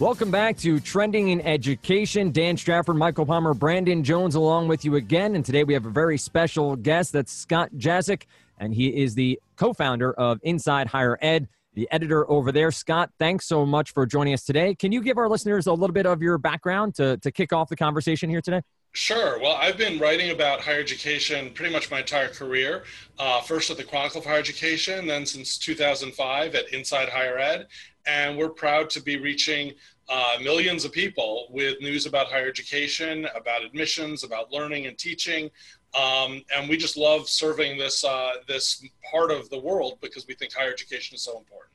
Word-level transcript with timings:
Welcome 0.00 0.30
back 0.30 0.56
to 0.58 0.78
Trending 0.78 1.30
in 1.30 1.40
Education. 1.40 2.30
Dan 2.30 2.56
Strafford, 2.56 2.94
Michael 2.94 3.26
Palmer, 3.26 3.52
Brandon 3.52 4.04
Jones 4.04 4.36
along 4.36 4.68
with 4.68 4.84
you 4.84 4.94
again. 4.94 5.34
And 5.34 5.44
today 5.44 5.64
we 5.64 5.74
have 5.74 5.86
a 5.86 5.90
very 5.90 6.16
special 6.16 6.76
guest. 6.76 7.12
That's 7.12 7.32
Scott 7.32 7.70
Jaschik, 7.76 8.22
and 8.60 8.72
he 8.72 8.86
is 9.02 9.16
the 9.16 9.40
co 9.56 9.72
founder 9.72 10.12
of 10.12 10.38
Inside 10.44 10.86
Higher 10.86 11.18
Ed, 11.20 11.48
the 11.74 11.88
editor 11.90 12.30
over 12.30 12.52
there. 12.52 12.70
Scott, 12.70 13.10
thanks 13.18 13.46
so 13.46 13.66
much 13.66 13.92
for 13.92 14.06
joining 14.06 14.34
us 14.34 14.44
today. 14.44 14.76
Can 14.76 14.92
you 14.92 15.02
give 15.02 15.18
our 15.18 15.28
listeners 15.28 15.66
a 15.66 15.72
little 15.72 15.94
bit 15.94 16.06
of 16.06 16.22
your 16.22 16.38
background 16.38 16.94
to, 16.94 17.16
to 17.16 17.32
kick 17.32 17.52
off 17.52 17.68
the 17.68 17.76
conversation 17.76 18.30
here 18.30 18.40
today? 18.40 18.62
Sure. 18.92 19.40
Well, 19.40 19.56
I've 19.56 19.76
been 19.76 19.98
writing 19.98 20.30
about 20.30 20.60
higher 20.60 20.80
education 20.80 21.50
pretty 21.50 21.72
much 21.72 21.90
my 21.90 22.00
entire 22.00 22.28
career. 22.28 22.84
Uh, 23.18 23.40
first 23.40 23.68
at 23.68 23.76
the 23.76 23.84
Chronicle 23.84 24.20
of 24.20 24.26
Higher 24.26 24.38
Education, 24.38 25.08
then 25.08 25.26
since 25.26 25.58
2005 25.58 26.54
at 26.54 26.72
Inside 26.72 27.08
Higher 27.08 27.38
Ed. 27.38 27.66
And 28.08 28.38
we're 28.38 28.48
proud 28.48 28.90
to 28.90 29.02
be 29.02 29.18
reaching 29.18 29.72
uh, 30.08 30.36
millions 30.42 30.84
of 30.84 30.92
people 30.92 31.48
with 31.50 31.80
news 31.80 32.06
about 32.06 32.28
higher 32.28 32.48
education, 32.48 33.26
about 33.36 33.62
admissions, 33.62 34.24
about 34.24 34.50
learning 34.50 34.86
and 34.86 34.96
teaching. 34.96 35.50
Um, 35.98 36.42
and 36.56 36.68
we 36.68 36.76
just 36.76 36.96
love 36.96 37.28
serving 37.28 37.78
this, 37.78 38.04
uh, 38.04 38.32
this 38.46 38.82
part 39.10 39.30
of 39.30 39.50
the 39.50 39.58
world 39.58 39.98
because 40.00 40.26
we 40.26 40.34
think 40.34 40.54
higher 40.54 40.72
education 40.72 41.14
is 41.14 41.22
so 41.22 41.38
important. 41.38 41.74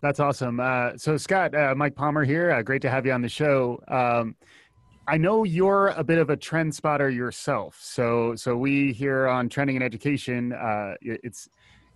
That's 0.00 0.20
awesome. 0.20 0.60
Uh, 0.60 0.96
so, 0.96 1.16
Scott, 1.16 1.54
uh, 1.54 1.74
Mike 1.76 1.96
Palmer 1.96 2.24
here. 2.24 2.52
Uh, 2.52 2.62
great 2.62 2.82
to 2.82 2.90
have 2.90 3.04
you 3.04 3.12
on 3.12 3.20
the 3.20 3.28
show. 3.28 3.82
Um, 3.88 4.36
I 5.08 5.16
know 5.16 5.44
you're 5.44 5.88
a 5.88 6.04
bit 6.04 6.18
of 6.18 6.30
a 6.30 6.36
trend 6.36 6.74
spotter 6.74 7.10
yourself. 7.10 7.78
So, 7.80 8.36
so 8.36 8.56
we 8.56 8.92
here 8.92 9.26
on 9.26 9.48
Trending 9.48 9.76
in 9.76 9.82
Education, 9.82 10.52
uh, 10.52 10.94
it's 11.00 11.48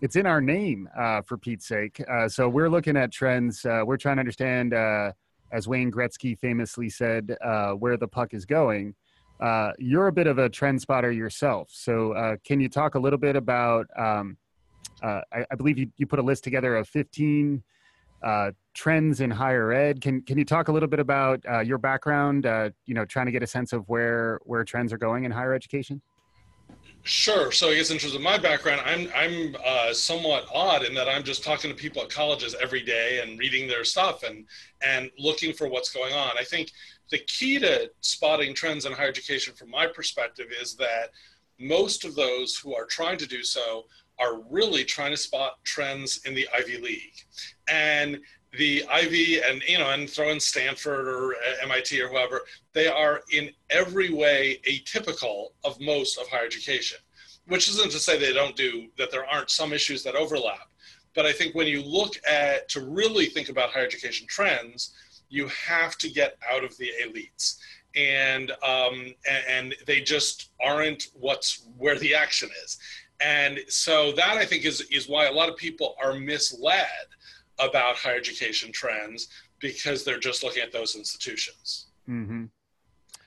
it's 0.03 0.17
in 0.17 0.27
our 0.27 0.41
name 0.41 0.89
uh, 0.99 1.23
for 1.23 1.39
Pete's 1.39 1.67
sake. 1.67 2.03
Uh, 2.11 2.29
so 2.29 2.49
we're 2.49 2.69
looking 2.69 2.97
at 2.97 3.13
trends. 3.13 3.65
Uh, 3.65 3.83
we're 3.87 3.97
trying 3.97 4.17
to 4.17 4.21
understand, 4.21 4.75
uh, 4.75 5.13
as 5.53 5.69
Wayne 5.69 5.93
Gretzky 5.93 6.37
famously 6.37 6.91
said, 6.91 7.37
uh, 7.41 7.71
where 7.71 7.97
the 7.97 8.09
puck 8.09 8.35
is 8.35 8.45
going. 8.45 8.95
you're 9.79 10.09
a 10.09 10.13
bit 10.13 10.27
of 10.27 10.39
a 10.39 10.49
trend 10.49 10.83
spotter 10.83 11.13
yourself. 11.13 11.69
So 11.73 12.37
can 12.45 12.61
you 12.61 12.69
talk 12.69 12.97
a 12.97 12.99
little 12.99 13.19
bit 13.19 13.37
about? 13.37 13.87
Um, 13.97 14.37
I, 15.03 15.47
I, 15.51 15.55
believe 15.57 15.79
you, 15.79 15.91
you 15.97 16.07
put 16.07 16.21
a 16.21 16.23
list 16.23 16.45
together 16.45 16.77
of 16.77 16.89
15 16.89 17.63
uh, 18.23 18.53
trends 18.75 19.21
in 19.21 19.31
higher 19.31 19.73
ed. 19.73 20.01
Can 20.01 20.23
can 20.23 20.39
you 20.39 20.45
talk 20.45 20.69
a 20.69 20.73
little 20.73 20.89
bit 20.89 21.01
about 21.01 21.45
uh, 21.49 21.61
your 21.61 21.79
background? 21.79 22.47
Uh, 22.47 22.71
you 22.87 22.95
know, 22.95 23.05
trying 23.05 23.27
to 23.27 23.33
get 23.33 23.43
a 23.43 23.47
sense 23.47 23.73
of 23.73 23.89
where 23.89 24.39
where 24.45 24.65
trends 24.65 24.93
are 24.93 24.99
going 24.99 25.25
in 25.25 25.33
higher 25.33 25.55
education. 25.55 26.01
Sure. 27.05 27.51
So 27.51 27.71
I 27.71 27.75
guess 27.75 27.91
in 27.91 27.99
terms 27.99 28.15
of 28.15 28.21
my 28.21 28.39
background, 28.39 28.81
I'm 28.85 29.09
I'm 29.15 29.57
uh, 29.65 29.93
somewhat 29.93 30.47
odd 30.55 30.85
in 30.85 30.95
that 30.95 31.09
I'm 31.09 31.25
just 31.25 31.43
talking 31.43 31.69
to 31.69 31.77
people 31.77 32.01
at 32.03 32.11
colleges 32.11 32.55
every 32.63 32.83
day 32.83 33.21
and 33.21 33.39
reading 33.39 33.67
their 33.67 33.83
stuff 33.83 34.23
and 34.23 34.47
and 34.83 35.11
looking 35.19 35.53
for 35.53 35.69
what's 35.69 35.93
going 35.93 36.15
on. 36.15 36.39
I 36.39 36.45
think 36.45 36.71
the 37.11 37.19
key 37.19 37.59
to 37.59 37.91
spotting 38.01 38.55
trends 38.55 38.87
in 38.87 38.93
higher 38.93 39.09
education, 39.09 39.53
from 39.55 39.71
my 39.71 39.87
perspective, 39.87 40.47
is 40.61 40.77
that 40.77 41.11
most 41.59 42.05
of 42.05 42.15
those 42.15 42.57
who 42.57 42.75
are 42.75 42.87
trying 42.87 43.19
to 43.19 43.27
do 43.27 43.43
so 43.43 43.85
are 44.21 44.41
really 44.49 44.85
trying 44.85 45.11
to 45.11 45.17
spot 45.17 45.63
trends 45.65 46.21
in 46.25 46.35
the 46.35 46.49
Ivy 46.57 46.79
League. 46.79 47.27
And 47.69 48.21
the 48.59 48.85
Ivy 48.91 49.41
and 49.41 49.63
you 49.67 49.79
know 49.79 49.91
and 49.91 50.09
throw 50.09 50.29
in 50.31 50.41
Stanford 50.41 51.09
or 51.09 51.35
MIT 51.63 52.01
or 52.01 52.09
whoever, 52.09 52.43
they 52.73 52.89
are 52.89 53.23
in 53.33 53.51
every 53.71 54.13
way 54.13 54.61
atypical 54.69 55.49
of 55.65 55.81
most 55.81 56.19
of 56.19 56.29
higher 56.29 56.47
education. 56.47 56.99
Which 57.47 57.69
isn't 57.69 57.91
to 57.91 57.99
say 57.99 58.19
they 58.19 58.33
don't 58.33 58.55
do 58.55 58.89
that 58.99 59.11
there 59.11 59.27
aren't 59.27 59.51
some 59.51 59.73
issues 59.73 60.03
that 60.05 60.15
overlap. 60.15 60.69
But 61.15 61.27
I 61.27 61.33
think 61.33 61.55
when 61.55 61.67
you 61.67 61.83
look 61.83 62.15
at 62.29 62.69
to 62.71 62.81
really 62.81 63.27
think 63.27 63.49
about 63.49 63.71
higher 63.71 63.85
education 63.85 64.27
trends, 64.29 64.95
you 65.29 65.49
have 65.49 65.99
to 65.99 66.11
get 66.11 66.37
out 66.51 66.63
of 66.63 66.77
the 66.77 66.91
elites 67.05 67.57
and 67.95 68.53
um, 68.65 69.15
and, 69.49 69.75
they 69.87 70.01
just 70.01 70.51
aren't 70.65 71.09
what's 71.15 71.67
where 71.77 71.99
the 71.99 72.15
action 72.15 72.49
is 72.65 72.79
and 73.21 73.59
so 73.69 74.13
that 74.13 74.37
I 74.37 74.45
think 74.45 74.65
is 74.65 74.83
is 74.91 75.09
why 75.09 75.27
a 75.27 75.33
lot 75.33 75.49
of 75.49 75.57
people 75.57 75.95
are 76.03 76.15
misled 76.15 77.07
about 77.69 77.97
higher 77.97 78.17
education 78.17 78.73
trends 78.73 79.29
because 79.61 80.05
they're 80.05 80.19
just 80.19 80.43
looking 80.43 80.63
at 80.63 80.73
those 80.73 80.97
institutions. 80.97 81.87
Mm-hmm. 82.09 82.45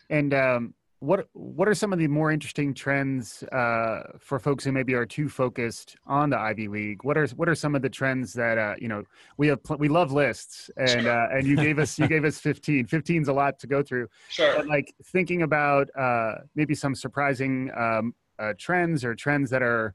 And 0.09 0.33
um, 0.33 0.73
what 0.99 1.27
what 1.33 1.67
are 1.67 1.73
some 1.73 1.93
of 1.93 1.99
the 1.99 2.07
more 2.07 2.31
interesting 2.31 2.73
trends 2.73 3.43
uh, 3.51 4.03
for 4.19 4.39
folks 4.39 4.63
who 4.63 4.71
maybe 4.71 4.93
are 4.93 5.05
too 5.05 5.29
focused 5.29 5.97
on 6.05 6.29
the 6.29 6.39
Ivy 6.39 6.67
League? 6.67 7.03
What 7.03 7.17
are 7.17 7.27
what 7.35 7.49
are 7.49 7.55
some 7.55 7.75
of 7.75 7.81
the 7.81 7.89
trends 7.89 8.33
that 8.33 8.57
uh, 8.57 8.75
you 8.79 8.87
know 8.87 9.03
we 9.37 9.47
have 9.47 9.59
we 9.77 9.87
love 9.87 10.11
lists 10.11 10.69
and 10.77 11.03
sure. 11.03 11.11
uh, 11.11 11.37
and 11.37 11.47
you 11.47 11.55
gave 11.55 11.79
us 11.79 11.97
you 11.99 12.07
gave 12.07 12.25
us 12.25 12.39
15 12.39 12.85
15 12.87 13.21
is 13.23 13.27
a 13.27 13.33
lot 13.33 13.59
to 13.59 13.67
go 13.67 13.83
through. 13.83 14.07
Sure. 14.29 14.55
But 14.55 14.67
like 14.67 14.93
thinking 15.05 15.41
about 15.41 15.89
uh, 15.97 16.35
maybe 16.55 16.75
some 16.75 16.95
surprising 16.95 17.71
um, 17.77 18.13
uh, 18.39 18.53
trends 18.57 19.03
or 19.03 19.15
trends 19.15 19.49
that 19.49 19.61
are 19.61 19.93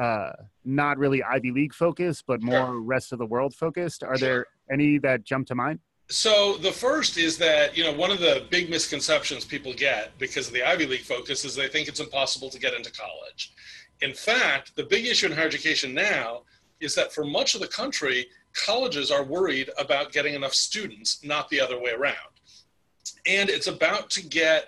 uh, 0.00 0.32
not 0.64 0.96
really 0.96 1.22
Ivy 1.22 1.50
League 1.50 1.74
focused, 1.74 2.24
but 2.26 2.42
more 2.42 2.66
sure. 2.66 2.80
rest 2.80 3.12
of 3.12 3.18
the 3.18 3.26
world 3.26 3.54
focused. 3.54 4.02
Are 4.02 4.16
sure. 4.16 4.28
there 4.28 4.46
any 4.72 4.98
that 4.98 5.24
jump 5.24 5.46
to 5.48 5.54
mind? 5.54 5.78
So 6.08 6.56
the 6.56 6.72
first 6.72 7.18
is 7.18 7.36
that 7.38 7.76
you 7.76 7.84
know 7.84 7.92
one 7.92 8.10
of 8.10 8.18
the 8.18 8.46
big 8.50 8.70
misconceptions 8.70 9.44
people 9.44 9.74
get 9.74 10.18
because 10.18 10.48
of 10.48 10.54
the 10.54 10.62
Ivy 10.66 10.86
League 10.86 11.02
focus 11.02 11.44
is 11.44 11.54
they 11.54 11.68
think 11.68 11.86
it's 11.86 12.00
impossible 12.00 12.48
to 12.48 12.58
get 12.58 12.72
into 12.72 12.90
college. 12.90 13.52
In 14.00 14.14
fact, 14.14 14.74
the 14.74 14.84
big 14.84 15.06
issue 15.06 15.26
in 15.26 15.32
higher 15.32 15.46
education 15.46 15.92
now 15.92 16.42
is 16.80 16.94
that 16.94 17.12
for 17.12 17.24
much 17.24 17.54
of 17.54 17.60
the 17.60 17.68
country, 17.68 18.26
colleges 18.54 19.10
are 19.10 19.22
worried 19.22 19.68
about 19.78 20.12
getting 20.12 20.34
enough 20.34 20.54
students, 20.54 21.22
not 21.22 21.48
the 21.50 21.60
other 21.60 21.78
way 21.78 21.90
around. 21.90 22.14
And 23.26 23.50
it's 23.50 23.66
about 23.66 24.08
to 24.10 24.26
get 24.26 24.64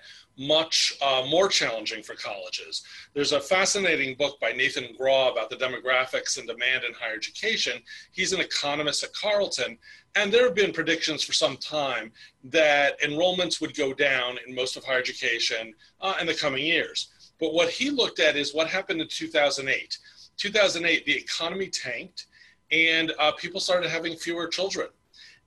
much 0.46 0.94
uh, 1.02 1.24
more 1.28 1.48
challenging 1.48 2.02
for 2.02 2.14
colleges. 2.14 2.82
There's 3.14 3.32
a 3.32 3.40
fascinating 3.40 4.16
book 4.16 4.38
by 4.40 4.52
Nathan 4.52 4.94
Grawe 4.98 5.32
about 5.32 5.50
the 5.50 5.56
demographics 5.56 6.38
and 6.38 6.46
demand 6.46 6.84
in 6.84 6.92
higher 6.92 7.14
education. 7.14 7.80
He's 8.12 8.32
an 8.32 8.40
economist 8.40 9.04
at 9.04 9.12
Carleton, 9.12 9.78
and 10.14 10.32
there 10.32 10.44
have 10.44 10.54
been 10.54 10.72
predictions 10.72 11.22
for 11.22 11.32
some 11.32 11.56
time 11.56 12.12
that 12.44 13.00
enrollments 13.00 13.60
would 13.60 13.76
go 13.76 13.94
down 13.94 14.38
in 14.46 14.54
most 14.54 14.76
of 14.76 14.84
higher 14.84 14.98
education 14.98 15.74
uh, 16.00 16.14
in 16.20 16.26
the 16.26 16.34
coming 16.34 16.64
years. 16.64 17.08
But 17.38 17.54
what 17.54 17.70
he 17.70 17.90
looked 17.90 18.20
at 18.20 18.36
is 18.36 18.54
what 18.54 18.68
happened 18.68 19.00
in 19.00 19.08
2008. 19.08 19.98
2008, 20.36 21.06
the 21.06 21.16
economy 21.16 21.68
tanked, 21.68 22.26
and 22.70 23.12
uh, 23.18 23.32
people 23.32 23.60
started 23.60 23.90
having 23.90 24.16
fewer 24.16 24.48
children. 24.48 24.88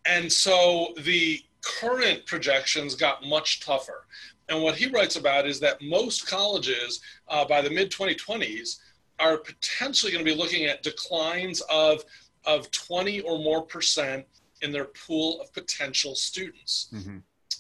And 0.06 0.32
so 0.32 0.94
the 1.00 1.42
current 1.66 2.26
projections 2.26 2.96
got 2.96 3.26
much 3.26 3.60
tougher. 3.60 4.06
And 4.50 4.62
what 4.62 4.76
he 4.76 4.88
writes 4.88 5.16
about 5.16 5.48
is 5.48 5.60
that 5.62 5.82
most 5.82 6.28
colleges 6.28 7.02
uh, 7.28 7.46
by 7.46 7.62
the 7.62 7.70
mid 7.70 7.92
2020s 7.92 8.78
are 9.20 9.38
potentially 9.38 10.12
going 10.12 10.24
to 10.24 10.32
be 10.32 10.38
looking 10.38 10.66
at 10.66 10.84
declines 10.84 11.62
of, 11.70 12.04
of 12.46 12.70
20 12.72 13.22
or 13.22 13.40
more 13.40 13.62
percent 13.62 14.26
in 14.62 14.72
their 14.72 14.86
pool 14.86 15.42
of 15.42 15.52
potential 15.54 16.16
students. 16.16 16.90
Mm-hmm. 16.94 17.18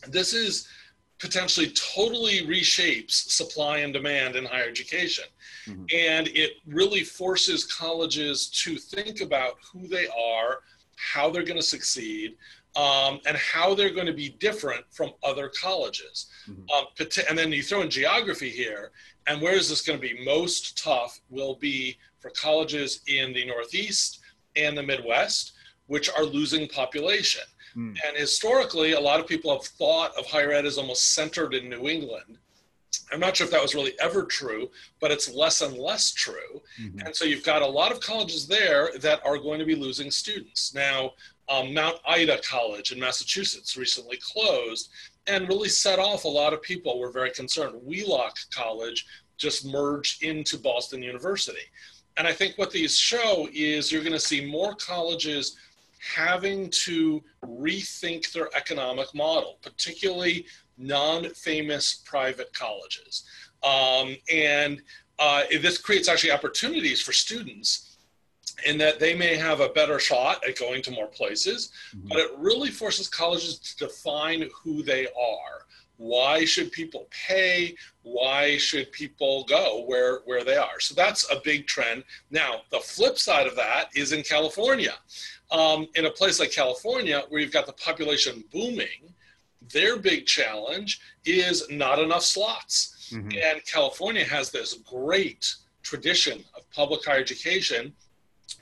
This 0.09 0.34
is 0.34 0.68
potentially 1.19 1.72
totally 1.72 2.45
reshapes 2.45 3.12
supply 3.12 3.79
and 3.79 3.94
demand 3.94 4.35
in 4.35 4.45
higher 4.45 4.68
education. 4.68 5.24
Mm-hmm. 5.66 5.85
And 5.94 6.28
it 6.29 6.53
really 6.68 7.03
forces 7.03 7.63
colleges 7.66 8.47
to 8.63 8.78
think 8.78 9.22
about 9.22 9.53
who 9.72 9.88
they 9.88 10.07
are, 10.07 10.59
how 10.97 11.29
they're 11.29 11.44
going 11.44 11.59
to 11.59 11.66
succeed, 11.66 12.35
um, 12.75 13.19
and 13.25 13.38
how 13.38 13.74
they're 13.74 13.94
going 13.94 14.06
to 14.06 14.13
be 14.13 14.30
different 14.30 14.84
from 14.91 15.12
other 15.24 15.50
colleges. 15.50 16.28
Mm-hmm. 16.50 16.63
Um, 16.72 17.08
and 17.30 17.38
then 17.38 17.52
you 17.52 17.63
throw 17.63 17.81
in 17.81 17.90
geography 17.90 18.50
here, 18.50 18.91
and 19.27 19.42
where 19.42 19.56
is 19.56 19.69
this 19.69 19.81
going 19.81 20.00
to 20.00 20.07
be 20.07 20.25
most 20.25 20.81
tough 20.81 21.19
will 21.30 21.56
be 21.56 21.98
for 22.19 22.30
colleges 22.31 23.01
in 23.07 23.33
the 23.33 23.45
Northeast 23.45 24.19
and 24.56 24.77
the 24.77 24.83
Midwest, 24.83 25.54
which 25.88 26.10
are 26.10 26.24
losing 26.24 26.68
population. 26.68 27.44
Mm. 27.75 27.98
And 28.07 28.18
historically, 28.18 28.94
a 28.94 29.00
lot 29.00 29.19
of 29.19 29.27
people 29.27 29.54
have 29.54 29.66
thought 29.66 30.18
of 30.18 30.25
higher 30.25 30.51
ed 30.51 30.66
as 30.66 30.77
almost 30.77 31.13
centered 31.13 31.54
in 31.54 31.69
New 31.69 31.88
England. 31.88 32.38
I'm 33.12 33.19
not 33.19 33.36
sure 33.36 33.45
if 33.45 33.51
that 33.51 33.62
was 33.62 33.75
really 33.75 33.94
ever 34.00 34.24
true, 34.24 34.72
but 35.00 35.12
it's 35.12 35.31
less 35.31 35.62
and 35.62 35.77
less 35.77 36.12
true. 36.13 36.62
Mm-hmm. 36.81 37.00
And 37.06 37.16
so 37.16 37.25
you've 37.25 37.44
got 37.44 37.62
a 37.62 37.68
lot 37.68 37.92
of 37.92 38.00
colleges 38.00 38.48
there 38.48 38.89
that 39.00 39.24
are 39.25 39.38
going 39.38 39.60
to 39.60 39.66
be 39.66 39.75
losing 39.75 40.10
students. 40.10 40.74
Now, 40.74 41.12
um, 41.50 41.74
Mount 41.74 41.97
Ida 42.07 42.39
College 42.42 42.92
in 42.92 43.00
Massachusetts 43.00 43.77
recently 43.77 44.18
closed 44.18 44.89
and 45.27 45.47
really 45.47 45.69
set 45.69 46.00
off 46.00 46.24
a 46.24 46.27
lot 46.30 46.53
of 46.53 46.62
people 46.62 47.00
were 47.00 47.12
very 47.12 47.31
concerned. 47.31 47.80
Wheelock 47.83 48.38
College 48.53 49.06
just 49.38 49.65
merged 49.65 50.24
into 50.24 50.57
Boston 50.57 51.01
University. 51.01 51.59
And 52.18 52.27
I 52.27 52.33
think 52.33 52.57
what 52.57 52.71
these 52.71 52.97
show 52.97 53.50
is 53.53 53.92
you're 53.92 54.03
going 54.03 54.13
to 54.13 54.19
see 54.19 54.45
more 54.45 54.74
colleges 54.75 55.57
having 56.00 56.69
to 56.69 57.21
rethink 57.44 58.31
their 58.31 58.50
economic 58.56 59.13
model, 59.13 59.57
particularly 59.62 60.45
non 60.77 61.30
famous 61.31 62.03
private 62.06 62.53
colleges. 62.53 63.25
Um, 63.63 64.15
and 64.31 64.81
uh, 65.19 65.44
this 65.62 65.77
creates 65.77 66.07
actually 66.07 66.31
opportunities 66.31 67.01
for 67.01 67.12
students 67.12 67.94
in 68.66 68.78
that 68.78 69.00
they 69.00 69.13
may 69.13 69.36
have 69.36 69.60
a 69.60 69.69
better 69.69 70.00
shot 70.00 70.44
at 70.48 70.57
going 70.57 70.81
to 70.84 70.92
more 70.92 71.07
places, 71.07 71.72
Mhm. 71.96 72.10
but 72.10 72.19
it 72.19 72.31
really 72.38 72.72
forces 72.72 73.07
colleges 73.07 73.60
to 73.60 73.88
define 73.88 74.50
who 74.63 74.84
they 74.84 75.07
are. 75.07 75.66
Why 75.98 76.44
should 76.44 76.72
people 76.72 77.07
pay? 77.28 77.75
Why 78.02 78.57
should 78.57 78.92
people 78.92 79.46
go 79.46 79.81
where, 79.86 80.19
where 80.25 80.44
they 80.44 80.57
are? 80.57 80.80
So 80.80 80.94
that's 80.94 81.30
a 81.31 81.40
big 81.44 81.68
trend. 81.68 82.04
Now, 82.30 82.63
the 82.69 82.80
flip 82.81 83.18
side 83.18 83.48
of 83.48 83.56
that 83.56 83.90
is 83.96 84.12
in 84.12 84.24
California. 84.24 84.98
Um, 85.51 85.88
in 85.96 86.06
a 86.06 86.12
place 86.12 86.40
like 86.40 86.51
California, 86.51 87.24
where 87.30 87.40
you've 87.42 87.51
got 87.54 87.66
the 87.66 87.74
population 87.74 88.44
booming, 88.51 89.13
their 89.72 89.98
big 89.98 90.25
challenge 90.25 91.00
is 91.24 91.68
not 91.69 92.00
enough 92.00 92.24
slots. 92.24 93.10
Mhm. 93.12 93.42
And 93.42 93.66
California 93.66 94.25
has 94.25 94.50
this 94.51 94.74
great 94.74 95.54
tradition 95.81 96.44
of 96.56 96.69
public 96.72 97.06
higher 97.06 97.19
education 97.19 97.96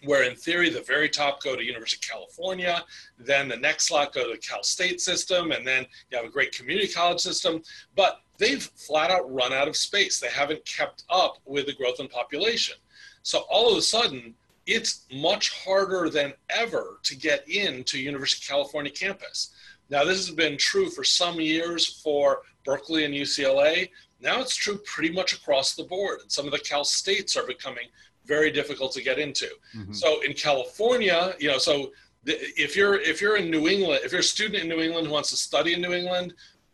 where 0.05 0.23
in 0.23 0.35
theory 0.35 0.69
the 0.69 0.81
very 0.81 1.09
top 1.09 1.41
go 1.41 1.55
to 1.55 1.63
University 1.63 2.05
of 2.05 2.09
California, 2.09 2.83
then 3.17 3.47
the 3.47 3.57
next 3.57 3.87
slot 3.87 4.13
go 4.13 4.25
to 4.25 4.31
the 4.31 4.37
Cal 4.37 4.63
State 4.63 5.01
system, 5.01 5.51
and 5.51 5.65
then 5.65 5.85
you 6.09 6.17
have 6.17 6.25
a 6.25 6.29
great 6.29 6.51
community 6.51 6.87
college 6.87 7.19
system. 7.19 7.61
But 7.95 8.21
they've 8.37 8.63
flat 8.63 9.11
out 9.11 9.31
run 9.31 9.53
out 9.53 9.67
of 9.67 9.75
space. 9.75 10.19
They 10.19 10.29
haven't 10.29 10.65
kept 10.65 11.03
up 11.09 11.37
with 11.45 11.67
the 11.67 11.73
growth 11.73 11.99
in 11.99 12.07
population. 12.07 12.75
So 13.23 13.39
all 13.49 13.71
of 13.71 13.77
a 13.77 13.81
sudden, 13.81 14.35
it's 14.65 15.05
much 15.11 15.51
harder 15.63 16.09
than 16.09 16.33
ever 16.49 16.99
to 17.03 17.15
get 17.15 17.47
into 17.49 17.99
University 17.99 18.43
of 18.43 18.47
California 18.47 18.91
campus. 18.91 19.53
Now, 19.89 20.03
this 20.03 20.25
has 20.25 20.35
been 20.35 20.57
true 20.57 20.89
for 20.89 21.03
some 21.03 21.39
years 21.39 22.01
for 22.01 22.41
Berkeley 22.65 23.05
and 23.05 23.13
UCLA. 23.13 23.89
Now 24.21 24.39
it's 24.39 24.55
true 24.55 24.79
pretty 24.85 25.13
much 25.13 25.33
across 25.33 25.75
the 25.75 25.83
board. 25.83 26.21
And 26.21 26.31
some 26.31 26.45
of 26.45 26.51
the 26.51 26.59
Cal 26.59 26.85
States 26.85 27.35
are 27.35 27.45
becoming 27.45 27.87
very 28.25 28.51
difficult 28.51 28.91
to 28.93 29.01
get 29.01 29.19
into. 29.19 29.47
Mhm. 29.75 29.95
So 29.95 30.21
in 30.21 30.33
California, 30.33 31.35
you 31.39 31.49
know, 31.49 31.57
so 31.57 31.91
the, 32.23 32.33
if 32.61 32.75
you're 32.75 32.99
if 33.01 33.21
you're 33.21 33.37
in 33.37 33.49
New 33.51 33.67
England, 33.67 34.01
if 34.03 34.11
you're 34.11 34.21
a 34.21 34.23
student 34.23 34.63
in 34.63 34.69
New 34.69 34.79
England 34.81 35.07
who 35.07 35.13
wants 35.13 35.29
to 35.31 35.37
study 35.37 35.73
in 35.73 35.81
New 35.81 35.93
England, 35.93 36.33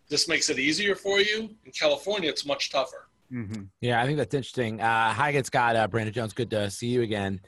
this 0.10 0.28
makes 0.28 0.50
it 0.50 0.60
easier 0.60 0.96
for 0.96 1.19
you. 1.19 1.50
In 1.66 1.72
California, 1.72 2.30
it's 2.30 2.46
much 2.46 2.69
tougher. 2.69 3.07
Mhm. 3.31 3.68
Yeah, 3.81 4.01
I 4.01 4.06
think 4.06 4.18
that's 4.18 4.34
interesting. 4.34 4.81
Uh, 4.81 5.13
hi 5.13 5.30
again, 5.30 5.44
Scott. 5.44 5.75
Uh, 5.75 5.88
Brandon 5.88 6.13
Jones, 6.13 6.34
good 6.34 6.50
to 6.51 6.69
see 6.69 6.88
you 6.88 7.01
again. 7.04 7.42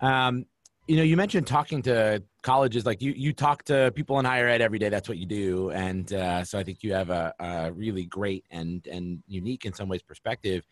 Um, 0.00 0.46
you 0.88 0.96
know, 0.96 1.02
you 1.02 1.16
mentioned 1.16 1.46
talking 1.46 1.82
to 1.82 2.22
colleges. 2.42 2.86
Like 2.86 3.02
you, 3.02 3.12
you 3.12 3.32
talk 3.32 3.62
to 3.64 3.92
people 3.94 4.18
in 4.20 4.24
higher 4.24 4.48
ed 4.48 4.62
every 4.62 4.78
day. 4.78 4.88
That's 4.88 5.08
what 5.08 5.18
you 5.18 5.26
do, 5.26 5.70
and 5.70 6.10
uh, 6.12 6.44
so 6.44 6.58
I 6.58 6.64
think 6.64 6.82
you 6.82 6.92
have 6.94 7.10
a, 7.10 7.34
a 7.38 7.72
really 7.72 8.04
great 8.06 8.44
and 8.50 8.86
and 8.86 9.22
unique 9.28 9.64
in 9.66 9.72
some 9.74 9.88
ways 9.88 10.02
perspective. 10.02 10.66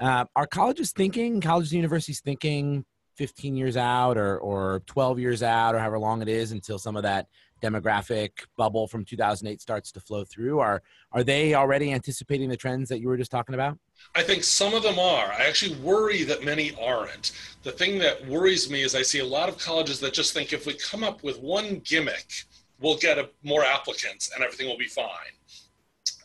Uh, 0.00 0.24
are 0.34 0.46
colleges 0.46 0.92
thinking? 0.92 1.40
Colleges 1.40 1.72
and 1.72 1.76
universities 1.76 2.20
thinking 2.20 2.84
15 3.16 3.56
years 3.56 3.76
out, 3.76 4.16
or 4.16 4.38
or 4.38 4.82
12 4.86 5.18
years 5.18 5.42
out, 5.42 5.74
or 5.74 5.78
however 5.78 5.98
long 5.98 6.22
it 6.22 6.28
is 6.28 6.52
until 6.52 6.78
some 6.78 6.96
of 6.96 7.02
that 7.04 7.26
demographic 7.62 8.30
bubble 8.58 8.86
from 8.86 9.04
2008 9.04 9.60
starts 9.60 9.92
to 9.92 10.00
flow 10.00 10.24
through? 10.24 10.60
Are 10.60 10.82
are 11.12 11.24
they 11.24 11.54
already 11.54 11.92
anticipating 11.92 12.48
the 12.48 12.56
trends 12.56 12.88
that 12.88 13.00
you 13.00 13.08
were 13.08 13.16
just 13.16 13.30
talking 13.30 13.54
about? 13.54 13.78
I 14.14 14.22
think 14.22 14.44
some 14.44 14.74
of 14.74 14.82
them 14.82 14.98
are. 14.98 15.32
I 15.32 15.46
actually 15.46 15.76
worry 15.76 16.24
that 16.24 16.44
many 16.44 16.72
aren't. 16.80 17.32
The 17.62 17.72
thing 17.72 17.98
that 18.00 18.26
worries 18.26 18.70
me 18.70 18.82
is 18.82 18.94
I 18.94 19.02
see 19.02 19.20
a 19.20 19.24
lot 19.24 19.48
of 19.48 19.58
colleges 19.58 20.00
that 20.00 20.12
just 20.12 20.34
think 20.34 20.52
if 20.52 20.66
we 20.66 20.74
come 20.74 21.02
up 21.02 21.22
with 21.22 21.40
one 21.40 21.80
gimmick, 21.84 22.44
we'll 22.80 22.98
get 22.98 23.18
a, 23.18 23.30
more 23.42 23.64
applicants 23.64 24.30
and 24.34 24.44
everything 24.44 24.68
will 24.68 24.78
be 24.78 24.88
fine. 24.88 25.34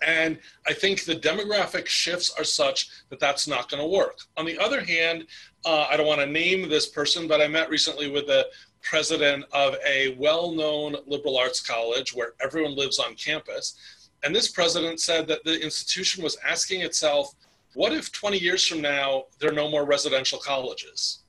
And 0.05 0.39
I 0.67 0.73
think 0.73 1.03
the 1.03 1.15
demographic 1.15 1.87
shifts 1.87 2.31
are 2.37 2.43
such 2.43 2.89
that 3.09 3.19
that's 3.19 3.47
not 3.47 3.69
going 3.69 3.81
to 3.83 3.87
work. 3.87 4.19
On 4.37 4.45
the 4.45 4.57
other 4.57 4.83
hand, 4.83 5.25
uh, 5.65 5.87
I 5.89 5.97
don't 5.97 6.07
want 6.07 6.21
to 6.21 6.25
name 6.25 6.69
this 6.69 6.87
person, 6.87 7.27
but 7.27 7.41
I 7.41 7.47
met 7.47 7.69
recently 7.69 8.09
with 8.09 8.27
the 8.27 8.47
president 8.81 9.43
of 9.51 9.75
a 9.85 10.15
well 10.17 10.51
known 10.51 10.95
liberal 11.05 11.37
arts 11.37 11.59
college 11.59 12.13
where 12.13 12.33
everyone 12.41 12.75
lives 12.75 12.99
on 12.99 13.15
campus. 13.15 13.75
And 14.23 14.35
this 14.35 14.49
president 14.49 14.99
said 14.99 15.27
that 15.27 15.43
the 15.43 15.61
institution 15.61 16.23
was 16.23 16.37
asking 16.45 16.81
itself, 16.81 17.35
what 17.73 17.93
if 17.93 18.11
20 18.11 18.37
years 18.37 18.65
from 18.65 18.81
now 18.81 19.25
there 19.39 19.49
are 19.49 19.55
no 19.55 19.69
more 19.69 19.85
residential 19.85 20.39
colleges? 20.39 21.19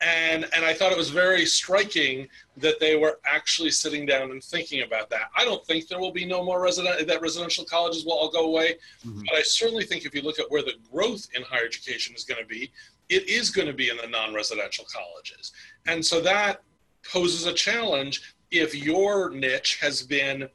And, 0.00 0.48
and 0.54 0.64
I 0.64 0.72
thought 0.72 0.92
it 0.92 0.98
was 0.98 1.10
very 1.10 1.44
striking 1.44 2.26
that 2.56 2.80
they 2.80 2.96
were 2.96 3.20
actually 3.26 3.70
sitting 3.70 4.06
down 4.06 4.30
and 4.30 4.42
thinking 4.42 4.82
about 4.82 5.10
that. 5.10 5.30
I 5.36 5.44
don't 5.44 5.64
think 5.66 5.88
there 5.88 6.00
will 6.00 6.12
be 6.12 6.24
no 6.24 6.42
more 6.42 6.60
resident 6.60 7.06
that 7.06 7.20
residential 7.20 7.64
colleges 7.64 8.04
will 8.04 8.14
all 8.14 8.30
go 8.30 8.46
away, 8.46 8.78
Mhm. 9.06 9.26
but 9.26 9.34
I 9.36 9.42
certainly 9.42 9.84
think 9.84 10.06
if 10.06 10.14
you 10.14 10.22
look 10.22 10.38
at 10.38 10.50
where 10.50 10.62
the 10.62 10.74
growth 10.90 11.28
in 11.34 11.42
higher 11.42 11.66
education 11.66 12.14
is 12.14 12.24
going 12.24 12.40
to 12.40 12.46
be, 12.46 12.72
it 13.10 13.28
is 13.28 13.50
going 13.50 13.66
to 13.66 13.74
be 13.74 13.90
in 13.90 13.98
the 13.98 14.06
non-residential 14.06 14.86
colleges. 14.86 15.52
And 15.86 16.04
so 16.04 16.20
that 16.22 16.62
poses 17.02 17.44
a 17.46 17.52
challenge 17.52 18.34
if 18.50 18.74
your 18.74 19.30
niche 19.30 19.78
has 19.80 20.02
been 20.02 20.48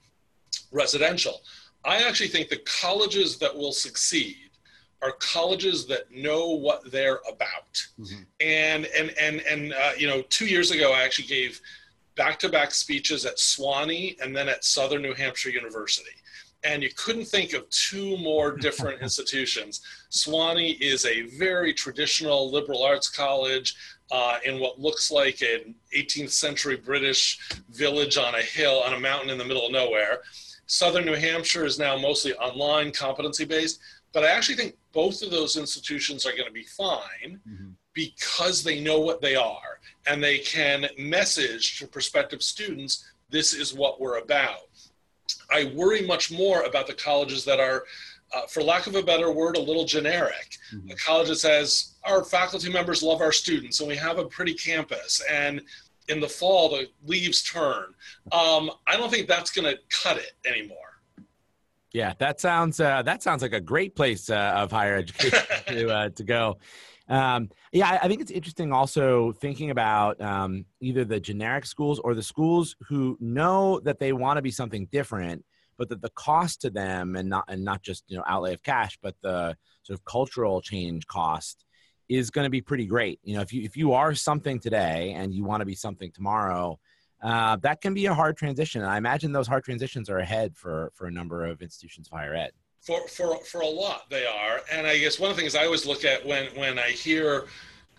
residential. 0.72 1.44
I 1.84 2.02
actually 2.02 2.30
think 2.30 2.50
the 2.50 2.58
colleges 2.66 3.38
that 3.38 3.56
will 3.56 3.74
succeed 3.74 4.45
are 5.02 5.12
colleges 5.14 5.86
that 5.88 6.12
know 6.12 6.50
what 6.50 6.90
they're 6.92 7.20
about. 7.30 7.86
Mhm. 8.00 8.26
And 8.40 8.86
and 8.88 9.10
and 9.20 9.42
and 9.42 9.74
uh, 9.74 9.92
you 9.98 10.08
know, 10.08 10.22
two 10.24 10.46
years 10.46 10.72
ago, 10.72 10.94
I 10.94 11.04
actually 11.04 11.28
gave 11.28 11.62
back-to-back 12.16 12.74
speeches 12.74 13.26
at 13.26 13.38
Sewanee 13.38 14.16
and 14.22 14.36
then 14.36 14.48
at 14.48 14.64
Southern 14.64 15.02
New 15.02 15.14
Hampshire 15.14 15.50
University. 15.50 16.12
And 16.64 16.82
you 16.82 16.90
couldn't 16.96 17.26
think 17.26 17.54
of 17.54 17.70
two 17.70 18.18
more 18.18 18.56
different 18.56 19.02
institutions. 19.08 19.82
Sewanee 20.12 20.80
is 20.80 21.06
a 21.06 21.24
very 21.24 21.74
traditional 21.74 22.50
liberal 22.50 22.84
arts 22.84 23.10
college 23.10 23.76
uh, 24.12 24.38
in 24.46 24.60
what 24.60 24.80
looks 24.80 25.12
like 25.12 25.42
an 25.42 25.76
18th 25.96 26.32
century 26.32 26.78
British 26.78 27.40
village 27.70 28.18
on 28.18 28.36
a 28.36 28.42
hill 28.42 28.82
on 28.86 28.94
a 28.94 29.00
mountain 29.00 29.30
in 29.30 29.38
the 29.38 29.46
middle 29.46 29.66
of 29.66 29.72
nowhere. 29.72 30.22
Southern 30.68 31.06
New 31.06 31.16
Hampshire 31.16 31.66
is 31.66 31.78
now 31.78 31.98
mostly 31.98 32.34
online, 32.36 32.92
competency 32.92 33.46
based. 33.46 33.80
But 34.14 34.24
I 34.24 34.30
actually 34.30 34.56
think 34.56 34.76
both 34.96 35.22
of 35.22 35.30
those 35.30 35.58
institutions 35.58 36.26
are 36.26 36.32
going 36.32 36.48
to 36.48 36.52
be 36.52 36.64
fine 36.64 37.40
Mhm. 37.48 37.74
because 37.94 38.64
they 38.64 38.80
know 38.80 39.00
what 39.00 39.22
they 39.22 39.36
are 39.36 39.80
and 40.08 40.24
they 40.24 40.40
can 40.40 40.90
message 40.98 41.78
to 41.78 41.86
prospective 41.86 42.42
students 42.42 42.94
this 43.30 43.54
is 43.54 43.74
what 43.74 44.00
we're 44.00 44.18
about. 44.20 44.70
I 45.50 45.66
worry 45.82 46.02
much 46.04 46.32
more 46.32 46.62
about 46.64 46.86
the 46.88 46.94
colleges 46.94 47.44
that 47.46 47.60
are, 47.60 47.84
uh, 48.34 48.46
for 48.48 48.62
lack 48.64 48.86
of 48.88 48.96
a 48.96 49.02
better 49.04 49.32
word, 49.32 49.58
a 49.58 49.60
little 49.70 49.84
generic. 49.86 50.58
Mhm. 50.72 50.92
A 50.94 50.96
college 50.96 51.28
that 51.30 51.38
says 51.38 51.96
our 52.04 52.24
faculty 52.24 52.70
members 52.70 53.02
love 53.04 53.20
our 53.20 53.32
students 53.44 53.80
and 53.80 53.90
we 53.90 53.98
have 53.98 54.18
a 54.20 54.26
pretty 54.26 54.54
campus 54.54 55.22
and 55.30 55.62
in 56.08 56.20
the 56.20 56.30
fall 56.30 56.70
the 56.70 56.88
leaves 57.04 57.42
turn. 57.44 57.88
Um, 58.32 58.72
I 58.88 58.96
don't 58.96 59.10
think 59.10 59.28
that's 59.28 59.52
going 59.52 59.70
to 59.74 59.78
cut 60.04 60.18
it 60.18 60.34
anymore. 60.46 60.85
Yeah, 61.96 62.12
that 62.18 62.42
sounds 62.42 62.82
uh, 62.82 63.04
that 63.04 63.24
sounds 63.24 63.42
like 63.42 63.54
a 63.54 63.62
great 63.62 63.96
place 63.96 64.30
uh, 64.30 64.52
of 64.58 64.70
higher 64.70 64.98
education 64.98 65.40
to 65.68 65.90
uh, 65.90 66.10
to 66.10 66.24
go. 66.26 66.58
Um, 67.08 67.50
yeah, 67.72 67.90
I, 67.90 68.00
I 68.04 68.08
think 68.10 68.20
it's 68.20 68.32
interesting 68.32 68.74
also 68.74 69.32
thinking 69.32 69.70
about 69.70 70.20
um, 70.20 70.66
either 70.82 71.06
the 71.06 71.22
generic 71.22 71.66
schools 71.66 72.00
or 72.00 72.14
the 72.14 72.22
schools 72.22 72.76
who 72.90 73.18
know 73.22 73.80
that 73.86 74.00
they 74.00 74.12
want 74.12 74.36
to 74.36 74.42
be 74.42 74.52
something 74.52 74.90
different, 74.92 75.46
but 75.78 75.88
that 75.88 76.02
the 76.02 76.10
cost 76.10 76.60
to 76.64 76.70
them 76.70 77.16
and 77.16 77.30
not 77.30 77.46
and 77.48 77.64
not 77.64 77.82
just 77.82 78.04
you 78.10 78.18
know 78.18 78.26
outlay 78.28 78.54
of 78.54 78.62
cash, 78.62 79.00
but 79.02 79.16
the 79.22 79.56
sort 79.84 79.98
of 79.98 80.04
cultural 80.04 80.60
change 80.60 81.08
cost 81.08 81.64
is 82.10 82.30
going 82.30 82.44
to 82.44 82.50
be 82.50 82.60
pretty 82.60 82.88
great. 82.88 83.22
You 83.24 83.38
know, 83.38 83.42
if 83.42 83.54
you 83.54 83.64
if 83.64 83.78
you 83.78 83.94
are 83.94 84.14
something 84.14 84.60
today 84.60 85.14
and 85.16 85.34
you 85.34 85.46
want 85.46 85.62
to 85.62 85.66
be 85.66 85.76
something 85.76 86.12
tomorrow, 86.12 86.78
uh, 87.22 87.56
that 87.58 87.82
can 87.82 87.94
be 87.94 88.06
a 88.06 88.14
hard 88.14 88.38
transition. 88.38 88.82
And 88.82 88.90
I 88.90 88.98
imagine 88.98 89.32
those 89.32 89.48
hard 89.48 89.64
transitions 89.64 90.10
are 90.10 90.20
ahead 90.20 90.56
for 90.56 90.92
for 90.94 91.08
a 91.08 91.12
number 91.12 91.46
of 91.46 91.62
institutions 91.62 92.08
of 92.08 92.18
higher 92.18 92.36
ed. 92.36 92.52
For, 92.82 93.08
for, 93.08 93.38
for 93.46 93.62
a 93.62 93.68
lot, 93.68 94.12
they 94.12 94.28
are. 94.28 94.62
And 94.72 94.86
I 94.86 95.00
guess 95.00 95.20
one 95.20 95.32
of 95.32 95.36
the 95.36 95.42
things 95.42 95.56
I 95.56 95.66
always 95.66 95.88
look 95.88 96.06
at 96.06 96.24
when, 96.24 96.46
when 96.56 96.78
I 96.78 96.90
hear 96.90 97.46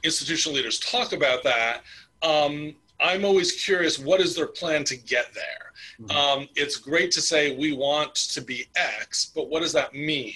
institutional 0.04 0.54
leaders 0.54 0.78
talk 0.78 1.12
about 1.12 1.42
that, 1.42 1.82
um, 2.23 2.73
I'm 3.00 3.25
always 3.25 3.50
curious 3.64 3.99
what 3.99 4.20
is 4.20 4.37
their 4.37 4.46
plan 4.46 4.85
to 4.85 4.96
get 4.96 5.35
there? 5.35 5.73
Mhm. 6.00 6.14
Um, 6.14 6.49
it's 6.54 6.76
great 6.76 7.11
to 7.12 7.20
say 7.20 7.56
we 7.56 7.73
want 7.73 8.14
to 8.14 8.40
be 8.40 8.66
X, 8.76 9.32
but 9.35 9.49
what 9.49 9.62
does 9.62 9.73
that 9.73 9.92
mean? 9.92 10.35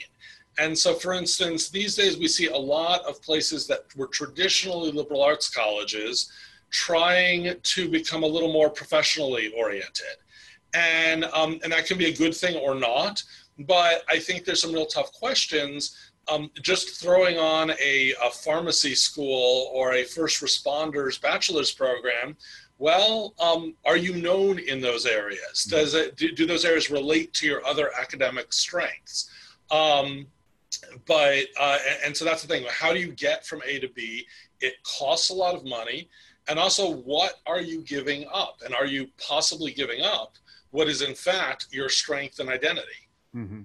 And 0.59 0.77
so, 0.77 0.95
for 0.95 1.13
instance, 1.13 1.69
these 1.69 1.95
days 1.95 2.19
we 2.19 2.27
see 2.27 2.49
a 2.49 2.57
lot 2.57 3.05
of 3.05 3.23
places 3.23 3.67
that 3.69 3.85
were 3.97 4.09
traditionally 4.09 4.91
liberal 4.91 5.23
arts 5.23 5.49
colleges 5.49 6.33
trying 6.71 7.55
to 7.63 7.89
become 7.89 8.23
a 8.23 8.27
little 8.27 8.53
more 8.53 8.71
professionally 8.71 9.53
oriented. 9.57 10.17
And, 10.73 11.25
um, 11.25 11.59
and 11.65 11.73
that 11.73 11.87
can 11.87 11.99
be 11.99 12.07
a 12.07 12.17
good 12.17 12.35
thing 12.35 12.57
or 12.57 12.75
not 12.75 13.23
but 13.67 14.03
I 14.09 14.19
think 14.19 14.45
there's 14.45 14.63
some 14.63 14.73
real 14.73 14.87
tough 14.87 15.13
questions. 15.13 15.97
Um, 16.29 16.51
just 16.63 17.01
throwing 17.01 17.39
on 17.39 17.71
a, 17.83 18.15
a, 18.23 18.31
pharmacy 18.31 18.95
school 18.95 19.71
or 19.75 19.95
a 19.95 20.05
first 20.05 20.43
responders 20.43 21.21
bachelor's 21.21 21.73
program, 21.73 22.37
well, 22.79 23.35
um, 23.41 23.75
are 23.85 23.97
you 23.97 24.15
known 24.15 24.59
in 24.59 24.81
those 24.81 25.07
areas? 25.07 25.65
Does 25.65 25.95
it 25.95 26.17
do, 26.17 26.33
do, 26.33 26.47
those 26.47 26.65
areas 26.65 26.91
relate 26.91 27.35
to 27.35 27.47
your 27.47 27.67
other 27.67 27.91
academic 28.01 28.53
strengths? 28.53 29.29
Um, 29.71 30.27
but 31.07 31.47
uh, 31.59 31.79
and, 31.89 31.99
and 32.07 32.17
so 32.17 32.25
that's 32.25 32.43
the 32.43 32.49
thing. 32.49 32.65
How 32.71 32.93
do 32.93 33.01
you 33.01 33.13
get 33.13 33.45
from 33.45 33.61
A 33.67 33.81
to 33.81 33.89
B? 33.89 34.27
It 34.61 34.75
costs 34.85 35.31
a 35.31 35.35
lot 35.35 35.55
of 35.55 35.65
money. 35.65 36.09
And 36.49 36.59
also, 36.59 36.91
what 36.91 37.35
are 37.47 37.61
you 37.61 37.83
giving 37.83 38.27
up? 38.33 38.61
And 38.65 38.75
are 38.75 38.87
you 38.87 39.09
possibly 39.19 39.73
giving 39.73 40.03
up 40.03 40.35
what 40.71 40.89
is, 40.89 41.03
in 41.03 41.15
fact, 41.15 41.67
your 41.71 41.89
strength 41.89 42.39
and 42.41 42.49
identity? 42.49 43.09
Mm-hmm. 43.35 43.63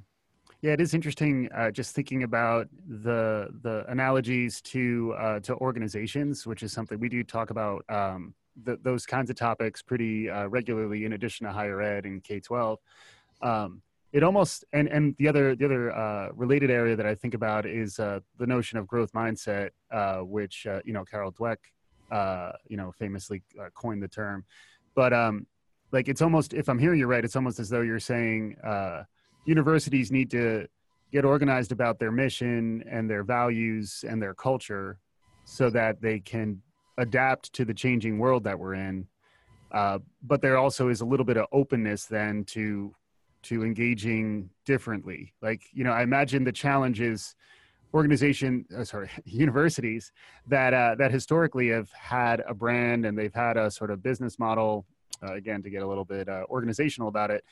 Yeah, 0.62 0.72
it 0.72 0.82
is 0.82 0.94
interesting. 0.94 1.50
Uh, 1.54 1.70
just 1.70 1.94
thinking 1.94 2.24
about 2.24 2.68
the 2.88 3.50
the 3.62 3.86
analogies 3.88 4.62
to 4.62 5.14
uh, 5.18 5.40
to 5.42 5.56
organizations, 5.58 6.48
which 6.48 6.64
is 6.64 6.72
something 6.72 7.00
we 7.00 7.10
do 7.10 7.24
talk 7.24 7.52
about 7.52 7.86
um, 7.90 8.34
the, 8.64 8.78
those 8.82 9.06
kinds 9.06 9.30
of 9.30 9.36
topics 9.36 9.84
pretty 9.84 10.30
uh, 10.30 10.48
regularly, 10.48 11.06
in 11.06 11.14
addition 11.14 11.46
to 11.46 11.54
higher 11.54 11.82
ed 11.82 12.06
and 12.06 12.24
K 12.24 12.40
twelve. 12.40 12.80
Um, 13.44 13.84
it 14.12 14.24
almost 14.24 14.66
and 14.74 14.88
and 14.88 15.16
the 15.20 15.28
other 15.28 15.56
the 15.56 15.66
other 15.66 15.96
uh, 15.96 16.30
related 16.34 16.72
area 16.72 16.96
that 16.96 17.06
I 17.06 17.14
think 17.14 17.36
about 17.36 17.66
is 17.66 18.00
uh, 18.00 18.22
the 18.40 18.48
notion 18.48 18.80
of 18.80 18.88
growth 18.88 19.12
mindset, 19.14 19.70
uh, 19.92 20.20
which 20.20 20.66
you 20.84 20.94
know 20.94 21.04
Carol 21.04 21.32
Dweck, 21.32 21.58
uh, 22.16 22.52
you 22.68 22.78
know, 22.78 22.92
famously 22.92 23.42
uh, 23.60 23.70
coined 23.74 24.02
the 24.02 24.08
term. 24.08 24.46
But 24.96 25.12
um, 25.14 25.46
like 25.92 26.08
it's 26.08 26.22
almost 26.22 26.54
if 26.54 26.70
I'm 26.70 26.80
hearing 26.80 27.00
you 27.00 27.08
right, 27.08 27.26
it's 27.26 27.36
almost 27.36 27.60
as 27.60 27.70
though 27.70 27.82
you're 27.82 28.00
saying 28.00 28.56
universities 29.46 30.12
need 30.12 30.32
to 30.32 30.68
get 31.12 31.24
organized 31.26 31.72
about 31.72 32.00
their 32.00 32.12
mission 32.12 32.84
and 32.90 33.10
their 33.10 33.24
values 33.24 34.04
and 34.08 34.22
their 34.22 34.34
culture, 34.34 34.98
so 35.44 35.70
that 35.70 36.02
they 36.02 36.20
can 36.20 36.62
adapt 36.98 37.54
to 37.54 37.66
the 37.66 37.74
changing 37.74 38.18
world 38.18 38.44
that 38.46 38.58
we're 38.58 38.76
in. 38.76 39.08
but 40.32 40.42
there 40.42 40.58
also 40.58 40.88
is 40.90 41.02
a 41.02 41.06
little 41.06 41.26
bit 41.26 41.38
of 41.38 41.46
openness 41.52 42.06
then 42.06 42.44
to 42.46 42.96
to 43.50 43.64
engaging 43.64 44.50
differently 44.66 45.22
like 45.48 45.62
you 45.72 45.84
know 45.84 45.92
i 45.92 46.02
imagine 46.02 46.44
the 46.44 46.58
challenges 46.66 47.36
organization 47.94 48.66
uh, 48.78 48.84
sorry 48.84 49.10
universities 49.26 50.12
that 50.48 50.74
uh, 50.74 50.96
that 50.96 51.12
historically 51.12 51.70
have 51.70 51.92
had 51.92 52.44
a 52.48 52.54
brand 52.54 53.06
and 53.06 53.18
they've 53.18 53.34
had 53.34 53.58
a 53.58 53.70
sort 53.72 53.92
of 53.92 54.04
business 54.04 54.38
model 54.40 54.86
uh, 55.24 55.34
again 55.34 55.62
to 55.64 55.70
get 55.70 55.82
a 55.82 55.88
little 55.88 56.06
bit 56.06 56.28
uh, 56.28 56.44
organizational 56.50 57.08
about 57.08 57.32
it 57.32 57.44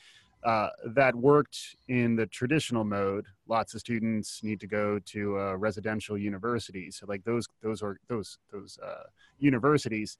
uh, 0.44 0.68
that 0.88 1.14
worked 1.14 1.76
in 1.88 2.14
the 2.14 2.26
traditional 2.26 2.84
mode. 2.84 3.24
Lots 3.48 3.72
of 3.72 3.80
students 3.80 4.42
need 4.42 4.60
to 4.60 4.66
go 4.66 4.98
to 4.98 5.38
a 5.38 5.56
residential 5.56 6.18
university 6.18 6.90
so 6.90 7.06
like 7.08 7.24
those 7.24 7.46
those 7.62 7.82
are 7.82 7.98
those 8.08 8.38
those 8.52 8.78
uh, 8.84 9.04
universities 9.38 10.18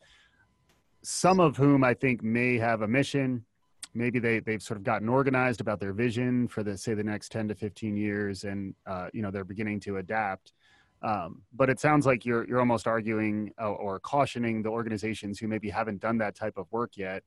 some 1.02 1.38
of 1.38 1.54
whom 1.54 1.85
i 1.85 1.92
think 1.92 2.23
may 2.23 2.56
have 2.56 2.80
a 2.80 2.88
mission 2.88 3.44
maybe 3.94 4.18
they 4.18 4.40
they've 4.40 4.62
sort 4.62 4.76
of 4.76 4.84
gotten 4.84 5.08
organized 5.08 5.60
about 5.60 5.80
their 5.80 5.92
vision 5.92 6.48
for 6.48 6.62
the 6.62 6.76
say 6.76 6.94
the 6.94 7.04
next 7.04 7.30
10 7.32 7.48
to 7.48 7.54
15 7.54 7.96
years 7.96 8.44
and 8.44 8.74
uh, 8.86 9.08
you 9.12 9.22
know 9.22 9.30
they're 9.30 9.44
beginning 9.44 9.80
to 9.80 9.98
adapt. 9.98 10.52
Um, 11.02 11.42
but 11.52 11.68
it 11.68 11.80
sounds 11.80 12.06
like 12.06 12.24
you're 12.24 12.46
you're 12.46 12.60
almost 12.60 12.86
arguing 12.86 13.52
uh, 13.60 13.70
or 13.70 14.00
cautioning 14.00 14.62
the 14.62 14.70
organizations 14.70 15.38
who 15.38 15.48
maybe 15.48 15.68
haven't 15.68 16.00
done 16.00 16.18
that 16.18 16.34
type 16.34 16.56
of 16.56 16.66
work 16.72 16.96
yet 16.96 17.22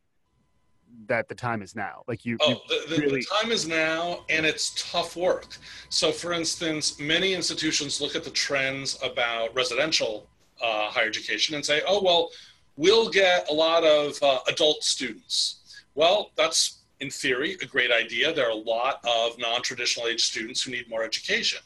that 1.07 1.27
the 1.27 1.35
time 1.35 1.61
is 1.61 1.75
now. 1.75 2.03
Like 2.07 2.25
you 2.25 2.37
oh 2.41 2.61
the, 2.67 2.95
the, 2.95 3.01
really... 3.01 3.19
the 3.21 3.27
time 3.41 3.51
is 3.51 3.67
now 3.67 4.25
and 4.29 4.45
it's 4.45 4.73
tough 4.91 5.15
work. 5.15 5.57
So 5.89 6.11
for 6.11 6.33
instance 6.33 6.99
many 6.99 7.33
institutions 7.33 8.01
look 8.01 8.15
at 8.15 8.23
the 8.23 8.31
trends 8.31 8.97
about 9.03 9.53
residential 9.55 10.27
uh, 10.61 10.89
higher 10.89 11.07
education 11.07 11.55
and 11.55 11.63
say 11.63 11.81
oh 11.87 12.01
well 12.03 12.29
we'll 12.77 13.09
get 13.09 13.49
a 13.49 13.53
lot 13.53 13.83
of 13.83 14.17
uh, 14.23 14.39
adult 14.47 14.83
students 14.83 15.56
well, 15.97 16.31
that's 16.37 16.83
in 16.99 17.09
theory 17.09 17.57
a 17.61 17.65
great 17.65 17.91
idea. 17.91 18.31
There 18.31 18.45
are 18.45 18.51
a 18.51 18.55
lot 18.75 19.03
of 19.03 19.37
non 19.39 19.63
traditional 19.63 20.07
age 20.07 20.23
students 20.23 20.61
who 20.61 20.71
need 20.71 20.87
more 20.87 21.03
education. 21.03 21.59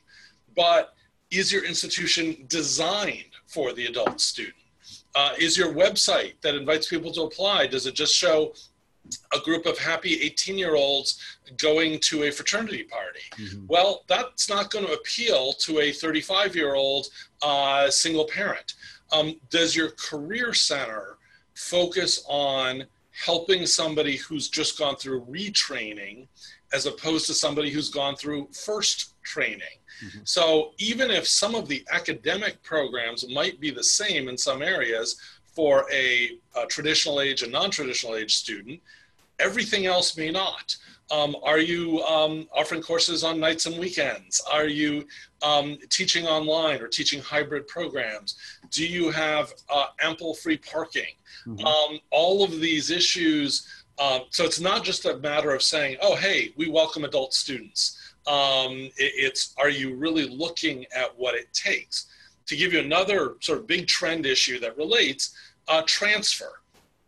But 0.55 0.93
is 1.29 1.51
your 1.51 1.65
institution 1.65 2.45
designed 2.47 3.33
for 3.45 3.73
the 3.73 3.85
adult 3.85 4.21
student? 4.21 4.55
Uh, 5.15 5.33
is 5.37 5.57
your 5.57 5.73
website 5.73 6.33
that 6.41 6.55
invites 6.55 6.87
people 6.87 7.11
to 7.11 7.23
apply, 7.23 7.67
does 7.67 7.85
it 7.85 7.93
just 7.93 8.15
show 8.15 8.53
a 9.35 9.39
group 9.39 9.65
of 9.65 9.77
happy 9.77 10.21
18 10.21 10.57
year 10.57 10.75
olds 10.75 11.19
going 11.57 11.99
to 11.99 12.23
a 12.23 12.31
fraternity 12.31 12.83
party. 12.83 13.19
Mm-hmm. 13.31 13.65
Well, 13.67 14.03
that's 14.07 14.47
not 14.47 14.69
going 14.69 14.85
to 14.85 14.93
appeal 14.93 15.53
to 15.53 15.79
a 15.79 15.91
35 15.91 16.55
year 16.55 16.75
old 16.75 17.07
uh, 17.41 17.89
single 17.89 18.25
parent. 18.25 18.75
Um, 19.11 19.35
does 19.49 19.75
your 19.75 19.89
career 19.89 20.53
center 20.53 21.17
focus 21.55 22.23
on 22.29 22.85
helping 23.23 23.65
somebody 23.65 24.17
who's 24.17 24.49
just 24.49 24.77
gone 24.77 24.95
through 24.95 25.25
retraining 25.25 26.27
as 26.73 26.85
opposed 26.85 27.25
to 27.27 27.33
somebody 27.33 27.69
who's 27.69 27.89
gone 27.89 28.15
through 28.15 28.47
first 28.53 29.21
training. 29.23 29.77
Mm-hmm. 30.03 30.19
So 30.23 30.71
even 30.77 31.11
if 31.11 31.27
some 31.27 31.53
of 31.53 31.67
the 31.67 31.85
academic 31.91 32.61
programs 32.63 33.27
might 33.29 33.59
be 33.59 33.69
the 33.71 33.83
same 33.83 34.29
in 34.29 34.37
some 34.37 34.61
areas 34.61 35.19
for 35.53 35.85
a, 35.91 36.31
a 36.55 36.65
traditional 36.67 37.21
age 37.21 37.43
and 37.43 37.51
non-traditional 37.51 38.15
age 38.15 38.35
student, 38.35 38.79
everything 39.39 39.85
else 39.85 40.17
may 40.17 40.31
not. 40.31 40.75
Um, 41.11 41.35
are 41.43 41.59
you 41.59 42.01
um, 42.03 42.47
offering 42.55 42.81
courses 42.81 43.23
on 43.23 43.39
nights 43.39 43.65
and 43.65 43.77
weekends? 43.77 44.41
Are 44.51 44.67
you 44.67 45.05
um, 45.41 45.77
teaching 45.89 46.25
online 46.25 46.81
or 46.81 46.87
teaching 46.87 47.21
hybrid 47.21 47.67
programs? 47.67 48.37
Do 48.69 48.87
you 48.87 49.11
have 49.11 49.53
uh, 49.69 49.87
ample 50.01 50.33
free 50.35 50.57
parking? 50.57 51.13
Mm-hmm. 51.45 51.65
Um, 51.65 51.99
all 52.11 52.43
of 52.43 52.61
these 52.61 52.91
issues. 52.91 53.67
Uh, 53.99 54.19
so 54.29 54.45
it's 54.45 54.61
not 54.61 54.85
just 54.85 55.05
a 55.05 55.17
matter 55.17 55.53
of 55.53 55.61
saying, 55.61 55.97
oh, 56.01 56.15
hey, 56.15 56.53
we 56.55 56.69
welcome 56.69 57.03
adult 57.03 57.33
students. 57.33 58.13
Um, 58.25 58.89
it, 58.97 59.11
it's 59.15 59.53
are 59.57 59.69
you 59.69 59.95
really 59.95 60.27
looking 60.29 60.85
at 60.95 61.17
what 61.17 61.35
it 61.35 61.53
takes? 61.53 62.07
To 62.47 62.55
give 62.55 62.71
you 62.71 62.79
another 62.79 63.35
sort 63.41 63.59
of 63.59 63.67
big 63.67 63.87
trend 63.87 64.25
issue 64.25 64.59
that 64.61 64.77
relates, 64.77 65.35
uh, 65.67 65.83
transfer. 65.85 66.61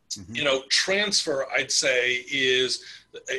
Mm-hmm. 0.09 0.35
You 0.35 0.43
know, 0.43 0.63
transfer, 0.69 1.47
I'd 1.55 1.71
say, 1.71 2.25
is 2.31 2.83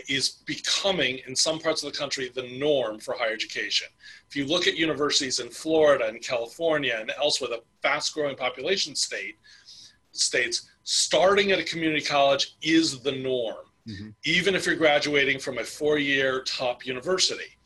is 0.09 0.43
becoming 0.47 1.21
in 1.27 1.35
some 1.35 1.59
parts 1.59 1.83
of 1.83 1.93
the 1.93 1.99
country 1.99 2.31
the 2.35 2.49
norm 2.59 2.99
for 2.99 3.15
higher 3.15 3.33
education. 3.33 3.89
If 4.29 4.37
you 4.37 4.47
look 4.47 4.67
at 4.67 4.77
universities 4.77 5.41
in 5.41 5.51
Florida 5.51 6.07
and 6.07 6.23
California 6.23 6.97
and 6.99 7.13
elsewhere, 7.19 7.51
the 7.51 7.63
fast 7.83 8.15
growing 8.15 8.37
population 8.37 8.95
state 8.95 9.39
states, 10.13 10.71
starting 10.85 11.53
at 11.53 11.59
a 11.59 11.65
community 11.65 12.05
college 12.05 12.57
is 12.63 13.01
the 13.01 13.13
norm, 13.13 13.67
mm-hmm. 13.89 14.11
even 14.25 14.55
if 14.55 14.67
you're 14.67 14.77
graduating 14.77 15.39
from 15.39 15.59
a 15.59 15.65
four 15.65 15.99
year 15.99 16.43
top 16.43 16.87
university. 16.87 17.57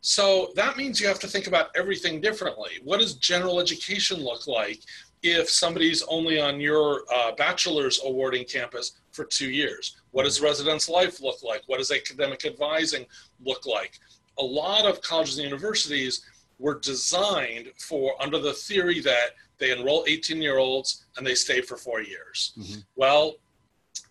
So 0.00 0.50
that 0.56 0.76
means 0.76 1.00
you 1.00 1.06
have 1.06 1.20
to 1.20 1.28
think 1.28 1.46
about 1.46 1.68
everything 1.76 2.20
differently. 2.20 2.72
What 2.82 2.98
does 2.98 3.14
general 3.14 3.60
education 3.60 4.18
look 4.18 4.48
like 4.48 4.80
if 5.22 5.48
somebody's 5.48 6.02
only 6.08 6.40
on 6.40 6.60
your 6.60 7.04
uh, 7.14 7.32
bachelor's 7.36 8.00
awarding 8.04 8.44
campus 8.44 9.00
for 9.12 9.24
two 9.24 9.50
years? 9.50 9.96
What 10.10 10.24
does 10.24 10.40
residence 10.40 10.88
life 10.88 11.20
look 11.20 11.42
like? 11.42 11.62
What 11.66 11.78
does 11.78 11.90
academic 11.90 12.44
advising 12.44 13.06
look 13.44 13.66
like? 13.66 13.98
A 14.38 14.44
lot 14.44 14.86
of 14.86 15.00
colleges 15.02 15.38
and 15.38 15.44
universities 15.44 16.24
were 16.58 16.78
designed 16.78 17.68
for 17.78 18.20
under 18.20 18.38
the 18.38 18.52
theory 18.52 19.00
that 19.00 19.30
they 19.58 19.72
enroll 19.76 20.04
18 20.06 20.40
year 20.40 20.58
olds 20.58 21.06
and 21.16 21.26
they 21.26 21.34
stay 21.34 21.60
for 21.60 21.76
four 21.76 22.00
years. 22.00 22.52
Mm-hmm. 22.58 22.80
Well, 22.96 23.34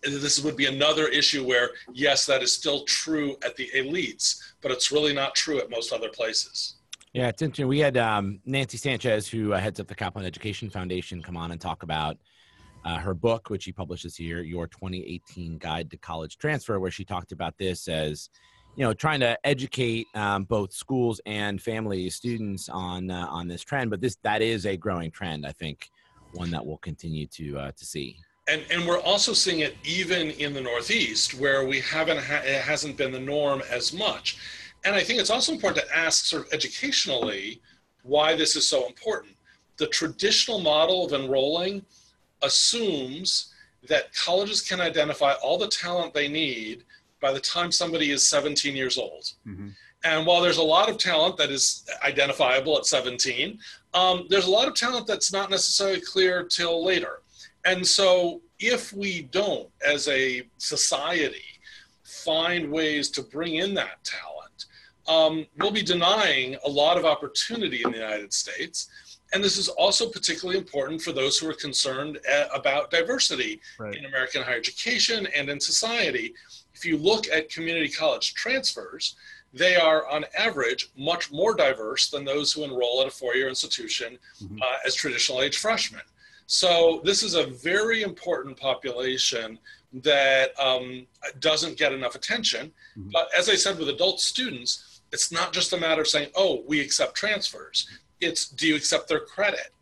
this 0.02 0.42
would 0.42 0.56
be 0.56 0.66
another 0.66 1.06
issue 1.08 1.44
where, 1.44 1.70
yes, 1.92 2.26
that 2.26 2.42
is 2.42 2.52
still 2.52 2.84
true 2.84 3.36
at 3.44 3.56
the 3.56 3.70
elites, 3.74 4.40
but 4.60 4.70
it's 4.70 4.90
really 4.90 5.12
not 5.12 5.34
true 5.34 5.58
at 5.58 5.70
most 5.70 5.92
other 5.92 6.08
places. 6.08 6.76
Yeah, 7.12 7.28
it's 7.28 7.42
interesting. 7.42 7.68
We 7.68 7.78
had 7.78 7.96
um, 7.98 8.40
Nancy 8.46 8.78
Sanchez, 8.78 9.28
who 9.28 9.52
uh, 9.52 9.58
heads 9.58 9.78
up 9.78 9.86
the 9.86 9.94
Kaplan 9.94 10.24
Education 10.24 10.70
Foundation, 10.70 11.22
come 11.22 11.36
on 11.36 11.52
and 11.52 11.60
talk 11.60 11.82
about 11.82 12.16
uh, 12.84 12.98
her 12.98 13.14
book, 13.14 13.50
which 13.50 13.64
she 13.64 13.72
published 13.72 14.04
this 14.04 14.18
year, 14.18 14.42
Your 14.42 14.66
2018 14.66 15.58
Guide 15.58 15.90
to 15.90 15.96
College 15.96 16.38
Transfer, 16.38 16.80
where 16.80 16.90
she 16.90 17.04
talked 17.04 17.32
about 17.32 17.56
this 17.58 17.88
as, 17.88 18.28
you 18.76 18.84
know, 18.84 18.92
trying 18.92 19.20
to 19.20 19.38
educate 19.44 20.06
um, 20.14 20.44
both 20.44 20.72
schools 20.72 21.20
and 21.26 21.60
families, 21.60 22.14
students 22.14 22.68
on 22.68 23.10
uh, 23.10 23.26
on 23.28 23.48
this 23.48 23.62
trend. 23.62 23.90
But 23.90 24.00
this 24.00 24.16
that 24.22 24.42
is 24.42 24.66
a 24.66 24.76
growing 24.76 25.10
trend, 25.10 25.46
I 25.46 25.52
think, 25.52 25.90
one 26.32 26.50
that 26.50 26.64
we'll 26.64 26.78
continue 26.78 27.26
to 27.28 27.58
uh, 27.58 27.72
to 27.72 27.84
see. 27.84 28.16
And, 28.48 28.64
and 28.72 28.86
we're 28.86 29.00
also 29.00 29.32
seeing 29.32 29.60
it 29.60 29.76
even 29.84 30.30
in 30.32 30.52
the 30.52 30.60
Northeast, 30.60 31.34
where 31.34 31.64
we 31.64 31.80
haven't 31.80 32.18
ha- 32.18 32.42
it 32.44 32.60
hasn't 32.60 32.96
been 32.96 33.12
the 33.12 33.20
norm 33.20 33.62
as 33.70 33.92
much. 33.92 34.38
And 34.84 34.96
I 34.96 35.04
think 35.04 35.20
it's 35.20 35.30
also 35.30 35.52
important 35.52 35.86
to 35.86 35.96
ask, 35.96 36.24
sort 36.24 36.46
of 36.46 36.52
educationally, 36.52 37.60
why 38.02 38.34
this 38.34 38.56
is 38.56 38.66
so 38.66 38.86
important. 38.86 39.36
The 39.76 39.86
traditional 39.86 40.60
model 40.60 41.06
of 41.06 41.12
enrolling 41.12 41.84
assumes 42.42 43.52
that 43.88 44.14
colleges 44.14 44.60
can 44.60 44.80
identify 44.80 45.32
all 45.42 45.58
the 45.58 45.68
talent 45.68 46.14
they 46.14 46.28
need 46.28 46.84
by 47.20 47.32
the 47.32 47.40
time 47.40 47.72
somebody 47.72 48.10
is 48.10 48.26
17 48.26 48.76
years 48.76 48.98
old. 48.98 49.32
Mm-hmm. 49.46 49.68
And 50.04 50.26
while 50.26 50.40
there's 50.40 50.58
a 50.58 50.62
lot 50.62 50.90
of 50.90 50.98
talent 50.98 51.36
that 51.36 51.50
is 51.50 51.84
identifiable 52.04 52.76
at 52.76 52.86
17, 52.86 53.58
um, 53.94 54.26
there's 54.28 54.46
a 54.46 54.50
lot 54.50 54.66
of 54.66 54.74
talent 54.74 55.06
that's 55.06 55.32
not 55.32 55.50
necessarily 55.50 56.00
clear 56.00 56.42
till 56.44 56.84
later. 56.84 57.22
And 57.64 57.86
so, 57.86 58.40
if 58.58 58.92
we 58.92 59.22
don't, 59.22 59.68
as 59.86 60.08
a 60.08 60.42
society, 60.58 61.44
find 62.02 62.70
ways 62.70 63.08
to 63.10 63.22
bring 63.22 63.56
in 63.56 63.74
that 63.74 64.02
talent, 64.04 64.66
um, 65.08 65.46
will 65.58 65.70
be 65.70 65.82
denying 65.82 66.56
a 66.64 66.68
lot 66.68 66.96
of 66.96 67.04
opportunity 67.04 67.82
in 67.84 67.92
the 67.92 67.98
United 67.98 68.32
States. 68.32 68.88
And 69.32 69.42
this 69.42 69.56
is 69.56 69.68
also 69.68 70.08
particularly 70.08 70.58
important 70.58 71.00
for 71.00 71.12
those 71.12 71.38
who 71.38 71.48
are 71.48 71.54
concerned 71.54 72.18
uh, 72.30 72.44
about 72.54 72.90
diversity 72.90 73.60
right. 73.78 73.94
in 73.94 74.04
American 74.04 74.42
higher 74.42 74.56
education 74.56 75.26
and 75.34 75.48
in 75.48 75.58
society. 75.58 76.34
If 76.74 76.84
you 76.84 76.98
look 76.98 77.28
at 77.28 77.48
community 77.48 77.88
college 77.88 78.34
transfers, 78.34 79.16
they 79.54 79.76
are 79.76 80.08
on 80.08 80.24
average 80.36 80.90
much 80.96 81.30
more 81.30 81.54
diverse 81.54 82.10
than 82.10 82.24
those 82.24 82.52
who 82.52 82.64
enroll 82.64 83.00
at 83.02 83.06
a 83.06 83.10
four 83.10 83.34
year 83.34 83.48
institution 83.48 84.18
mm-hmm. 84.42 84.56
uh, 84.60 84.76
as 84.86 84.94
traditional 84.94 85.42
age 85.42 85.58
freshmen. 85.58 86.02
So, 86.46 87.00
this 87.04 87.22
is 87.22 87.34
a 87.34 87.46
very 87.46 88.02
important 88.02 88.58
population 88.58 89.58
that 89.92 90.58
um, 90.58 91.06
doesn't 91.38 91.78
get 91.78 91.92
enough 91.92 92.14
attention. 92.14 92.72
Mm-hmm. 92.98 93.10
But 93.12 93.28
as 93.36 93.48
I 93.48 93.54
said 93.54 93.78
with 93.78 93.88
adult 93.88 94.20
students, 94.20 95.00
it's 95.12 95.30
not 95.30 95.52
just 95.52 95.72
a 95.72 95.76
matter 95.76 96.00
of 96.00 96.08
saying, 96.08 96.30
oh, 96.34 96.64
we 96.66 96.80
accept 96.80 97.14
transfers. 97.14 97.86
It's 98.22 98.48
do 98.48 98.66
you 98.66 98.76
accept 98.76 99.08
their 99.08 99.20
credit? 99.20 99.72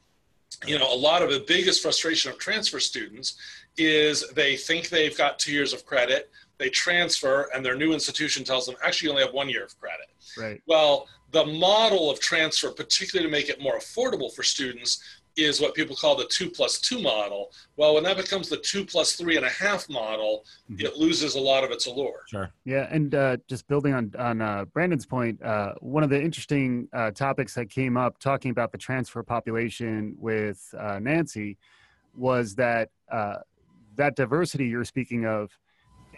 You 0.67 0.79
know, 0.79 0.93
a 0.93 0.97
lot 0.97 1.23
of 1.23 1.31
the 1.31 1.45
biggest 1.47 1.83
frustration 1.83 2.31
of 2.31 2.39
transfer 2.39 2.81
students 2.81 3.37
is 3.77 4.29
they 4.31 4.57
think 4.57 4.89
they've 4.89 5.17
got 5.17 5.39
two 5.39 5.53
years 5.53 5.73
of 5.73 5.87
credit 5.87 6.31
they 6.61 6.69
transfer 6.69 7.49
and 7.55 7.65
their 7.65 7.75
new 7.75 7.93
institution 7.93 8.45
tells 8.45 8.67
them 8.67 8.77
actually 8.85 9.07
you 9.07 9.13
only 9.13 9.25
have 9.25 9.33
one 9.33 9.49
year 9.49 9.65
of 9.65 9.81
credit 9.81 10.07
right 10.39 10.63
well 10.67 11.09
the 11.33 11.45
model 11.45 12.11
of 12.11 12.21
transfer 12.21 12.71
particularly 12.71 13.27
to 13.27 13.33
make 13.33 13.49
it 13.49 13.61
more 13.61 13.79
affordable 13.79 14.33
for 14.33 14.43
students 14.43 15.20
is 15.37 15.61
what 15.61 15.75
people 15.75 15.97
call 15.97 16.17
the 16.17 16.27
two 16.27 16.51
plus 16.51 16.81
two 16.81 17.01
model 17.01 17.51
well 17.77 17.95
when 17.95 18.05
that 18.05 18.17
becomes 18.17 18.49
the 18.49 18.57
two 18.59 18.85
plus 18.85 19.15
three 19.15 19.37
and 19.37 19.47
a 19.47 19.51
half 19.51 19.89
model 19.89 20.45
mm-hmm. 20.71 20.85
it 20.85 20.97
loses 20.97 21.35
a 21.35 21.41
lot 21.41 21.65
of 21.65 21.71
its 21.71 21.87
allure 21.87 22.23
sure 22.29 22.51
yeah 22.65 22.87
and 22.91 23.15
uh, 23.15 23.37
just 23.49 23.67
building 23.69 23.95
on 23.95 24.13
on 24.19 24.41
uh, 24.41 24.65
brandon's 24.67 25.07
point 25.07 25.41
uh, 25.43 25.73
one 25.81 26.03
of 26.03 26.11
the 26.11 26.21
interesting 26.21 26.89
uh, 26.93 27.11
topics 27.11 27.55
that 27.55 27.71
came 27.71 27.97
up 27.97 28.19
talking 28.19 28.51
about 28.51 28.73
the 28.73 28.79
transfer 28.79 29.23
population 29.23 30.15
with 30.19 30.75
uh, 30.79 30.99
nancy 30.99 31.57
was 32.15 32.55
that 32.55 32.91
uh, 33.11 33.37
that 33.97 34.17
diversity 34.17 34.67
you're 34.67 34.85
speaking 34.85 35.27
of 35.27 35.51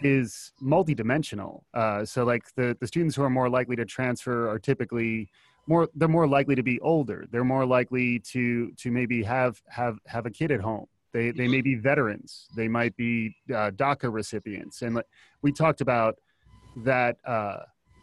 is 0.01 0.51
multidimensional. 0.61 1.61
Uh, 1.73 2.05
so 2.05 2.23
like 2.23 2.43
the, 2.55 2.75
the 2.79 2.87
students 2.87 3.15
who 3.15 3.23
are 3.23 3.29
more 3.29 3.49
likely 3.49 3.75
to 3.75 3.85
transfer 3.85 4.49
are 4.49 4.59
typically 4.59 5.29
more 5.67 5.89
they're 5.95 6.07
more 6.07 6.27
likely 6.27 6.55
to 6.55 6.63
be 6.63 6.79
older. 6.81 7.25
They're 7.31 7.43
more 7.43 7.65
likely 7.65 8.19
to 8.31 8.71
to 8.71 8.91
maybe 8.91 9.23
have 9.23 9.61
have 9.67 9.97
have 10.07 10.25
a 10.25 10.29
kid 10.31 10.51
at 10.51 10.61
home. 10.61 10.87
They 11.13 11.31
they 11.31 11.47
may 11.47 11.61
be 11.61 11.75
veterans. 11.75 12.47
They 12.55 12.67
might 12.67 12.95
be 12.97 13.35
uh, 13.49 13.71
DACA 13.71 14.11
recipients. 14.11 14.81
And 14.81 15.01
we 15.41 15.51
talked 15.51 15.81
about 15.81 16.15
that 16.77 17.17
uh, 17.25 17.59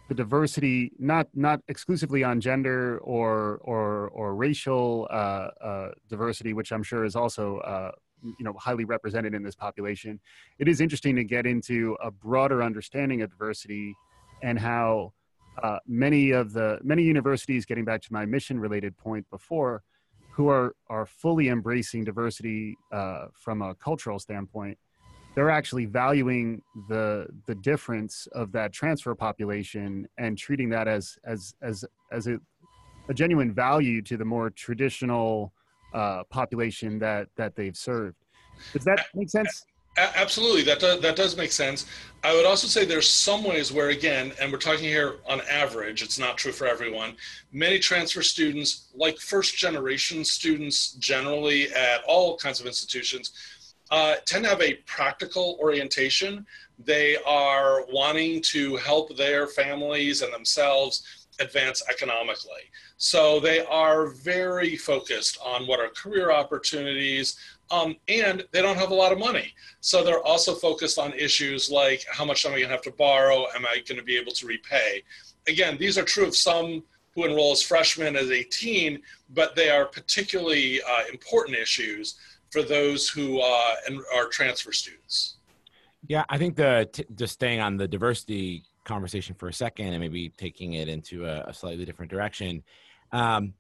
the 0.09 0.15
diversity 0.15 0.93
not 0.99 1.27
not 1.35 1.61
exclusively 1.69 2.25
on 2.25 2.41
gender 2.41 2.99
or 2.99 3.59
or 3.63 4.09
or 4.09 4.35
racial 4.35 5.09
uh, 5.11 5.49
uh, 5.63 5.91
diversity, 6.09 6.53
which 6.53 6.73
I'm 6.73 6.83
sure 6.83 7.05
is 7.05 7.17
also 7.17 7.59
uh, 7.59 7.91
you 8.23 8.45
know 8.45 8.55
highly 8.55 8.85
represented 8.85 9.35
in 9.35 9.43
this 9.43 9.55
population 9.55 10.21
it 10.59 10.69
is 10.69 10.81
interesting 10.81 11.17
to 11.17 11.25
get 11.25 11.47
into 11.47 11.97
a 12.03 12.11
broader 12.11 12.63
understanding 12.63 13.23
of 13.23 13.31
diversity 13.31 13.95
and 14.43 14.59
how 14.59 15.13
uh, 15.63 15.79
many 15.87 16.31
of 16.31 16.53
the 16.53 16.79
many 16.83 17.03
universities 17.03 17.65
getting 17.65 17.85
back 17.85 18.01
to 18.03 18.13
my 18.13 18.25
mission 18.25 18.59
related 18.59 18.97
point 18.97 19.29
before 19.31 19.83
who 20.31 20.49
are 20.49 20.75
are 20.89 21.07
fully 21.07 21.49
embracing 21.49 22.05
diversity 22.05 22.77
uh, 22.93 23.27
from 23.33 23.63
a 23.63 23.75
cultural 23.75 24.19
standpoint 24.19 24.79
they're 25.35 25.51
actually 25.51 25.87
valuing 25.87 26.63
the 26.89 27.27
the 27.47 27.55
difference 27.55 28.27
of 28.33 28.53
that 28.53 28.73
transfer 28.73 29.15
population 29.15 30.09
and 30.19 30.37
treating 30.37 30.69
that 30.71 30.89
as 30.89 31.17
as 31.25 31.55
as 31.63 31.85
as 32.13 32.27
a, 32.27 32.39
a 33.09 33.15
genuine 33.15 33.53
value 33.53 34.03
to 34.03 34.17
the 34.17 34.25
more 34.25 34.51
traditional 34.51 35.53
uh, 35.95 36.25
population 36.31 36.99
that 36.99 37.29
that 37.37 37.55
they've 37.55 37.77
served. 37.77 38.17
Does 38.73 38.85
that 38.85 39.07
make 39.15 39.31
sense? 39.31 39.65
Absolutely, 40.15 40.63
that 40.63 40.81
does, 40.81 41.01
that 41.01 41.17
does 41.17 41.37
make 41.37 41.53
sense. 41.53 41.87
I 42.23 42.35
would 42.35 42.45
also 42.45 42.67
say 42.67 42.85
there's 42.85 43.09
some 43.09 43.45
ways 43.45 43.73
where, 43.73 43.89
again, 43.89 44.33
and 44.41 44.53
we're 44.53 44.59
talking 44.59 44.85
here 44.85 45.17
on 45.27 45.41
average, 45.51 46.03
it's 46.03 46.19
not 46.19 46.37
true 46.37 46.53
for 46.53 46.67
everyone. 46.67 47.17
Many 47.51 47.79
transfer 47.79 48.23
students, 48.23 48.89
like 48.95 49.19
first 49.19 49.57
generation 49.57 50.25
students 50.25 50.93
generally 50.93 51.73
at 51.73 52.03
all 52.07 52.37
kinds 52.37 52.61
of 52.61 52.67
institutions, 52.67 53.33
uh, 53.91 54.17
tend 54.27 54.45
to 54.45 54.51
have 54.51 54.61
a 54.61 54.75
practical 54.87 55.57
orientation. 55.61 56.47
They 56.79 57.17
are 57.27 57.87
wanting 57.91 58.43
to 58.43 58.77
help 58.77 59.17
their 59.17 59.47
families 59.47 60.23
and 60.23 60.33
themselves 60.33 61.27
advance 61.41 61.83
economically. 61.89 62.71
So 62.99 63.41
they 63.41 63.65
are 63.65 64.09
very 64.09 64.77
focused 64.77 65.39
on 65.45 65.67
what 65.67 65.81
are 65.81 65.89
career 65.89 66.31
opportunities, 66.31 67.39
um, 67.71 67.97
and 68.09 68.45
they 68.53 68.63
don't 68.63 68.77
have 68.77 68.91
a 68.91 68.95
lot 68.95 69.13
of 69.13 69.19
money. 69.19 69.53
So 69.81 70.03
they're 70.03 70.23
also 70.23 70.55
focused 70.55 70.99
on 70.99 71.13
issues 71.13 71.71
like 71.71 72.05
how 72.11 72.25
much 72.25 72.45
am 72.45 72.53
I 72.53 72.57
going 72.57 72.69
to 72.69 72.73
have 72.75 72.83
to 72.83 72.93
borrow? 72.93 73.47
Am 73.55 73.65
I 73.65 73.83
going 73.87 73.99
to 73.99 74.05
be 74.05 74.17
able 74.17 74.33
to 74.33 74.47
repay? 74.47 75.03
Again, 75.49 75.77
these 75.79 75.97
are 75.97 76.03
true 76.03 76.27
of 76.27 76.37
some 76.37 76.83
who 77.15 77.25
enroll 77.25 77.53
as 77.53 77.63
freshmen 77.63 78.17
as 78.17 78.31
18, 78.31 79.01
but 79.31 79.55
they 79.57 79.71
are 79.71 79.87
particularly 79.87 80.81
uh, 80.83 81.05
important 81.11 81.57
issues 81.57 82.17
for 82.51 82.63
those 82.63 83.09
who 83.09 83.41
uh, 83.41 83.75
are 84.15 84.27
transfer 84.29 84.73
students. 84.73 85.37
Yeah, 86.09 86.25
I 86.29 86.39
think 86.39 86.57
the 86.57 86.89
t- 86.93 87.05
just 87.15 87.35
staying 87.35 87.61
on 87.61 87.77
the 87.77 87.87
diversity 87.87 88.65
conversation 88.85 89.35
for 89.35 89.49
a 89.49 89.53
second 89.53 89.89
and 89.89 90.01
maybe 90.01 90.31
taking 90.31 90.75
it 90.75 90.89
into 90.89 91.27
a, 91.27 91.45
a 91.47 91.55
slightly 91.55 91.85
different 91.85 92.11
direction. 92.11 92.63
Um, 93.13 93.55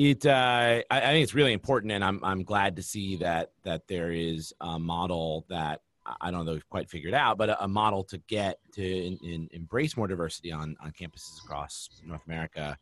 it 0.00 0.24
uh, 0.24 0.80
I, 0.90 1.00
I, 1.00 1.12
think 1.12 1.22
it's 1.22 1.34
really 1.34 1.52
important, 1.52 1.92
and 1.92 2.02
I'm 2.02 2.24
I'm 2.24 2.42
glad 2.42 2.76
to 2.76 2.82
see 2.82 3.16
that 3.16 3.50
that 3.64 3.86
there 3.86 4.12
is 4.12 4.54
a 4.60 4.78
model 4.78 5.44
that 5.50 5.82
I 6.20 6.30
don't 6.30 6.46
know 6.46 6.52
we've 6.52 6.68
quite 6.70 6.88
figured 6.88 7.12
out, 7.12 7.36
but 7.36 7.50
a, 7.50 7.64
a 7.64 7.68
model 7.68 8.02
to 8.04 8.18
get 8.26 8.58
to 8.72 8.82
in, 8.82 9.18
in, 9.22 9.48
embrace 9.52 9.98
more 9.98 10.08
diversity 10.08 10.52
on 10.52 10.74
on 10.82 10.92
campuses 10.92 11.44
across 11.44 11.90
North 12.02 12.22
America. 12.26 12.78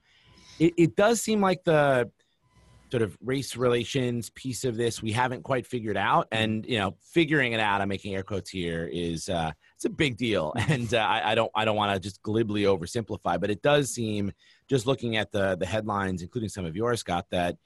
It, 0.61 0.75
it 0.77 0.97
does 0.97 1.21
seem 1.21 1.41
like 1.41 1.65
the 1.65 2.09
sort 2.93 3.03
of 3.03 3.19
race 3.21 3.57
relations 3.57 4.31
piece 4.31 4.65
of 4.65 4.77
this 4.77 5.03
we 5.03 5.13
haven't 5.13 5.43
quite 5.43 5.67
figured 5.67 5.97
out 5.97 6.27
and 6.33 6.65
you 6.65 6.79
know 6.79 6.97
figuring 7.03 7.53
it 7.53 7.61
out 7.61 7.83
i'm 7.83 7.89
making 7.89 8.15
air 8.15 8.23
quotes 8.23 8.49
here 8.49 8.89
is 8.91 9.29
uh 9.29 9.53
it's 9.79 9.85
a 9.85 9.91
big 9.91 10.17
deal. 10.17 10.53
And 10.69 10.93
uh, 10.93 10.99
I, 10.99 11.33
I 11.33 11.35
don't 11.35 11.51
i 11.55 11.65
don't 11.65 11.77
want 11.77 11.95
to 11.95 12.01
just 12.01 12.23
glibly 12.23 12.63
oversimplify 12.63 13.41
but 13.41 13.51
it 13.51 13.63
does 13.63 13.91
seem 13.91 14.33
just 14.69 14.87
looking 14.87 15.17
at 15.17 15.33
the 15.33 15.57
the 15.57 15.67
headlines 15.67 16.21
including 16.21 16.51
some 16.51 16.67
of 16.67 16.77
yours 16.77 17.01
scott 17.01 17.27
that 17.31 17.57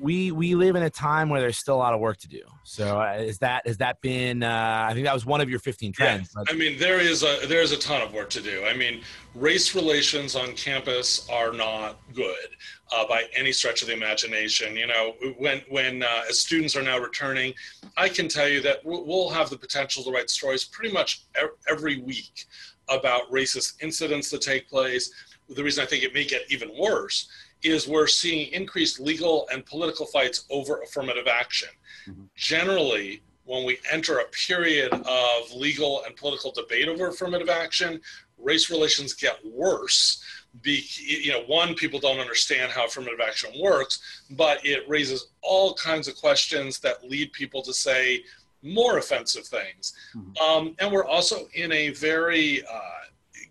we 0.00 0.30
we 0.30 0.54
live 0.54 0.76
in 0.76 0.82
a 0.82 0.90
time 0.90 1.28
where 1.28 1.40
there's 1.40 1.58
still 1.58 1.76
a 1.76 1.78
lot 1.78 1.94
of 1.94 2.00
work 2.00 2.18
to 2.18 2.28
do. 2.28 2.42
So 2.64 3.00
uh, 3.00 3.16
is 3.18 3.38
that 3.38 3.66
has 3.66 3.76
that 3.78 4.00
been? 4.00 4.42
Uh, 4.42 4.86
I 4.88 4.92
think 4.92 5.06
that 5.06 5.14
was 5.14 5.24
one 5.24 5.40
of 5.40 5.48
your 5.48 5.58
15 5.58 5.92
trends. 5.92 6.30
Yeah. 6.36 6.44
I 6.48 6.56
mean, 6.56 6.78
there 6.78 7.00
is 7.00 7.22
a 7.22 7.46
there 7.46 7.62
is 7.62 7.72
a 7.72 7.78
ton 7.78 8.02
of 8.02 8.12
work 8.12 8.30
to 8.30 8.40
do. 8.40 8.64
I 8.64 8.74
mean, 8.74 9.02
race 9.34 9.74
relations 9.74 10.36
on 10.36 10.52
campus 10.52 11.28
are 11.30 11.52
not 11.52 11.98
good 12.14 12.48
uh, 12.92 13.06
by 13.06 13.24
any 13.36 13.52
stretch 13.52 13.82
of 13.82 13.88
the 13.88 13.94
imagination. 13.94 14.76
You 14.76 14.86
know, 14.86 15.14
when 15.38 15.62
when 15.68 16.02
uh, 16.02 16.22
as 16.28 16.40
students 16.40 16.76
are 16.76 16.82
now 16.82 16.98
returning, 16.98 17.54
I 17.96 18.08
can 18.08 18.28
tell 18.28 18.48
you 18.48 18.60
that 18.62 18.78
we'll 18.84 19.30
have 19.30 19.50
the 19.50 19.58
potential 19.58 20.02
to 20.04 20.10
write 20.10 20.30
stories 20.30 20.64
pretty 20.64 20.92
much 20.92 21.24
every 21.68 22.00
week 22.00 22.46
about 22.88 23.30
racist 23.30 23.82
incidents 23.82 24.30
that 24.30 24.42
take 24.42 24.68
place. 24.68 25.10
The 25.48 25.62
reason 25.62 25.84
I 25.84 25.86
think 25.86 26.02
it 26.02 26.12
may 26.12 26.24
get 26.24 26.42
even 26.50 26.70
worse 26.76 27.28
is 27.62 27.88
we're 27.88 28.06
seeing 28.06 28.52
increased 28.52 29.00
legal 29.00 29.46
and 29.52 29.64
political 29.66 30.06
fights 30.06 30.44
over 30.50 30.82
affirmative 30.82 31.26
action. 31.26 31.68
Mm-hmm. 32.08 32.24
Generally, 32.36 33.22
when 33.44 33.64
we 33.64 33.78
enter 33.90 34.18
a 34.18 34.24
period 34.26 34.92
of 34.92 35.52
legal 35.54 36.02
and 36.04 36.16
political 36.16 36.50
debate 36.50 36.88
over 36.88 37.08
affirmative 37.08 37.48
action, 37.48 38.00
race 38.38 38.70
relations 38.70 39.14
get 39.14 39.38
worse. 39.44 40.22
Be, 40.62 40.84
you 40.98 41.32
know, 41.32 41.42
one, 41.46 41.74
people 41.74 42.00
don't 42.00 42.18
understand 42.18 42.72
how 42.72 42.86
affirmative 42.86 43.20
action 43.20 43.50
works, 43.60 44.24
but 44.30 44.64
it 44.64 44.88
raises 44.88 45.28
all 45.42 45.74
kinds 45.74 46.08
of 46.08 46.16
questions 46.16 46.80
that 46.80 47.08
lead 47.08 47.32
people 47.32 47.62
to 47.62 47.72
say 47.72 48.24
more 48.62 48.98
offensive 48.98 49.46
things. 49.46 49.92
Mm-hmm. 50.16 50.42
Um, 50.42 50.76
and 50.78 50.90
we're 50.90 51.04
also 51.04 51.46
in 51.54 51.72
a 51.72 51.90
very 51.90 52.62
uh, 52.64 52.80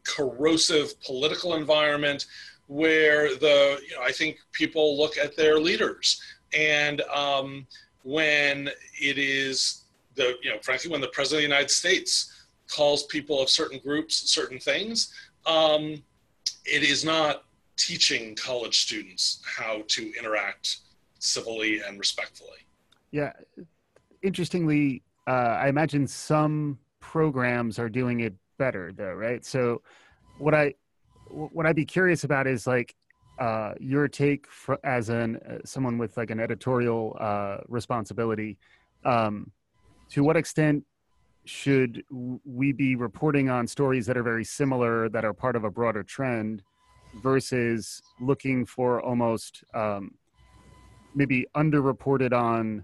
corrosive 0.04 1.00
political 1.02 1.56
environment 1.56 2.26
where 2.67 3.36
the 3.36 3.80
you 3.88 3.95
know 3.95 4.01
I 4.04 4.12
think 4.12 4.38
people 4.51 4.97
look 4.97 5.17
at 5.17 5.36
their 5.36 5.60
leaders. 5.60 6.21
And 6.58 7.01
um, 7.13 7.67
when 8.04 8.69
it 9.01 9.17
is 9.17 9.86
the 10.15 10.36
you 10.41 10.51
know 10.51 10.60
frankly 10.62 10.91
when 10.91 11.01
the 11.01 11.08
president 11.10 11.43
of 11.43 11.49
the 11.49 11.56
United 11.56 11.71
States 11.71 12.45
calls 12.67 13.04
people 13.04 13.41
of 13.41 13.49
certain 13.49 13.80
groups 13.80 14.32
certain 14.32 14.60
things 14.60 15.13
um, 15.45 16.01
it 16.65 16.84
is 16.84 17.04
not 17.04 17.43
teaching 17.78 18.36
college 18.36 18.80
students 18.80 19.41
how 19.45 19.84
to 19.88 20.12
interact 20.17 20.78
civilly 21.19 21.82
and 21.82 21.99
respectfully. 21.99 22.60
Yeah. 23.12 23.34
Interestingly 24.21 25.01
uh, 25.28 25.58
I 25.60 25.67
imagine 25.67 26.08
some 26.08 26.78
programs 26.99 27.80
are 27.80 27.89
doing 27.89 28.19
it 28.19 28.36
better 28.58 28.91
though 28.95 29.13
right? 29.13 29.43
So 29.43 29.82
what 30.38 30.54
I 30.54 30.75
what 31.36 31.65
I'd 31.65 31.76
be 31.76 31.86
curious 31.86 32.24
about 32.24 32.48
is 32.48 32.65
like 32.65 32.95
uh, 33.39 33.74
your 33.80 34.08
take 34.08 34.48
for, 34.48 34.80
as 34.84 35.10
an 35.10 35.38
uh, 35.38 35.58
someone 35.65 35.98
with 35.98 36.15
like 36.17 36.30
an 36.30 36.39
editorial 36.39 37.17
uh, 37.19 37.58
responsibility. 37.67 38.58
Um, 39.04 39.52
to 40.10 40.24
what 40.24 40.38
extent 40.38 40.84
should 41.45 42.04
we 42.10 42.71
be 42.71 42.95
reporting 42.95 43.50
on 43.50 43.67
stories 43.67 44.06
that 44.08 44.17
are 44.17 44.24
very 44.24 44.43
similar 44.45 45.10
that 45.10 45.24
are 45.26 45.34
part 45.34 45.56
of 45.56 45.63
a 45.63 45.69
broader 45.69 46.04
trend 46.04 46.63
versus 47.21 48.02
looking 48.19 48.65
for 48.65 49.02
almost 49.02 49.63
um, 49.74 50.12
maybe 51.13 51.45
underreported 51.56 52.34
on 52.34 52.84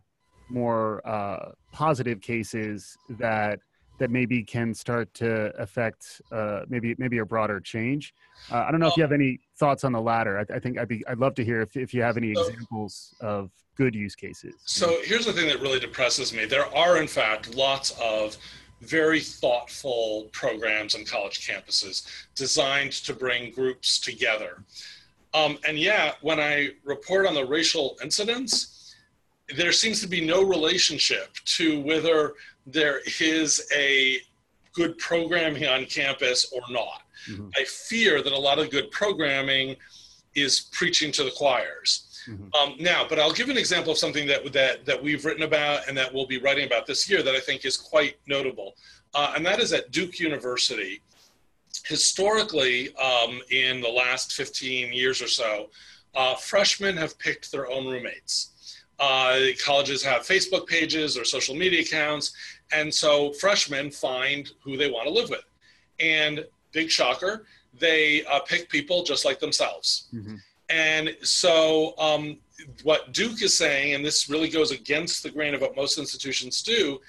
more 0.50 1.06
uh, 1.08 1.52
positive 1.72 2.22
cases 2.22 2.98
that 3.10 3.60
that 4.02 4.10
maybe 4.10 4.44
can 4.44 4.74
start 4.74 5.14
to 5.14 5.56
affect 5.62 6.24
uh, 6.32 6.62
maybe 6.68 6.96
maybe 6.98 7.20
a 7.20 7.26
broader 7.26 7.60
change. 7.60 8.16
Uh, 8.52 8.66
I 8.68 8.72
don't 8.72 8.80
know 8.80 8.88
if 8.88 8.98
you 8.98 9.04
have 9.04 9.12
any 9.12 9.40
thoughts 9.58 9.84
on 9.84 9.92
the 9.92 10.02
latter. 10.02 10.40
I, 10.40 10.56
I, 10.56 10.60
think 10.60 10.80
I'd 10.80 10.88
be 10.88 11.06
I'd 11.08 11.20
love 11.20 11.36
to 11.36 11.46
hear 11.46 11.62
if, 11.62 11.78
if 11.78 11.94
you 11.94 12.02
have 12.02 12.18
any 12.18 12.32
examples 12.32 13.14
of 13.22 13.52
good 13.76 13.94
use 13.94 14.16
cases. 14.16 14.56
So 14.66 14.98
here's 15.04 15.28
the 15.28 15.34
thing 15.34 15.48
that 15.50 15.62
really 15.62 15.80
depresses 15.80 16.34
me. 16.34 16.46
There 16.46 16.66
are 16.76 16.98
in 16.98 17.08
fact 17.08 17.54
lots 17.56 17.92
of 18.02 18.38
very 18.82 19.20
thoughtful 19.20 20.30
programs 20.32 20.96
on 20.96 21.06
college 21.06 21.48
campuses 21.48 22.08
designed 22.34 22.94
to 22.94 23.14
bring 23.14 23.52
groups 23.52 24.00
together. 24.00 24.64
Um, 25.36 25.60
and 25.68 25.78
yet, 25.78 26.18
when 26.22 26.40
I 26.40 26.70
report 26.84 27.28
on 27.28 27.36
the 27.36 27.46
racial 27.46 27.98
incidents, 28.02 28.96
there 29.56 29.72
seems 29.72 30.02
to 30.02 30.08
be 30.08 30.26
no 30.26 30.42
relationship 30.44 31.36
to 31.46 31.82
whether 31.82 32.34
there 32.66 33.02
is 33.20 33.68
a 33.76 34.20
good 34.74 34.98
programming 34.98 35.68
on 35.68 35.86
campus 35.86 36.52
or 36.54 36.62
not. 36.70 37.02
Mm-hmm. 37.30 37.50
I 37.56 37.64
fear 37.66 38.22
that 38.22 38.32
a 38.32 38.38
lot 38.38 38.60
of 38.60 38.72
good 38.72 38.90
programming 38.92 39.76
is 40.36 40.62
preaching 40.72 41.12
to 41.14 41.24
the 41.24 41.32
choirs. 41.32 42.08
Mm-hmm. 42.28 42.54
Um, 42.56 42.76
now, 42.80 43.06
but 43.08 43.20
I'll 43.20 43.34
give 43.34 43.50
an 43.50 43.58
example 43.58 43.92
of 43.92 43.98
something 43.98 44.28
that, 44.28 44.52
that, 44.54 44.86
that 44.86 45.02
we've 45.02 45.26
written 45.26 45.44
about 45.44 45.88
and 45.88 45.98
that 45.98 46.14
we'll 46.14 46.28
be 46.28 46.38
writing 46.38 46.66
about 46.66 46.86
this 46.86 47.10
year 47.10 47.24
that 47.24 47.36
I 47.36 47.40
think 47.40 47.66
is 47.66 47.78
quite 47.78 48.16
notable. 48.28 48.76
Uh, 49.14 49.34
and 49.36 49.46
that 49.46 49.60
is 49.60 49.74
at 49.74 49.92
Duke 49.92 50.20
University. 50.20 51.02
Historically, 51.86 52.96
um, 52.96 53.42
in 53.50 53.82
the 53.82 53.90
last 53.90 54.34
15 54.34 54.94
years 54.94 55.22
or 55.22 55.28
so, 55.28 55.70
uh, 56.16 56.36
freshmen 56.36 56.96
have 56.98 57.18
picked 57.18 57.52
their 57.52 57.70
own 57.70 57.88
roommates. 57.88 58.51
Uh, 59.02 59.48
colleges 59.66 60.04
have 60.04 60.22
Facebook 60.22 60.68
pages 60.68 61.18
or 61.18 61.26
social 61.26 61.56
media 61.56 61.82
accounts, 61.82 62.34
and 62.72 62.94
so 62.94 63.34
freshmen 63.34 63.90
find 63.90 64.52
who 64.64 64.78
they 64.78 64.92
want 64.92 65.08
to 65.08 65.14
live 65.14 65.30
with. 65.30 65.44
And 66.00 66.46
big 66.72 66.90
shocker, 66.92 67.46
they 67.78 68.24
uh, 68.26 68.40
pick 68.42 68.70
people 68.70 69.04
just 69.04 69.26
like 69.26 69.40
themselves. 69.40 70.08
Mm-hmm. 70.14 70.36
And 70.70 71.18
so, 71.22 71.96
um, 71.98 72.38
what 72.84 73.12
Duke 73.12 73.42
is 73.42 73.58
saying, 73.58 73.96
and 73.96 74.06
this 74.06 74.30
really 74.30 74.50
goes 74.50 74.72
against 74.72 75.24
the 75.24 75.32
grain 75.32 75.54
of 75.54 75.62
what 75.62 75.76
most 75.76 75.98
institutions 75.98 76.62
do, 76.62 77.02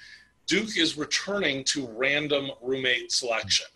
Duke 0.47 0.77
is 0.77 0.97
returning 0.97 1.63
to 1.65 1.87
random 1.87 2.51
roommate 2.61 3.11
selection. 3.11 3.67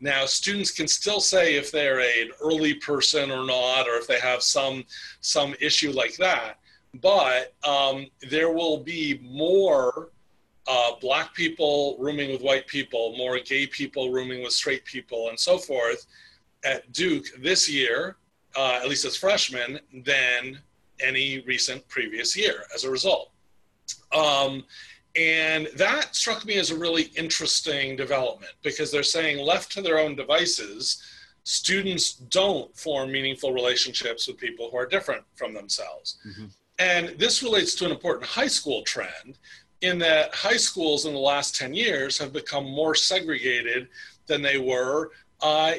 Now, 0.00 0.26
students 0.26 0.70
can 0.70 0.88
still 0.88 1.20
say 1.20 1.56
if 1.56 1.70
they're 1.70 2.00
an 2.00 2.30
early 2.42 2.74
person 2.74 3.30
or 3.30 3.44
not, 3.44 3.86
or 3.86 3.96
if 3.96 4.06
they 4.06 4.18
have 4.18 4.42
some 4.42 4.84
some 5.20 5.54
issue 5.60 5.92
like 5.92 6.16
that. 6.16 6.58
But 6.94 7.54
um, 7.66 8.06
there 8.28 8.50
will 8.50 8.78
be 8.78 9.20
more 9.22 10.10
uh, 10.66 10.92
black 11.00 11.34
people 11.34 11.96
rooming 11.98 12.30
with 12.30 12.42
white 12.42 12.66
people, 12.66 13.16
more 13.16 13.38
gay 13.38 13.66
people 13.66 14.10
rooming 14.10 14.42
with 14.42 14.52
straight 14.52 14.84
people, 14.84 15.28
and 15.28 15.38
so 15.38 15.58
forth 15.58 16.06
at 16.64 16.92
Duke 16.92 17.26
this 17.38 17.68
year, 17.68 18.16
uh, 18.56 18.80
at 18.82 18.88
least 18.88 19.04
as 19.04 19.16
freshmen, 19.16 19.78
than 20.04 20.58
any 21.00 21.40
recent 21.40 21.86
previous 21.88 22.36
year 22.36 22.64
as 22.74 22.84
a 22.84 22.90
result. 22.90 23.30
Um, 24.12 24.64
and 25.16 25.68
that 25.76 26.14
struck 26.14 26.44
me 26.44 26.56
as 26.56 26.70
a 26.70 26.78
really 26.78 27.04
interesting 27.16 27.96
development 27.96 28.52
because 28.62 28.92
they're 28.92 29.02
saying, 29.02 29.44
left 29.44 29.72
to 29.72 29.82
their 29.82 29.98
own 29.98 30.14
devices, 30.14 31.02
students 31.44 32.12
don't 32.12 32.76
form 32.76 33.10
meaningful 33.10 33.52
relationships 33.52 34.28
with 34.28 34.38
people 34.38 34.70
who 34.70 34.76
are 34.76 34.86
different 34.86 35.24
from 35.34 35.52
themselves. 35.52 36.18
Mm-hmm. 36.26 36.46
And 36.80 37.10
this 37.18 37.42
relates 37.42 37.74
to 37.76 37.84
an 37.84 37.92
important 37.92 38.26
high 38.26 38.48
school 38.48 38.82
trend 38.82 39.38
in 39.82 39.98
that 39.98 40.34
high 40.34 40.56
schools 40.56 41.06
in 41.06 41.12
the 41.12 41.20
last 41.20 41.54
10 41.54 41.74
years 41.74 42.18
have 42.18 42.32
become 42.32 42.64
more 42.64 42.94
segregated 42.94 43.88
than 44.26 44.42
they 44.42 44.58
were 44.58 45.10
uh, 45.42 45.72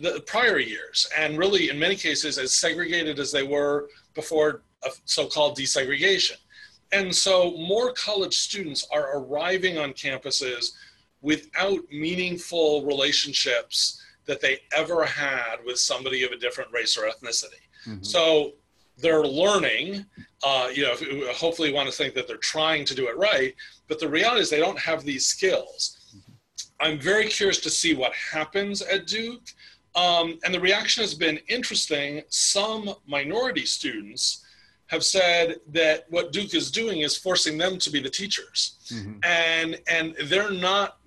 the 0.00 0.22
prior 0.26 0.58
years, 0.58 1.08
and 1.16 1.38
really, 1.38 1.70
in 1.70 1.78
many 1.78 1.96
cases, 1.96 2.38
as 2.38 2.54
segregated 2.54 3.18
as 3.18 3.32
they 3.32 3.42
were 3.42 3.88
before 4.14 4.62
so 5.06 5.26
called 5.26 5.58
desegregation. 5.58 6.36
And 6.92 7.14
so, 7.14 7.50
more 7.56 7.92
college 7.94 8.36
students 8.36 8.86
are 8.92 9.18
arriving 9.18 9.76
on 9.76 9.92
campuses 9.92 10.72
without 11.20 11.80
meaningful 11.90 12.84
relationships 12.84 14.00
that 14.26 14.40
they 14.40 14.60
ever 14.72 15.04
had 15.04 15.56
with 15.66 15.78
somebody 15.78 16.22
of 16.22 16.30
a 16.30 16.36
different 16.36 16.70
race 16.72 16.96
or 16.96 17.02
ethnicity. 17.02 17.64
Mm-hmm. 17.86 18.02
So, 18.02 18.52
they're 18.98 19.24
learning. 19.24 20.06
Uh, 20.44 20.68
you 20.72 20.82
know, 20.82 20.94
hopefully, 21.32 21.72
want 21.72 21.88
to 21.88 21.94
think 21.94 22.14
that 22.14 22.28
they're 22.28 22.36
trying 22.36 22.84
to 22.84 22.94
do 22.94 23.08
it 23.08 23.16
right, 23.16 23.54
but 23.88 23.98
the 23.98 24.08
reality 24.08 24.40
is 24.40 24.50
they 24.50 24.60
don't 24.60 24.78
have 24.78 25.02
these 25.02 25.26
skills. 25.26 25.98
I'm 26.80 27.00
very 27.00 27.26
curious 27.26 27.58
to 27.60 27.70
see 27.70 27.94
what 27.94 28.12
happens 28.14 28.82
at 28.82 29.06
Duke. 29.06 29.48
Um, 29.94 30.38
and 30.44 30.54
the 30.54 30.60
reaction 30.60 31.02
has 31.02 31.14
been 31.14 31.40
interesting. 31.48 32.22
Some 32.28 32.94
minority 33.06 33.66
students 33.66 34.44
have 34.88 35.04
said 35.04 35.56
that 35.68 36.06
what 36.08 36.32
Duke 36.32 36.54
is 36.54 36.70
doing 36.70 37.00
is 37.00 37.16
forcing 37.16 37.58
them 37.58 37.78
to 37.78 37.90
be 37.90 38.00
the 38.00 38.08
teachers. 38.08 38.78
Mm-hmm. 38.92 39.18
And 39.22 39.80
and 39.88 40.14
they're 40.28 40.50
not 40.50 40.98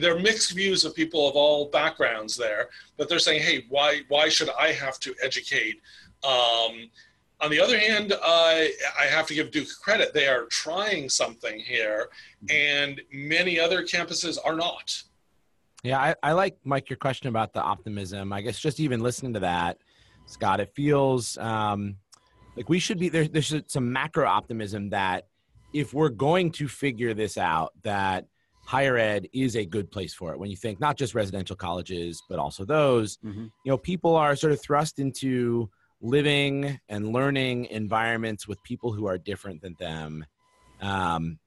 they're 0.00 0.18
mixed 0.18 0.52
views 0.52 0.84
of 0.84 0.94
people 0.94 1.28
of 1.28 1.36
all 1.36 1.70
backgrounds 1.70 2.36
there, 2.36 2.68
but 2.96 3.08
they're 3.08 3.18
saying, 3.18 3.42
hey, 3.42 3.64
why 3.68 4.00
why 4.08 4.28
should 4.28 4.50
I 4.58 4.72
have 4.72 4.98
to 5.00 5.14
educate? 5.22 5.80
Um, 6.24 6.90
on 7.40 7.50
the 7.50 7.60
other 7.60 7.78
hand, 7.78 8.12
uh, 8.12 8.16
I 8.24 9.06
have 9.08 9.26
to 9.28 9.34
give 9.34 9.50
Duke 9.50 9.68
credit. 9.82 10.12
They 10.12 10.26
are 10.26 10.46
trying 10.46 11.08
something 11.08 11.58
here, 11.58 12.08
mm-hmm. 12.44 12.56
and 12.56 13.00
many 13.12 13.60
other 13.60 13.82
campuses 13.82 14.38
are 14.44 14.56
not. 14.56 15.02
Yeah, 15.84 16.00
I, 16.00 16.14
I 16.22 16.32
like 16.32 16.56
Mike 16.64 16.90
your 16.90 16.96
question 16.96 17.28
about 17.28 17.52
the 17.52 17.62
optimism. 17.62 18.32
I 18.32 18.40
guess 18.40 18.58
just 18.58 18.80
even 18.80 19.00
listening 19.00 19.34
to 19.34 19.40
that, 19.40 19.78
Scott, 20.26 20.58
it 20.58 20.72
feels 20.74 21.38
um, 21.38 21.96
like 22.56 22.68
we 22.68 22.80
should 22.80 22.98
be 22.98 23.08
there. 23.08 23.28
There's 23.28 23.54
some 23.68 23.92
macro 23.92 24.26
optimism 24.26 24.90
that 24.90 25.28
if 25.72 25.94
we're 25.94 26.08
going 26.08 26.50
to 26.52 26.66
figure 26.66 27.14
this 27.14 27.38
out, 27.38 27.72
that 27.84 28.26
higher 28.64 28.96
ed 28.98 29.28
is 29.32 29.56
a 29.56 29.64
good 29.64 29.90
place 29.90 30.12
for 30.12 30.32
it. 30.32 30.38
When 30.38 30.50
you 30.50 30.56
think 30.56 30.80
not 30.80 30.96
just 30.96 31.14
residential 31.14 31.56
colleges, 31.56 32.22
but 32.28 32.38
also 32.38 32.64
those, 32.64 33.16
mm-hmm. 33.18 33.44
you 33.44 33.70
know, 33.70 33.78
people 33.78 34.16
are 34.16 34.34
sort 34.34 34.52
of 34.52 34.60
thrust 34.60 34.98
into 34.98 35.70
living 36.00 36.78
and 36.88 37.12
learning 37.12 37.66
environments 37.66 38.46
with 38.46 38.62
people 38.62 38.92
who 38.92 39.06
are 39.06 39.18
different 39.18 39.60
than 39.62 39.74
them. 39.78 40.24
Um, 40.80 41.38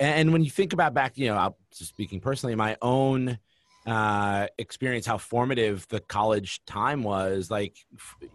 and 0.00 0.32
when 0.32 0.42
you 0.42 0.50
think 0.50 0.72
about 0.72 0.92
back, 0.92 1.16
you 1.16 1.28
know, 1.28 1.56
just 1.76 1.90
speaking 1.90 2.20
personally, 2.20 2.54
my 2.54 2.76
own 2.82 3.38
uh, 3.86 4.46
experience, 4.58 5.06
how 5.06 5.18
formative 5.18 5.86
the 5.88 6.00
college 6.00 6.64
time 6.66 7.02
was. 7.02 7.50
Like, 7.50 7.76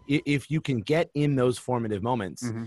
if 0.08 0.50
you 0.50 0.60
can 0.60 0.80
get 0.80 1.10
in 1.14 1.36
those 1.36 1.58
formative 1.58 2.02
moments 2.02 2.44
mm-hmm. 2.44 2.64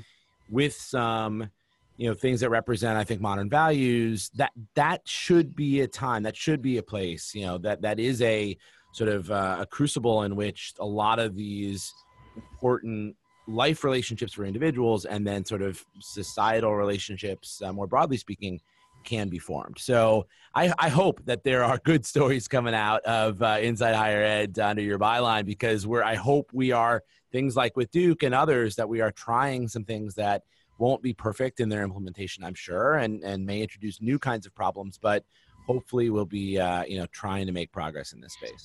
with 0.49 0.73
some, 0.73 1.49
you 1.97 2.07
know, 2.07 2.13
things 2.13 2.41
that 2.41 2.49
represent, 2.49 2.97
I 2.97 3.03
think, 3.03 3.21
modern 3.21 3.49
values, 3.49 4.29
that 4.35 4.51
that 4.75 5.01
should 5.07 5.55
be 5.55 5.81
a 5.81 5.87
time, 5.87 6.23
that 6.23 6.35
should 6.35 6.61
be 6.61 6.77
a 6.77 6.83
place, 6.83 7.33
you 7.33 7.45
know, 7.45 7.57
that 7.59 7.81
that 7.81 7.99
is 7.99 8.21
a 8.21 8.57
sort 8.91 9.09
of 9.09 9.31
uh, 9.31 9.57
a 9.61 9.65
crucible 9.65 10.23
in 10.23 10.35
which 10.35 10.73
a 10.79 10.85
lot 10.85 11.19
of 11.19 11.35
these 11.35 11.91
important 12.35 13.15
life 13.47 13.83
relationships 13.83 14.33
for 14.33 14.45
individuals 14.45 15.05
and 15.05 15.27
then 15.27 15.43
sort 15.43 15.61
of 15.61 15.83
societal 15.99 16.75
relationships, 16.75 17.61
uh, 17.61 17.73
more 17.73 17.87
broadly 17.87 18.17
speaking, 18.17 18.59
can 19.03 19.27
be 19.29 19.39
formed. 19.39 19.77
So 19.79 20.27
I, 20.55 20.73
I, 20.79 20.87
hope 20.87 21.19
that 21.25 21.43
there 21.43 21.63
are 21.63 21.77
good 21.83 22.05
stories 22.05 22.47
coming 22.47 22.73
out 22.73 23.01
of 23.03 23.41
uh, 23.41 23.57
Inside 23.61 23.95
Higher 23.95 24.23
Ed 24.23 24.57
under 24.59 24.81
your 24.81 24.97
byline 24.97 25.45
because 25.45 25.85
we're 25.85 26.03
I 26.03 26.15
hope 26.15 26.49
we 26.53 26.71
are 26.71 27.03
things 27.31 27.55
like 27.55 27.75
with 27.75 27.91
Duke 27.91 28.23
and 28.23 28.33
others 28.33 28.75
that 28.75 28.87
we 28.87 29.01
are 29.01 29.11
trying 29.11 29.67
some 29.67 29.83
things 29.83 30.15
that 30.15 30.43
won't 30.77 31.03
be 31.03 31.13
perfect 31.13 31.59
in 31.59 31.69
their 31.69 31.83
implementation, 31.83 32.43
I'm 32.43 32.53
sure, 32.53 32.95
and 32.95 33.23
and 33.23 33.45
may 33.45 33.61
introduce 33.61 34.01
new 34.01 34.17
kinds 34.17 34.45
of 34.45 34.55
problems, 34.55 34.97
but 34.97 35.23
hopefully 35.65 36.09
we'll 36.09 36.25
be 36.25 36.59
uh, 36.59 36.83
you 36.83 36.97
know 36.97 37.05
trying 37.11 37.45
to 37.45 37.51
make 37.51 37.71
progress 37.71 38.13
in 38.13 38.21
this 38.21 38.33
space 38.33 38.63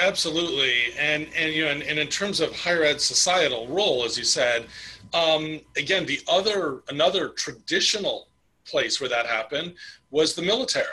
absolutely 0.00 0.92
and 0.98 1.26
and 1.36 1.52
you 1.52 1.64
know 1.64 1.70
and, 1.70 1.82
and, 1.82 1.98
in 1.98 2.06
terms 2.08 2.40
of 2.40 2.54
higher 2.54 2.82
ed 2.82 3.00
societal 3.00 3.66
role 3.68 4.04
as 4.04 4.16
you 4.16 4.24
said 4.24 4.66
um, 5.12 5.60
again 5.76 6.06
the 6.06 6.20
other 6.28 6.82
another 6.88 7.30
traditional 7.30 8.28
place 8.64 9.00
where 9.00 9.10
that 9.10 9.26
happened 9.26 9.74
was 10.10 10.34
the 10.34 10.42
military. 10.42 10.86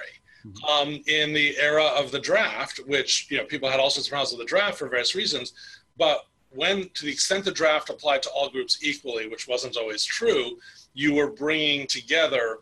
mm-hmm. 0.46 0.66
um, 0.66 1.04
in 1.08 1.34
the 1.34 1.58
era 1.58 1.84
of 1.84 2.12
the 2.12 2.20
draft, 2.20 2.80
which 2.88 3.28
you 3.30 3.38
know 3.38 3.46
people 3.46 3.70
had 3.70 3.80
all 3.80 3.90
sorts 3.90 4.08
of 4.08 4.12
problems 4.12 4.32
with 4.32 4.40
the 4.40 4.46
draft 4.46 4.78
for 4.78 4.88
various 4.88 5.16
reasons, 5.16 5.54
but 5.98 6.26
when 6.52 6.90
to 6.94 7.06
the 7.06 7.12
extent 7.12 7.44
the 7.46 7.52
draft 7.52 7.90
applied 7.90 8.24
to 8.24 8.30
all 8.30 8.50
groups 8.50 8.80
equally, 8.82 9.28
which 9.28 9.48
wasn't 9.48 9.76
always 9.78 10.04
true, 10.04 10.58
you 10.94 11.14
were 11.14 11.32
bringing 11.32 11.86
together 11.88 12.60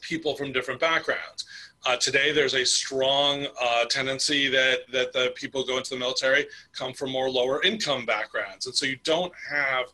people 0.00 0.34
from 0.34 0.52
different 0.52 0.80
backgrounds. 0.80 1.44
Uh, 1.84 1.96
today, 1.96 2.30
there's 2.30 2.54
a 2.54 2.64
strong 2.64 3.46
uh, 3.60 3.84
tendency 3.86 4.48
that 4.48 4.80
that 4.92 5.12
the 5.12 5.32
people 5.34 5.64
go 5.64 5.78
into 5.78 5.90
the 5.90 5.96
military 5.98 6.46
come 6.72 6.92
from 6.92 7.10
more 7.10 7.28
lower 7.28 7.62
income 7.62 8.06
backgrounds, 8.06 8.66
and 8.66 8.74
so 8.74 8.86
you 8.86 8.96
don't 9.02 9.32
have 9.50 9.86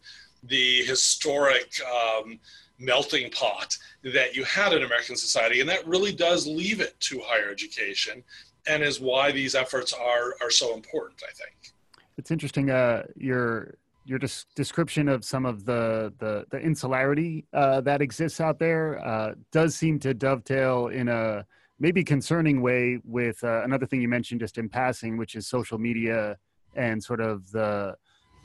the 0.45 0.83
historic 0.85 1.73
um, 1.87 2.39
melting 2.79 3.31
pot 3.31 3.77
that 4.05 4.37
you 4.37 4.45
had 4.45 4.73
in 4.73 4.83
American 4.83 5.17
society, 5.17 5.61
and 5.61 5.69
that 5.69 5.87
really 5.87 6.13
does 6.13 6.47
leave 6.47 6.81
it 6.81 6.99
to 7.01 7.21
higher 7.25 7.51
education, 7.51 8.23
and 8.67 8.83
is 8.83 9.01
why 9.01 9.33
these 9.33 9.55
efforts 9.55 9.95
are 9.95 10.35
are 10.43 10.51
so 10.51 10.75
important. 10.75 11.23
I 11.27 11.33
think 11.33 11.73
it's 12.19 12.31
interesting. 12.31 12.71
Uh, 12.71 13.05
your 13.17 13.79
your 14.05 14.19
des- 14.19 14.45
description 14.55 15.09
of 15.09 15.25
some 15.25 15.47
of 15.47 15.65
the 15.65 16.13
the, 16.19 16.45
the 16.51 16.59
insularity 16.59 17.47
uh, 17.55 17.81
that 17.81 18.03
exists 18.03 18.43
out 18.43 18.59
there 18.59 18.99
uh, 19.07 19.35
does 19.53 19.75
seem 19.75 19.99
to 20.01 20.13
dovetail 20.13 20.89
in 20.89 21.09
a 21.09 21.47
maybe 21.79 22.03
concerning 22.03 22.61
way 22.61 22.99
with 23.05 23.43
uh, 23.45 23.63
another 23.63 23.87
thing 23.87 24.01
you 24.01 24.09
mentioned 24.09 24.41
just 24.41 24.59
in 24.59 24.69
passing, 24.69 25.17
which 25.17 25.35
is 25.35 25.47
social 25.47 25.79
media 25.79 26.37
and 26.75 27.03
sort 27.03 27.21
of 27.21 27.51
the 27.51 27.95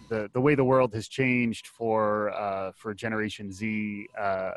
the, 0.10 0.30
the 0.34 0.42
way 0.42 0.54
the 0.54 0.64
world 0.64 0.94
has 0.94 1.08
changed 1.08 1.68
for 1.68 2.30
uh, 2.32 2.72
for 2.76 2.94
Generation 2.94 3.52
Z. 3.52 4.08
Uh, 4.20 4.52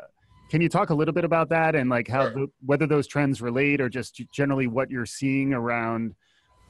can 0.49 0.61
you 0.61 0.69
talk 0.69 0.91
a 0.91 0.93
little 0.93 1.13
bit 1.13 1.25
about 1.25 1.49
that 1.49 1.75
and 1.75 1.89
like 1.89 2.07
how 2.07 2.29
the, 2.29 2.47
whether 2.65 2.85
those 2.85 3.07
trends 3.07 3.41
relate 3.41 3.81
or 3.81 3.89
just 3.89 4.21
generally 4.31 4.67
what 4.67 4.89
you're 4.89 5.05
seeing 5.05 5.53
around 5.53 6.15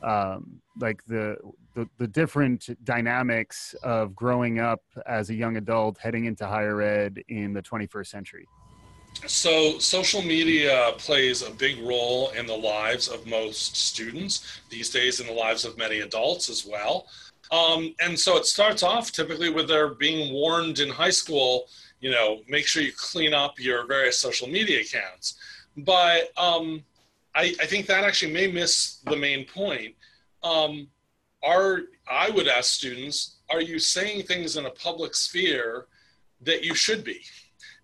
um, 0.03 0.61
like 0.79 1.03
the, 1.05 1.37
the 1.73 1.87
the 1.97 2.07
different 2.07 2.69
dynamics 2.83 3.75
of 3.83 4.15
growing 4.15 4.59
up 4.59 4.81
as 5.05 5.29
a 5.29 5.35
young 5.35 5.57
adult 5.57 5.97
heading 5.97 6.25
into 6.25 6.45
higher 6.45 6.81
ed 6.81 7.21
in 7.29 7.53
the 7.53 7.61
21st 7.61 8.07
century? 8.07 8.47
So, 9.25 9.79
social 9.79 10.21
media 10.21 10.93
plays 10.97 11.41
a 11.41 11.49
big 11.51 11.79
role 11.79 12.29
in 12.29 12.45
the 12.45 12.55
lives 12.55 13.07
of 13.07 13.25
most 13.25 13.75
students 13.75 14.61
these 14.69 14.89
days, 14.89 15.19
in 15.19 15.27
the 15.27 15.33
lives 15.33 15.65
of 15.65 15.77
many 15.77 15.99
adults 15.99 16.49
as 16.49 16.65
well. 16.65 17.07
Um, 17.51 17.95
and 17.99 18.17
so, 18.17 18.37
it 18.37 18.45
starts 18.45 18.83
off 18.83 19.11
typically 19.11 19.49
with 19.49 19.67
their 19.67 19.89
being 19.89 20.33
warned 20.33 20.79
in 20.79 20.89
high 20.89 21.09
school, 21.09 21.65
you 21.99 22.11
know, 22.11 22.41
make 22.47 22.67
sure 22.67 22.83
you 22.83 22.91
clean 22.95 23.33
up 23.33 23.59
your 23.59 23.87
various 23.87 24.19
social 24.19 24.47
media 24.47 24.81
accounts. 24.81 25.35
But 25.77 26.31
um, 26.37 26.83
I, 27.35 27.55
I, 27.61 27.65
think 27.65 27.85
that 27.87 28.03
actually 28.03 28.33
may 28.33 28.51
miss 28.51 28.99
the 29.05 29.15
main 29.15 29.45
point. 29.45 29.95
Um, 30.43 30.87
are 31.43 31.81
I 32.09 32.29
would 32.29 32.47
ask 32.47 32.71
students, 32.71 33.37
are 33.49 33.61
you 33.61 33.79
saying 33.79 34.23
things 34.23 34.57
in 34.57 34.65
a 34.65 34.71
public 34.71 35.15
sphere 35.15 35.85
that 36.41 36.63
you 36.63 36.73
should 36.73 37.03
be? 37.03 37.21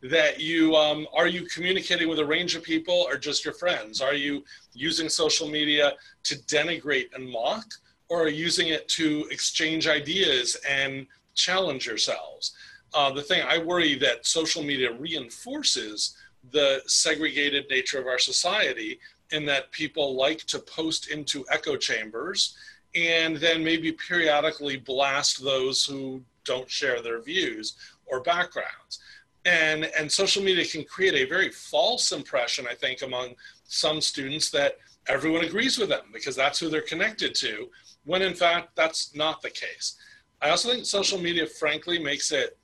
That 0.03 0.39
you 0.39 0.75
um, 0.75 1.07
are 1.13 1.27
you 1.27 1.43
communicating 1.43 2.09
with 2.09 2.19
a 2.19 2.25
range 2.25 2.55
of 2.55 2.63
people 2.63 3.05
or 3.07 3.17
just 3.17 3.45
your 3.45 3.53
friends? 3.53 4.01
Are 4.01 4.13
you 4.13 4.43
using 4.73 5.07
social 5.07 5.47
media 5.47 5.93
to 6.23 6.35
denigrate 6.39 7.13
and 7.15 7.29
mock 7.29 7.65
or 8.09 8.23
are 8.23 8.27
you 8.27 8.43
using 8.43 8.67
it 8.67 8.87
to 8.89 9.25
exchange 9.31 9.87
ideas 9.87 10.57
and 10.69 11.07
challenge 11.35 11.85
yourselves? 11.85 12.53
Uh, 12.93 13.11
the 13.11 13.21
thing 13.21 13.41
i 13.47 13.57
worry 13.57 13.95
that 13.95 14.25
social 14.25 14.61
media 14.61 14.91
reinforces 14.91 16.15
the 16.51 16.81
segregated 16.85 17.65
nature 17.69 17.99
of 17.99 18.05
our 18.05 18.19
society 18.19 18.99
in 19.31 19.45
that 19.45 19.71
people 19.71 20.15
like 20.15 20.39
to 20.45 20.59
post 20.59 21.09
into 21.09 21.43
echo 21.49 21.75
chambers 21.75 22.55
and 22.93 23.37
then 23.37 23.63
maybe 23.63 23.91
periodically 23.93 24.77
blast 24.77 25.43
those 25.43 25.83
who 25.83 26.21
don't 26.45 26.69
share 26.69 27.01
their 27.01 27.19
views 27.19 27.77
or 28.05 28.19
backgrounds 28.19 28.99
and 29.45 29.85
and 29.97 30.11
social 30.11 30.43
media 30.43 30.65
can 30.65 30.83
create 30.83 31.15
a 31.15 31.25
very 31.29 31.49
false 31.51 32.11
impression 32.11 32.65
i 32.69 32.73
think 32.73 33.01
among 33.01 33.33
some 33.67 33.99
students 33.99 34.49
that 34.49 34.77
everyone 35.07 35.43
agrees 35.43 35.77
with 35.77 35.89
them 35.89 36.05
because 36.13 36.35
that's 36.35 36.59
who 36.59 36.69
they're 36.69 36.81
connected 36.81 37.35
to 37.35 37.69
when 38.05 38.21
in 38.21 38.33
fact 38.33 38.75
that's 38.75 39.15
not 39.15 39.41
the 39.41 39.49
case. 39.49 39.95
I 40.41 40.49
also 40.49 40.71
think 40.71 40.85
social 40.85 41.19
media 41.19 41.47
frankly 41.47 41.99
makes 41.99 42.31
it 42.31 42.57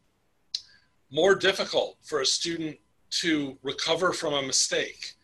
more 1.12 1.34
difficult 1.34 1.98
for 2.04 2.22
a 2.22 2.26
student 2.26 2.78
to 3.12 3.58
recover 3.64 4.12
from 4.12 4.34
a 4.34 4.42
mistake. 4.42 5.16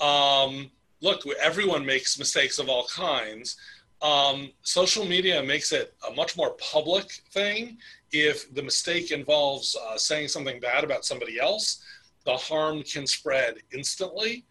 Um, 0.00 0.70
look 1.00 1.22
everyone 1.40 1.86
makes 1.86 2.18
mistakes 2.18 2.58
of 2.58 2.68
all 2.68 2.86
kinds. 2.86 3.56
Um, 4.02 4.50
social 4.62 5.04
media 5.04 5.42
makes 5.42 5.72
it 5.72 5.94
a 6.08 6.12
much 6.14 6.36
more 6.36 6.56
public 6.72 7.22
thing 7.30 7.78
if 8.12 8.52
the 8.54 8.62
mistake 8.62 9.10
involves 9.10 9.76
uh, 9.76 9.96
saying 9.96 10.28
something 10.28 10.60
bad 10.60 10.84
about 10.84 11.04
somebody 11.04 11.40
else, 11.40 11.82
the 12.24 12.36
harm 12.36 12.82
can 12.82 13.06
spread 13.06 13.56
instantly. 13.72 14.44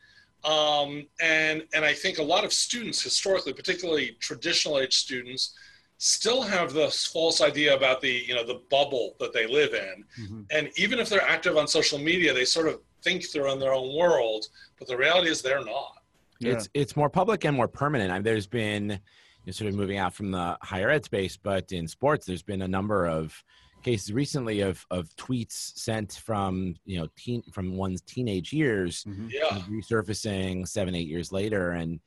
Um, 0.44 1.08
and, 1.22 1.64
and 1.74 1.86
I 1.86 1.94
think 1.94 2.18
a 2.18 2.24
lot 2.24 2.44
of 2.44 2.52
students, 2.52 3.02
historically, 3.02 3.54
particularly 3.54 4.18
traditional 4.20 4.80
age 4.80 4.96
students, 4.96 5.54
still 6.00 6.42
have 6.42 6.74
this 6.74 7.06
false 7.06 7.42
idea 7.42 7.76
about 7.76 8.02
the, 8.02 8.24
you 8.28 8.34
know, 8.34 8.44
the 8.44 8.62
bubble 8.72 9.16
that 9.20 9.34
they 9.34 9.46
live 9.46 9.74
in. 9.76 10.04
Mm-hmm. 10.20 10.42
And 10.50 10.70
even 10.76 10.98
if 10.98 11.10
they're 11.10 11.22
active 11.22 11.58
on 11.58 11.68
social 11.68 12.00
media, 12.00 12.34
they 12.34 12.46
sort 12.46 12.68
of 12.68 12.82
think 13.04 13.30
they're 13.30 13.48
in 13.50 13.60
their 13.60 13.74
own 13.74 13.96
world, 13.96 14.48
but 14.80 14.88
the 14.88 14.98
reality 14.98 15.30
is 15.30 15.44
they're 15.44 15.64
not. 15.64 15.98
Yeah. 16.40 16.54
It's, 16.54 16.70
it's 16.74 16.96
more 16.96 17.10
public 17.10 17.46
and 17.46 17.56
more 17.56 17.68
permanent. 17.68 18.10
I 18.10 18.16
mean, 18.16 18.24
there's 18.24 18.48
been, 18.48 19.00
you 19.46 19.50
know, 19.50 19.52
sort 19.52 19.70
of 19.70 19.76
moving 19.76 19.98
out 19.98 20.14
from 20.14 20.32
the 20.32 20.58
higher 20.62 20.90
ed 20.90 21.06
space, 21.06 21.38
but 21.38 21.72
in 21.72 21.88
sports, 21.88 22.26
there's 22.26 22.44
been 22.44 22.62
a 22.62 22.68
number 22.68 23.08
of 23.08 23.44
cases 23.82 24.14
recently 24.14 24.62
of 24.62 24.86
of 24.92 25.10
tweets 25.16 25.76
sent 25.76 26.14
from 26.14 26.76
you 26.86 27.00
know 27.00 27.08
teen 27.18 27.42
from 27.52 27.76
one's 27.76 28.02
teenage 28.02 28.54
years 28.54 29.04
mm-hmm. 29.06 29.28
yeah. 29.32 29.60
resurfacing 29.70 30.68
seven 30.68 30.96
eight 30.96 31.08
years 31.08 31.32
later 31.32 31.72
and 31.72 32.00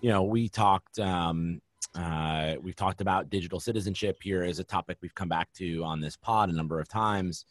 you 0.00 0.10
know 0.10 0.22
we 0.22 0.48
talked 0.48 0.98
um 0.98 1.60
uh 1.94 2.56
we've 2.60 2.76
talked 2.76 3.00
about 3.00 3.30
digital 3.30 3.60
citizenship 3.60 4.18
here 4.22 4.42
as 4.42 4.58
a 4.58 4.64
topic 4.64 4.98
we've 5.02 5.14
come 5.14 5.28
back 5.28 5.48
to 5.52 5.84
on 5.84 6.00
this 6.00 6.16
pod 6.16 6.48
a 6.48 6.52
number 6.52 6.80
of 6.80 6.88
times 6.88 7.44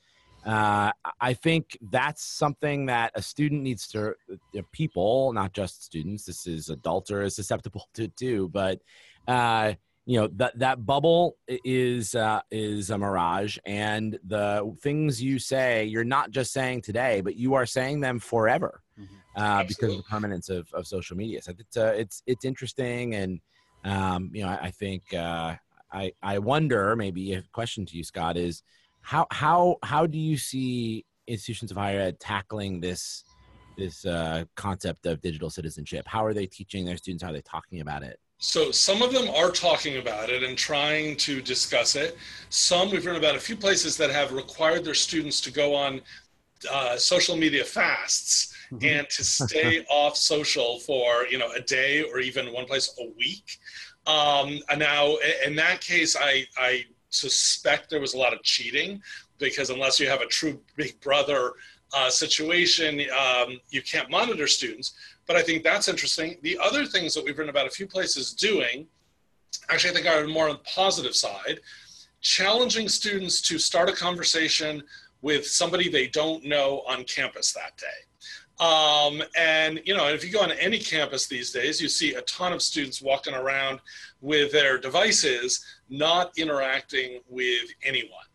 uh, 0.46 0.92
I 1.20 1.34
think 1.34 1.78
that's 1.92 2.24
something 2.24 2.86
that 2.86 3.12
a 3.14 3.22
student 3.22 3.62
needs 3.62 3.90
to, 3.90 4.14
uh, 4.32 4.62
people, 4.72 5.34
not 5.34 5.52
just 5.52 5.84
students, 5.84 6.24
this 6.24 6.48
is 6.48 6.70
adults 6.70 7.12
are 7.12 7.30
susceptible 7.30 7.90
to 7.96 8.08
too, 8.08 8.48
but, 8.50 8.80
uh, 9.30 9.74
you 10.06 10.20
know 10.20 10.28
that 10.38 10.58
that 10.58 10.86
bubble 10.86 11.38
is 11.48 12.16
uh, 12.16 12.42
is 12.50 12.90
a 12.90 12.98
mirage 12.98 13.58
and 13.66 14.18
the 14.26 14.76
things 14.82 15.22
you 15.22 15.38
say 15.38 15.86
you're 15.86 16.04
not 16.04 16.32
just 16.32 16.52
saying 16.52 16.82
today 16.82 17.22
but 17.22 17.36
you 17.36 17.54
are 17.54 17.66
saying 17.66 18.00
them 18.00 18.18
forever 18.18 18.82
mm-hmm. 19.00 19.42
uh, 19.42 19.64
because 19.64 19.92
of 19.92 19.98
the 19.98 20.04
permanence 20.04 20.50
of, 20.50 20.68
of 20.74 20.88
social 20.88 21.16
media 21.16 21.42
so 21.42 21.54
it's 21.58 21.78
uh, 21.78 21.94
it's 21.96 22.24
it's 22.26 22.44
interesting 22.44 23.14
and 23.14 23.40
um, 23.86 24.32
you 24.34 24.44
know 24.44 24.50
I, 24.50 24.64
I 24.64 24.72
think 24.72 25.14
uh, 25.14 25.56
I 25.92 26.12
I 26.24 26.40
wonder 26.40 26.96
maybe 26.96 27.34
a 27.34 27.44
question 27.54 27.86
to 27.86 27.96
you 27.96 28.04
Scott 28.04 28.36
is 28.36 28.64
how 29.02 29.28
how 29.30 29.78
how 29.84 30.08
do 30.08 30.18
you 30.18 30.38
see 30.38 31.06
institutions 31.28 31.70
of 31.70 31.78
higher 31.78 32.00
ed 32.00 32.20
tackling 32.20 32.82
this 32.82 33.24
this 33.78 34.06
uh, 34.06 34.44
concept 34.56 35.06
of 35.06 35.22
digital 35.22 35.50
citizenship? 35.50 36.06
How 36.08 36.26
are 36.26 36.34
they 36.34 36.48
teaching 36.48 36.84
their 36.84 36.98
students? 36.98 37.24
How 37.24 37.30
are 37.30 37.34
they 37.34 37.42
talking 37.42 37.80
about 37.80 38.04
it? 38.04 38.20
So 38.42 38.72
some 38.72 39.02
of 39.02 39.12
them 39.12 39.30
are 39.30 39.52
talking 39.52 39.98
about 39.98 40.30
it 40.30 40.44
and 40.44 40.58
trying 40.58 41.18
to 41.18 41.42
discuss 41.42 41.96
it. 41.96 42.18
Some 42.50 42.90
we've 42.90 43.04
heard 43.04 43.18
about 43.18 43.36
a 43.36 43.40
few 43.40 43.58
places 43.58 43.98
that 43.98 44.10
have 44.12 44.32
required 44.32 44.86
their 44.86 44.94
students 44.94 45.42
to 45.42 45.52
go 45.52 45.76
on 45.76 46.02
uh, 46.72 46.96
social 46.96 47.36
media 47.36 47.66
fasts 47.66 48.56
mm-hmm. 48.72 48.86
and 48.86 49.10
to 49.10 49.26
stay 49.26 49.86
off 49.90 50.16
social 50.16 50.80
for 50.80 51.26
you 51.30 51.38
know 51.38 51.52
a 51.52 51.60
day 51.60 52.02
or 52.04 52.20
even 52.20 52.54
one 52.54 52.66
place 52.66 52.98
a 53.00 53.10
week. 53.18 53.60
Um, 54.08 54.60
and 54.70 54.80
now 54.80 55.18
in 55.46 55.56
that 55.58 55.82
case, 55.82 56.16
I 56.18 56.46
I 56.58 56.86
suspect 57.10 57.90
there 57.90 58.00
was 58.00 58.14
a 58.14 58.18
lot 58.18 58.34
of 58.34 58.42
cheating 58.44 59.02
because 59.38 59.70
unless 59.70 60.00
you 60.00 60.08
have 60.08 60.22
a 60.22 60.28
true 60.28 60.62
big 60.78 60.98
brother 61.02 61.54
uh, 61.94 62.10
situation, 62.10 63.02
um, 63.20 63.60
you 63.70 63.82
can't 63.82 64.10
monitor 64.10 64.48
students. 64.48 64.94
But 65.30 65.38
I 65.38 65.44
think 65.44 65.64
that's 65.64 65.88
interesting. 65.88 66.38
The 66.42 66.58
other 66.60 66.88
things 66.88 67.14
that 67.14 67.24
we've 67.24 67.38
written 67.38 67.52
about 67.52 67.68
a 67.68 67.70
few 67.70 67.86
places 67.86 68.34
doing, 68.34 68.88
actually, 69.70 69.92
I 69.92 69.94
think 69.94 70.08
are 70.08 70.26
more 70.26 70.50
on 70.50 70.56
the 70.56 70.62
positive 70.64 71.16
side, 71.16 71.60
challenging 72.20 72.90
students 72.90 73.40
to 73.44 73.60
start 73.60 73.90
a 73.90 73.94
conversation 73.94 74.82
with 75.22 75.46
somebody 75.46 75.88
they 75.88 76.08
don't 76.08 76.44
know 76.46 76.82
on 76.88 77.04
campus 77.04 77.54
that 77.54 77.78
day. 77.78 78.66
Um, 78.66 79.22
and 79.38 79.80
you 79.86 79.96
know, 79.96 80.08
if 80.08 80.26
you 80.26 80.32
go 80.32 80.42
on 80.42 80.52
any 80.54 80.80
campus 80.80 81.28
these 81.28 81.52
days, 81.52 81.80
you 81.80 81.90
see 81.90 82.16
a 82.16 82.22
ton 82.24 82.52
of 82.52 82.64
students 82.64 83.00
walking 83.00 83.36
around 83.36 83.82
with 84.22 84.52
their 84.52 84.80
devices, 84.80 85.64
not 85.90 86.32
interacting 86.40 87.20
with 87.30 87.70
anyone. 87.84 88.29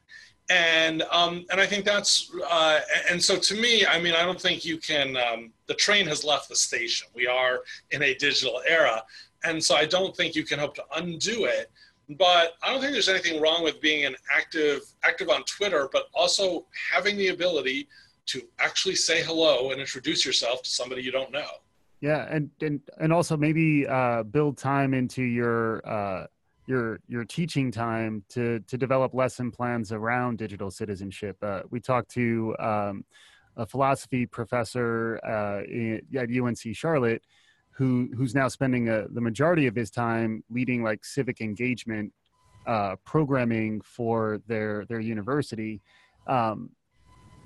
And 0.50 1.02
um, 1.11 1.44
and 1.50 1.61
I 1.61 1.66
think 1.66 1.85
that's 1.85 2.30
uh, 2.50 2.80
and 3.11 3.22
so 3.22 3.38
to 3.38 3.54
me, 3.54 3.87
I 3.87 4.00
mean, 4.00 4.14
I 4.14 4.24
don't 4.24 4.40
think 4.40 4.64
you 4.64 4.78
can. 4.78 5.16
Um, 5.16 5.52
the 5.66 5.74
train 5.74 6.07
has 6.07 6.22
left 6.24 6.48
the 6.48 6.57
station. 6.57 7.09
We 7.14 7.26
are 7.26 7.61
in 7.92 8.02
a 8.02 8.14
digital 8.14 8.61
era, 8.68 9.02
and 9.44 9.62
so 9.62 9.74
I 9.74 9.87
don't 9.87 10.14
think 10.14 10.35
you 10.35 10.44
can 10.44 10.59
hope 10.59 10.74
to 10.74 10.85
undo 10.96 11.46
it. 11.46 11.70
But 12.18 12.52
I 12.62 12.70
don't 12.70 12.83
think 12.83 12.92
there's 12.92 13.09
anything 13.09 13.40
wrong 13.40 13.64
with 13.64 13.80
being 13.80 14.04
an 14.04 14.16
active 14.35 14.83
active 15.02 15.30
on 15.30 15.44
Twitter, 15.44 15.88
but 15.92 16.04
also 16.14 16.66
having 16.92 17.16
the 17.16 17.28
ability 17.28 17.88
to 18.26 18.42
actually 18.59 18.94
say 18.96 19.22
hello 19.22 19.70
and 19.70 19.80
introduce 19.80 20.24
yourself 20.24 20.62
to 20.62 20.70
somebody 20.70 21.02
you 21.02 21.12
don't 21.12 21.33
know. 21.33 21.48
Yeah, 22.02 22.26
and 22.28 22.50
and 22.61 22.80
and 23.00 23.14
also 23.14 23.35
maybe 23.35 23.87
uh, 23.87 24.24
build 24.24 24.59
time 24.59 24.92
into 24.92 25.22
your 25.22 25.80
uh, 25.88 26.26
your 26.66 27.00
your 27.09 27.24
teaching 27.24 27.70
time 27.70 28.24
to 28.31 28.61
to 28.61 28.79
develop 28.79 29.14
lesson 29.14 29.50
plans 29.50 29.92
around 29.92 30.38
digital 30.38 30.70
citizenship. 30.70 31.37
Uh, 31.42 31.62
we 31.70 31.81
talked 31.81 32.11
to 32.11 32.55
um, 32.59 33.05
a 33.57 33.66
philosophy 33.66 34.27
professor 34.27 35.20
uh, 35.24 35.61
at 36.18 36.29
UNC 36.31 36.74
Charlotte 36.74 37.22
who 37.72 38.09
who's 38.16 38.35
now 38.35 38.48
spending 38.48 38.88
a, 38.88 39.07
the 39.09 39.20
majority 39.20 39.66
of 39.66 39.74
his 39.74 39.90
time 39.90 40.42
leading 40.48 40.83
like 40.83 41.05
civic 41.05 41.40
engagement 41.40 42.12
uh, 42.66 42.96
programming 43.05 43.81
for 43.83 44.40
their 44.46 44.85
their 44.87 45.00
university. 45.00 45.83
Um, 46.27 46.70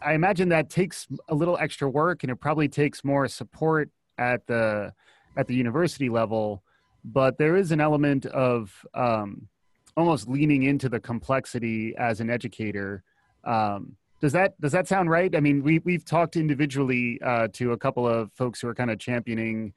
I 0.01 0.13
imagine 0.13 0.51
that 0.51 0.71
takes 0.71 1.09
a 1.29 1.35
little 1.35 1.59
extra 1.59 1.89
work, 1.89 2.23
and 2.23 2.31
it 2.31 2.37
probably 2.37 2.69
takes 2.69 3.03
more 3.03 3.27
support 3.27 3.91
at 4.17 4.47
the 4.47 4.93
at 5.37 5.47
the 5.47 5.55
university 5.55 6.09
level 6.09 6.63
but 7.05 7.39
there 7.39 7.57
is 7.57 7.73
an 7.73 7.81
element 7.81 8.27
of 8.27 8.85
um, 8.95 9.49
almost 9.97 10.29
leaning 10.29 10.63
into 10.65 10.89
the 10.89 11.01
complexity 11.01 11.95
as 11.97 12.21
an 12.21 12.31
educator. 12.31 13.03
Um, 13.45 13.97
does 14.21 14.33
that 14.33 14.61
does 14.61 14.73
that 14.73 14.89
sound 14.89 15.11
right? 15.11 15.35
I 15.35 15.41
mean, 15.41 15.63
we 15.63 15.79
we've 15.81 16.05
talked 16.05 16.37
individually 16.37 17.21
uh, 17.23 17.49
to 17.55 17.73
a 17.73 17.77
couple 17.77 18.07
of 18.07 18.33
folks 18.33 18.61
who 18.61 18.69
are 18.69 18.75
kind 18.75 18.91
of 18.91 18.99
championing 18.99 19.73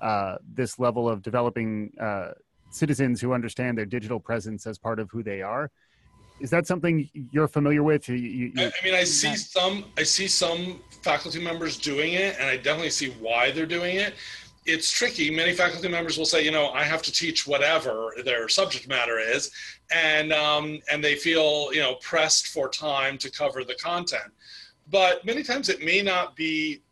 uh, 0.00 0.36
this 0.52 0.78
level 0.78 1.08
of 1.08 1.22
developing 1.22 1.92
uh, 2.00 2.32
citizens 2.70 3.20
who 3.20 3.32
understand 3.32 3.78
their 3.78 3.86
digital 3.86 4.18
presence 4.18 4.66
as 4.66 4.78
part 4.78 4.98
of 4.98 5.10
who 5.10 5.22
they 5.22 5.42
are. 5.42 5.70
Is 6.40 6.50
that 6.50 6.66
something 6.66 7.08
you're 7.30 7.46
familiar 7.46 7.84
with? 7.84 8.08
You, 8.08 8.16
you, 8.16 8.52
I, 8.58 8.64
I 8.64 8.84
mean, 8.84 8.94
I 8.94 9.04
see 9.04 9.36
some 9.36 9.84
I 9.96 10.02
see 10.02 10.26
some 10.26 10.80
faculty 11.02 11.42
members 11.42 11.78
doing 11.78 12.14
it, 12.14 12.36
and 12.40 12.48
I 12.48 12.56
definitely 12.56 12.90
see 12.90 13.10
why 13.20 13.52
they're 13.52 13.66
doing 13.66 13.96
it 13.96 14.14
it's 14.66 14.90
tricky. 14.90 15.30
Many 15.30 15.52
faculty 15.52 15.88
members 15.88 16.16
will 16.16 16.24
say, 16.24 16.44
you 16.44 16.50
know, 16.50 16.70
I 16.70 16.84
have 16.84 17.02
to 17.02 17.12
teach 17.12 17.46
whatever 17.46 18.12
their 18.24 18.48
subject 18.48 18.88
matter 18.88 19.18
is, 19.18 19.50
and 19.92 20.32
um, 20.32 20.80
and 20.90 21.04
they 21.04 21.16
feel 21.16 21.72
you 21.72 21.80
know 21.80 21.96
pressed 21.96 22.48
for 22.48 22.68
time 22.68 23.18
to 23.18 23.30
cover 23.30 23.64
the 23.64 23.74
content. 23.74 24.32
But 24.90 25.24
many 25.24 25.42
times 25.42 25.68
it 25.68 25.84
may 25.84 26.02
not 26.02 26.36
be 26.36 26.82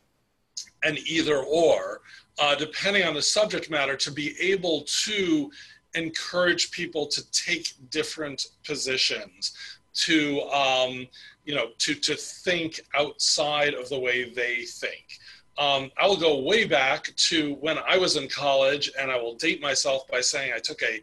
an 0.83 0.99
either 1.07 1.39
or, 1.39 2.01
uh, 2.39 2.55
depending 2.55 3.05
on 3.05 3.15
the 3.15 3.23
subject 3.23 3.71
matter, 3.71 3.97
to 3.97 4.11
be 4.11 4.35
able 4.41 4.85
to 5.05 5.51
encourage 5.95 6.71
people 6.71 7.07
to 7.07 7.31
take 7.31 7.73
different 7.91 8.47
positions, 8.65 9.53
to 9.95 10.43
um, 10.51 11.07
you 11.45 11.55
know, 11.55 11.69
to 11.79 11.95
to 11.95 12.15
think 12.17 12.81
outside 12.95 13.75
of 13.75 13.89
the 13.89 13.99
way 13.99 14.31
they 14.31 14.65
think. 14.65 15.19
Um, 15.63 15.93
I 15.97 16.09
will 16.09 16.17
go 16.17 16.41
way 16.41 16.65
back 16.65 17.15
to 17.29 17.55
when 17.61 17.79
I 17.79 17.97
was 17.97 18.17
in 18.17 18.27
college, 18.29 18.91
and 18.99 19.13
I 19.13 19.17
will 19.17 19.37
date 19.37 19.63
myself 19.63 20.09
by 20.09 20.21
saying 20.21 20.53
I 20.53 20.59
took 20.59 20.83
a 20.83 21.01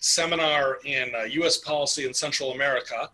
seminar 0.00 0.78
in 0.86 1.12
uh, 1.14 1.24
US 1.42 1.58
policy 1.58 2.06
in 2.06 2.14
Central 2.14 2.52
America, 2.52 3.10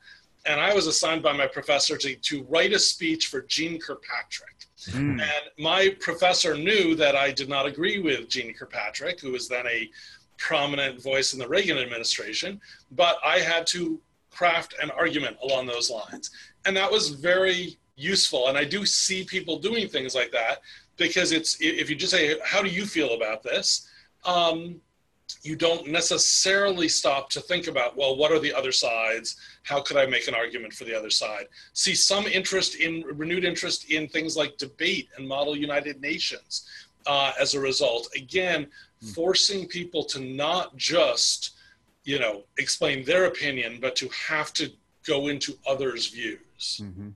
and 0.46 0.60
I 0.60 0.72
was 0.72 0.86
assigned 0.86 1.22
by 1.22 1.32
my 1.32 1.48
professor 1.48 1.96
to, 1.96 2.14
to 2.14 2.44
write 2.44 2.72
a 2.72 2.78
speech 2.78 3.26
for 3.26 3.42
Jeane 3.42 3.80
Kirkpatrick. 3.80 4.54
Mm. 4.90 5.20
And 5.20 5.44
my 5.58 5.96
professor 5.98 6.56
knew 6.56 6.94
that 6.94 7.16
I 7.16 7.32
did 7.32 7.48
not 7.48 7.66
agree 7.66 7.98
with 7.98 8.28
Jeane 8.28 8.54
Kirkpatrick, 8.54 9.18
who 9.20 9.32
was 9.32 9.48
then 9.48 9.66
a 9.66 9.90
prominent 10.38 11.02
voice 11.02 11.32
in 11.32 11.40
the 11.40 11.48
Reagan 11.48 11.78
administration, 11.78 12.60
but 12.92 13.16
I 13.24 13.38
had 13.40 13.66
to 13.68 14.00
craft 14.30 14.74
an 14.80 14.90
argument 14.92 15.38
along 15.42 15.66
those 15.66 15.90
lines. 15.90 16.30
And 16.66 16.76
that 16.76 16.90
was 16.90 17.08
very 17.08 17.78
useful. 17.96 18.48
And 18.48 18.58
I 18.58 18.64
do 18.64 18.84
see 18.84 19.24
people 19.24 19.58
doing 19.58 19.88
things 19.88 20.14
like 20.14 20.32
that 20.32 20.58
because 20.96 21.32
it's 21.32 21.56
if 21.60 21.90
you 21.90 21.96
just 21.96 22.12
say, 22.12 22.38
"How 22.44 22.62
do 22.62 22.68
you 22.68 22.86
feel 22.86 23.14
about 23.14 23.42
this?" 23.42 23.88
Um, 24.24 24.80
you 25.42 25.56
don't 25.56 25.88
necessarily 25.88 26.88
stop 26.88 27.30
to 27.30 27.40
think 27.40 27.66
about, 27.66 27.96
well, 27.96 28.16
what 28.16 28.32
are 28.32 28.38
the 28.38 28.52
other 28.52 28.72
sides? 28.72 29.36
How 29.62 29.80
could 29.80 29.96
I 29.96 30.06
make 30.06 30.28
an 30.28 30.34
argument 30.34 30.72
for 30.72 30.84
the 30.84 30.94
other 30.94 31.10
side? 31.10 31.46
See 31.72 31.94
some 31.94 32.26
interest 32.26 32.76
in 32.76 33.02
renewed 33.02 33.44
interest 33.44 33.90
in 33.90 34.08
things 34.08 34.36
like 34.36 34.56
debate 34.56 35.08
and 35.16 35.26
model 35.26 35.56
United 35.56 36.00
Nations 36.00 36.66
uh, 37.06 37.32
as 37.40 37.54
a 37.54 37.60
result. 37.60 38.08
Again, 38.16 38.64
mm-hmm. 38.64 39.08
forcing 39.08 39.66
people 39.66 40.04
to 40.04 40.20
not 40.20 40.76
just, 40.76 41.56
you 42.04 42.18
know, 42.18 42.44
explain 42.58 43.04
their 43.04 43.26
opinion, 43.26 43.78
but 43.80 43.96
to 43.96 44.08
have 44.08 44.52
to 44.54 44.70
go 45.06 45.28
into 45.28 45.58
others' 45.66 46.08
views. 46.08 46.80
Mm-hmm. 46.82 47.10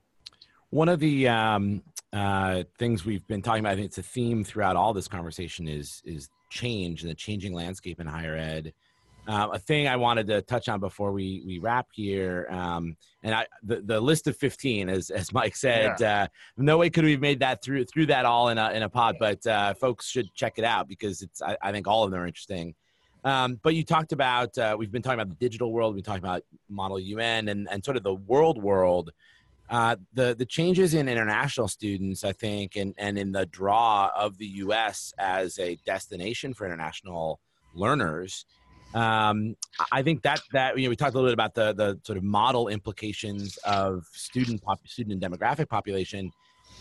One 0.70 0.88
of 0.88 1.00
the 1.00 1.28
um, 1.28 1.82
uh, 2.12 2.64
things 2.78 3.04
we've 3.04 3.26
been 3.26 3.42
talking 3.42 3.60
about, 3.60 3.72
I 3.72 3.76
think 3.76 3.86
it's 3.86 3.98
a 3.98 4.02
theme 4.02 4.44
throughout 4.44 4.76
all 4.76 4.92
this 4.92 5.08
conversation, 5.08 5.68
is 5.68 6.02
is 6.04 6.28
change 6.50 7.02
and 7.02 7.10
the 7.10 7.14
changing 7.14 7.52
landscape 7.52 8.00
in 8.00 8.06
higher 8.06 8.36
ed. 8.36 8.72
Uh, 9.28 9.48
a 9.52 9.58
thing 9.58 9.86
I 9.86 9.96
wanted 9.96 10.26
to 10.28 10.40
touch 10.40 10.70
on 10.70 10.80
before 10.80 11.12
we 11.12 11.42
we 11.46 11.58
wrap 11.58 11.88
here, 11.92 12.46
um, 12.50 12.96
and 13.22 13.34
I 13.34 13.46
the, 13.62 13.82
the 13.82 14.00
list 14.00 14.26
of 14.26 14.36
fifteen, 14.38 14.88
as 14.88 15.10
as 15.20 15.34
Mike 15.34 15.54
said, 15.54 15.96
yeah. 16.00 16.22
uh, 16.22 16.26
no 16.56 16.78
way 16.78 16.88
could 16.88 17.04
we 17.04 17.12
have 17.12 17.20
made 17.20 17.40
that 17.40 17.62
through 17.62 17.84
through 17.84 18.06
that 18.06 18.24
all 18.24 18.48
in 18.48 18.56
a 18.56 18.70
in 18.70 18.82
a 18.82 18.88
pod, 18.88 19.16
but 19.20 19.46
uh, 19.46 19.74
folks 19.74 20.08
should 20.08 20.32
check 20.34 20.58
it 20.58 20.64
out 20.64 20.88
because 20.88 21.20
it's 21.20 21.42
I, 21.42 21.58
I 21.60 21.72
think 21.72 21.86
all 21.86 22.04
of 22.04 22.10
them 22.10 22.20
are 22.20 22.26
interesting. 22.26 22.74
Um, 23.24 23.60
but 23.62 23.74
you 23.74 23.84
talked 23.84 24.12
about 24.12 24.56
uh, 24.56 24.76
we've 24.78 24.92
been 24.92 25.02
talking 25.02 25.20
about 25.20 25.28
the 25.28 25.46
digital 25.46 25.72
world, 25.72 25.94
we 25.94 26.00
talked 26.00 26.20
about 26.20 26.42
Model 26.70 26.98
UN, 26.98 27.48
and 27.48 27.68
and 27.70 27.84
sort 27.84 27.98
of 27.98 28.02
the 28.02 28.14
world 28.14 28.62
world. 28.62 29.10
Uh, 29.70 29.96
the 30.14 30.34
the 30.34 30.46
changes 30.46 30.94
in 30.94 31.08
international 31.08 31.68
students, 31.68 32.24
I 32.24 32.32
think, 32.32 32.76
and 32.76 32.94
and 32.96 33.18
in 33.18 33.32
the 33.32 33.46
draw 33.46 34.10
of 34.16 34.38
the 34.38 34.46
U.S. 34.46 35.12
as 35.18 35.58
a 35.58 35.76
destination 35.84 36.54
for 36.54 36.64
international 36.64 37.40
learners, 37.74 38.46
um, 38.94 39.56
I 39.92 40.02
think 40.02 40.22
that 40.22 40.40
that 40.52 40.78
you 40.78 40.84
know 40.84 40.90
we 40.90 40.96
talked 40.96 41.14
a 41.14 41.18
little 41.18 41.28
bit 41.28 41.34
about 41.34 41.54
the 41.54 41.74
the 41.74 42.00
sort 42.02 42.16
of 42.16 42.24
model 42.24 42.68
implications 42.68 43.58
of 43.58 44.06
student 44.12 44.62
pop, 44.62 44.80
student 44.86 45.22
and 45.22 45.32
demographic 45.32 45.68
population. 45.68 46.32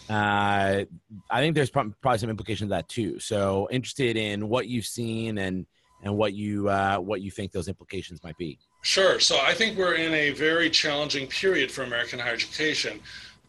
Uh, 0.10 0.86
I 1.30 1.42
think 1.42 1.56
there's 1.56 1.70
probably 1.70 2.18
some 2.18 2.30
implications 2.30 2.72
of 2.72 2.78
that 2.78 2.88
too. 2.88 3.20
So 3.20 3.68
interested 3.72 4.16
in 4.16 4.48
what 4.48 4.68
you've 4.68 4.86
seen 4.86 5.38
and 5.38 5.66
and 6.04 6.16
what 6.16 6.34
you 6.34 6.70
uh, 6.70 6.98
what 6.98 7.22
you 7.22 7.32
think 7.32 7.52
those 7.52 7.68
implications 7.68 8.24
might 8.24 8.38
be. 8.38 8.58
Sure. 8.88 9.20
So 9.20 9.38
I 9.42 9.54
think 9.54 9.78
we're 9.78 9.96
in 9.96 10.14
a 10.14 10.30
very 10.30 10.70
challenging 10.70 11.28
period 11.28 11.70
for 11.70 11.84
American 11.84 12.20
higher 12.20 12.36
education. 12.36 13.02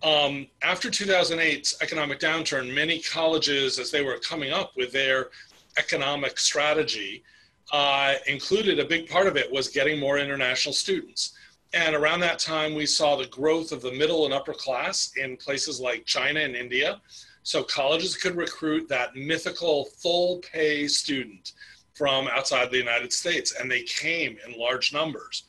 Um, 0.02 0.48
after 0.62 0.90
2008's 0.90 1.76
economic 1.80 2.18
downturn, 2.18 2.74
many 2.74 2.98
colleges, 2.98 3.78
as 3.78 3.92
they 3.92 4.02
were 4.02 4.18
coming 4.18 4.52
up 4.52 4.72
with 4.76 4.90
their 4.90 5.28
economic 5.76 6.40
strategy, 6.40 7.22
uh, 7.70 8.14
included 8.26 8.80
a 8.80 8.84
big 8.84 9.08
part 9.08 9.28
of 9.28 9.36
it 9.36 9.48
was 9.48 9.68
getting 9.68 10.00
more 10.00 10.18
international 10.18 10.72
students. 10.72 11.34
And 11.72 11.94
around 11.94 12.18
that 12.18 12.40
time, 12.40 12.74
we 12.74 12.84
saw 12.84 13.14
the 13.14 13.28
growth 13.28 13.70
of 13.70 13.80
the 13.80 13.92
middle 13.92 14.24
and 14.24 14.34
upper 14.34 14.54
class 14.54 15.12
in 15.16 15.36
places 15.36 15.78
like 15.78 16.04
China 16.04 16.40
and 16.40 16.56
India. 16.56 17.00
So 17.44 17.62
colleges 17.62 18.16
could 18.16 18.34
recruit 18.34 18.88
that 18.88 19.14
mythical 19.14 19.84
full 19.84 20.38
pay 20.38 20.88
student 20.88 21.52
from 21.98 22.28
outside 22.28 22.70
the 22.70 22.78
United 22.78 23.12
States, 23.12 23.52
and 23.58 23.68
they 23.68 23.82
came 23.82 24.38
in 24.46 24.56
large 24.56 24.92
numbers. 24.92 25.42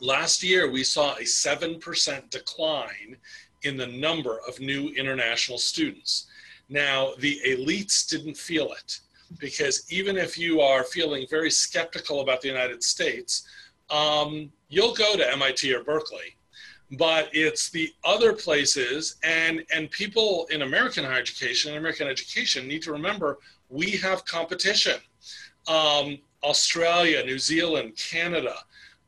Last 0.00 0.40
year, 0.44 0.70
we 0.70 0.84
saw 0.84 1.14
a 1.14 1.22
7% 1.22 2.30
decline 2.30 3.16
in 3.64 3.76
the 3.76 3.88
number 3.88 4.38
of 4.46 4.60
new 4.60 4.90
international 4.90 5.58
students. 5.58 6.26
Now, 6.68 7.14
the 7.18 7.40
elites 7.48 8.08
didn't 8.08 8.36
feel 8.36 8.72
it 8.72 9.00
because 9.40 9.84
even 9.90 10.16
if 10.16 10.38
you 10.38 10.60
are 10.60 10.84
feeling 10.84 11.26
very 11.28 11.50
skeptical 11.50 12.20
about 12.20 12.40
the 12.40 12.48
United 12.48 12.84
States, 12.84 13.44
um, 13.90 14.52
you'll 14.68 14.94
go 14.94 15.16
to 15.16 15.32
MIT 15.32 15.74
or 15.74 15.82
Berkeley. 15.82 16.36
But 16.98 17.30
it's 17.32 17.70
the 17.70 17.92
other 18.04 18.32
places, 18.32 19.16
and, 19.24 19.64
and 19.74 19.90
people 19.90 20.46
in 20.52 20.62
American 20.62 21.02
higher 21.02 21.18
education, 21.18 21.76
American 21.76 22.06
education, 22.06 22.68
need 22.68 22.82
to 22.82 22.92
remember 22.92 23.38
we 23.70 23.92
have 23.92 24.24
competition 24.24 25.00
um, 25.66 26.18
Australia, 26.42 27.24
New 27.24 27.38
Zealand, 27.38 27.96
Canada 27.96 28.54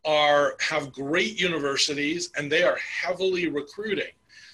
are 0.05 0.57
have 0.61 0.93
great 0.93 1.39
universities 1.41 2.31
and 2.37 2.51
they 2.51 2.63
are 2.63 2.77
heavily 2.77 3.49
recruiting. 3.49 4.13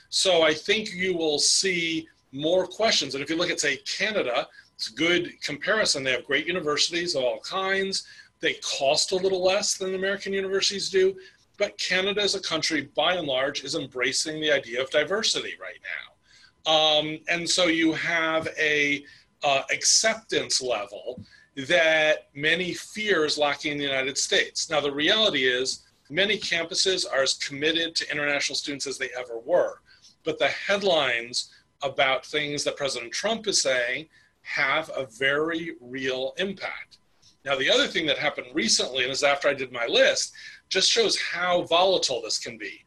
So 0.08 0.42
I 0.42 0.52
think 0.54 0.92
you 0.92 1.16
will 1.16 1.38
see 1.38 2.08
more 2.32 2.66
questions. 2.66 3.14
And 3.14 3.22
if 3.22 3.30
you 3.30 3.36
look 3.36 3.50
at 3.50 3.60
say 3.60 3.76
Canada, 3.78 4.48
it's 4.74 4.90
a 4.90 4.94
good 4.94 5.40
comparison. 5.42 6.02
They 6.02 6.12
have 6.12 6.24
great 6.24 6.46
universities 6.46 7.14
of 7.14 7.22
all 7.22 7.40
kinds. 7.40 8.04
They 8.40 8.54
cost 8.54 9.12
a 9.12 9.16
little 9.16 9.44
less 9.44 9.76
than 9.76 9.94
American 9.94 10.32
universities 10.32 10.90
do, 10.90 11.14
but 11.58 11.78
Canada 11.78 12.22
as 12.22 12.34
a 12.34 12.40
country, 12.40 12.90
by 12.96 13.14
and 13.14 13.28
large, 13.28 13.62
is 13.62 13.74
embracing 13.74 14.40
the 14.40 14.50
idea 14.50 14.82
of 14.82 14.90
diversity 14.90 15.54
right 15.60 15.78
now. 15.94 16.72
Um, 16.72 17.18
and 17.28 17.48
so 17.48 17.66
you 17.66 17.92
have 17.92 18.48
a 18.58 19.04
uh, 19.44 19.62
acceptance 19.70 20.60
level 20.60 21.20
that 21.56 22.28
many 22.34 22.72
fear 22.72 23.24
is 23.24 23.38
lacking 23.38 23.72
in 23.72 23.78
the 23.78 23.84
United 23.84 24.16
States. 24.16 24.70
Now, 24.70 24.80
the 24.80 24.92
reality 24.92 25.44
is 25.44 25.82
many 26.08 26.38
campuses 26.38 27.04
are 27.10 27.22
as 27.22 27.34
committed 27.34 27.94
to 27.96 28.10
international 28.10 28.56
students 28.56 28.86
as 28.86 28.98
they 28.98 29.10
ever 29.18 29.38
were. 29.44 29.80
But 30.24 30.38
the 30.38 30.48
headlines 30.48 31.50
about 31.82 32.24
things 32.24 32.64
that 32.64 32.76
President 32.76 33.12
Trump 33.12 33.46
is 33.46 33.62
saying 33.62 34.06
have 34.42 34.90
a 34.96 35.06
very 35.18 35.76
real 35.80 36.34
impact. 36.38 36.98
Now, 37.44 37.56
the 37.56 37.70
other 37.70 37.88
thing 37.88 38.06
that 38.06 38.18
happened 38.18 38.48
recently, 38.54 39.02
and 39.02 39.12
is 39.12 39.22
after 39.24 39.48
I 39.48 39.54
did 39.54 39.72
my 39.72 39.86
list, 39.86 40.32
just 40.68 40.90
shows 40.90 41.20
how 41.20 41.62
volatile 41.62 42.22
this 42.22 42.38
can 42.38 42.56
be. 42.56 42.84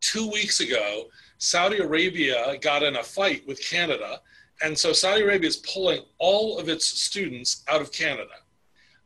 Two 0.00 0.30
weeks 0.30 0.60
ago, 0.60 1.06
Saudi 1.38 1.78
Arabia 1.78 2.56
got 2.60 2.82
in 2.82 2.96
a 2.96 3.02
fight 3.02 3.46
with 3.46 3.60
Canada, 3.66 4.20
and 4.64 4.78
so 4.78 4.94
Saudi 4.94 5.22
Arabia 5.22 5.48
is 5.48 5.58
pulling 5.58 6.00
all 6.18 6.58
of 6.58 6.70
its 6.70 6.86
students 6.86 7.64
out 7.68 7.82
of 7.82 7.92
Canada, 7.92 8.36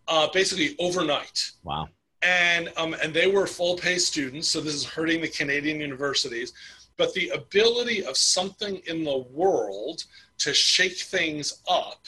uh, 0.07 0.29
basically 0.33 0.77
overnight. 0.79 1.51
Wow. 1.65 1.89
And 2.23 2.73
um, 2.77 2.95
and 3.03 3.13
they 3.13 3.27
were 3.27 3.47
full 3.47 3.77
pay 3.77 3.99
students, 3.99 4.49
so 4.49 4.61
this 4.61 4.75
is 4.75 4.85
hurting 4.85 5.21
the 5.21 5.29
Canadian 5.29 5.81
universities. 5.81 6.53
But 6.97 7.13
the 7.15 7.29
ability 7.31 8.05
of 8.05 8.17
something 8.17 8.81
in 8.87 9.05
the 9.05 9.19
world 9.31 10.05
to 10.39 10.55
shake 10.55 10.99
things 10.99 11.63
up 11.69 12.07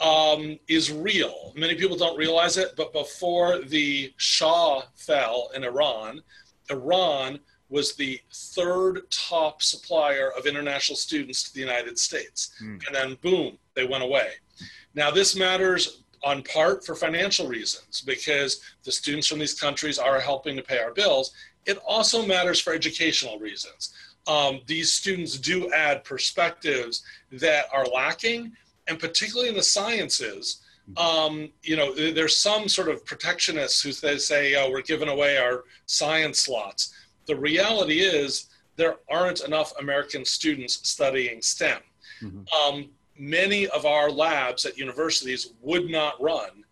um, 0.00 0.58
is 0.68 0.90
real. 0.92 1.52
Many 1.56 1.74
people 1.74 1.96
don't 1.96 2.16
realize 2.16 2.56
it, 2.56 2.74
but 2.76 2.92
before 2.92 3.60
the 3.60 4.12
Shah 4.16 4.82
fell 4.96 5.50
in 5.54 5.64
Iran, 5.64 6.22
Iran 6.70 7.40
was 7.70 7.94
the 7.94 8.20
third 8.32 9.10
top 9.10 9.62
supplier 9.62 10.30
of 10.36 10.46
international 10.46 10.96
students 10.96 11.42
to 11.44 11.54
the 11.54 11.60
United 11.60 11.98
States. 11.98 12.50
Mm. 12.62 12.86
And 12.86 12.94
then, 12.94 13.18
boom, 13.22 13.58
they 13.74 13.86
went 13.86 14.02
away. 14.02 14.32
Now, 14.94 15.10
this 15.10 15.36
matters 15.36 16.02
on 16.24 16.42
part 16.42 16.84
for 16.84 16.94
financial 16.94 17.46
reasons 17.46 18.00
because 18.00 18.60
the 18.84 18.90
students 18.90 19.26
from 19.26 19.38
these 19.38 19.58
countries 19.58 19.98
are 19.98 20.18
helping 20.18 20.56
to 20.56 20.62
pay 20.62 20.78
our 20.78 20.92
bills. 20.92 21.32
It 21.66 21.78
also 21.86 22.26
matters 22.26 22.60
for 22.60 22.72
educational 22.72 23.38
reasons. 23.38 23.94
Um, 24.26 24.60
these 24.66 24.92
students 24.92 25.38
do 25.38 25.72
add 25.72 26.04
perspectives 26.04 27.04
that 27.30 27.66
are 27.72 27.86
lacking 27.86 28.52
and 28.88 28.98
particularly 28.98 29.50
in 29.50 29.54
the 29.54 29.62
sciences, 29.62 30.62
um, 30.96 31.50
you 31.62 31.76
know, 31.76 31.94
there's 31.94 32.38
some 32.38 32.66
sort 32.66 32.88
of 32.88 33.04
protectionists 33.04 33.82
who 33.82 33.92
say, 33.92 34.54
oh, 34.54 34.70
we're 34.70 34.80
giving 34.80 35.08
away 35.08 35.36
our 35.36 35.64
science 35.84 36.40
slots. 36.40 36.94
The 37.28 37.36
reality 37.36 38.00
is 38.00 38.46
there 38.76 38.96
aren't 39.10 39.44
enough 39.44 39.72
American 39.78 40.24
students 40.24 40.88
studying 40.88 41.40
STEM. 41.42 41.80
Mm-hmm. 42.22 42.74
Um, 42.74 42.90
many 43.16 43.68
of 43.68 43.86
our 43.86 44.10
labs 44.10 44.64
at 44.64 44.76
universities 44.76 45.52
would 45.60 45.88
not 45.90 46.20
run 46.20 46.64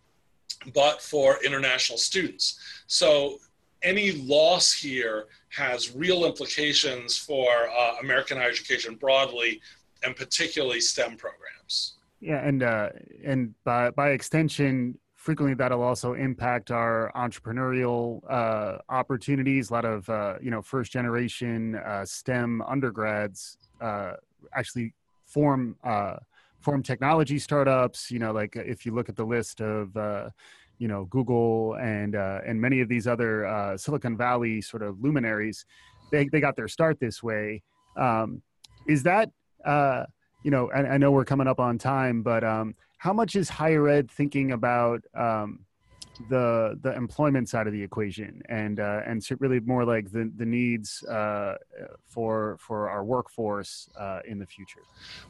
but 0.73 1.01
for 1.01 1.37
international 1.43 1.97
students. 1.97 2.59
So 2.87 3.37
any 3.83 4.11
loss 4.11 4.73
here 4.73 5.25
has 5.49 5.95
real 5.95 6.25
implications 6.25 7.17
for 7.17 7.47
uh, 7.69 7.95
American 8.01 8.37
higher 8.37 8.49
education 8.49 8.95
broadly 8.95 9.61
and 10.03 10.15
particularly 10.15 10.81
STEM 10.81 11.17
programs. 11.17 11.93
Yeah, 12.19 12.45
and 12.45 12.63
uh, 12.63 12.89
and 13.23 13.53
by 13.63 13.91
by 13.91 14.09
extension, 14.09 14.97
frequently 15.27 15.53
that'll 15.53 15.83
also 15.83 16.13
impact 16.13 16.71
our 16.71 17.11
entrepreneurial 17.13 18.21
uh, 18.29 18.77
opportunities. 18.87 19.69
A 19.69 19.73
lot 19.73 19.83
of 19.83 20.09
uh, 20.09 20.35
you 20.41 20.49
know 20.49 20.61
first 20.61 20.89
generation 20.89 21.75
uh, 21.75 22.05
STEM 22.05 22.61
undergrads 22.61 23.57
uh, 23.81 24.13
actually 24.53 24.93
form 25.25 25.75
uh, 25.83 26.15
form 26.61 26.81
technology 26.81 27.39
startups. 27.39 28.09
You 28.09 28.19
know, 28.19 28.31
like 28.31 28.55
if 28.55 28.85
you 28.85 28.95
look 28.95 29.09
at 29.09 29.17
the 29.17 29.25
list 29.25 29.59
of 29.59 29.97
you 30.77 30.87
know 30.87 31.03
Google 31.09 31.73
and 31.73 32.15
and 32.15 32.61
many 32.61 32.79
of 32.79 32.87
these 32.87 33.05
other 33.05 33.75
Silicon 33.77 34.15
Valley 34.15 34.61
sort 34.61 34.81
of 34.81 35.01
luminaries, 35.01 35.65
they 36.09 36.29
they 36.29 36.39
got 36.39 36.55
their 36.55 36.69
start 36.69 37.01
this 37.01 37.21
way. 37.21 37.63
Um, 37.97 38.41
is 38.87 39.03
that 39.03 39.31
uh, 39.65 40.05
you 40.43 40.51
know, 40.51 40.71
I, 40.71 40.93
I 40.93 40.97
know 40.97 41.11
we're 41.11 41.25
coming 41.25 41.47
up 41.47 41.59
on 41.59 41.77
time, 41.77 42.23
but 42.23 42.45
um, 42.45 42.75
how 42.97 43.13
much 43.13 43.35
is 43.35 43.49
higher 43.49 43.87
ed 43.87 44.09
thinking 44.09 44.51
about 44.51 45.03
um, 45.15 45.59
the 46.29 46.77
the 46.81 46.95
employment 46.95 47.47
side 47.47 47.67
of 47.67 47.73
the 47.73 47.81
equation 47.81 48.41
and 48.49 48.79
uh, 48.79 49.01
and 49.05 49.23
really 49.39 49.59
more 49.59 49.85
like 49.85 50.11
the 50.11 50.31
the 50.35 50.45
needs 50.45 51.03
uh, 51.03 51.55
for 52.05 52.57
for 52.59 52.89
our 52.89 53.03
workforce 53.03 53.87
uh, 53.99 54.19
in 54.27 54.39
the 54.39 54.45
future? 54.45 54.81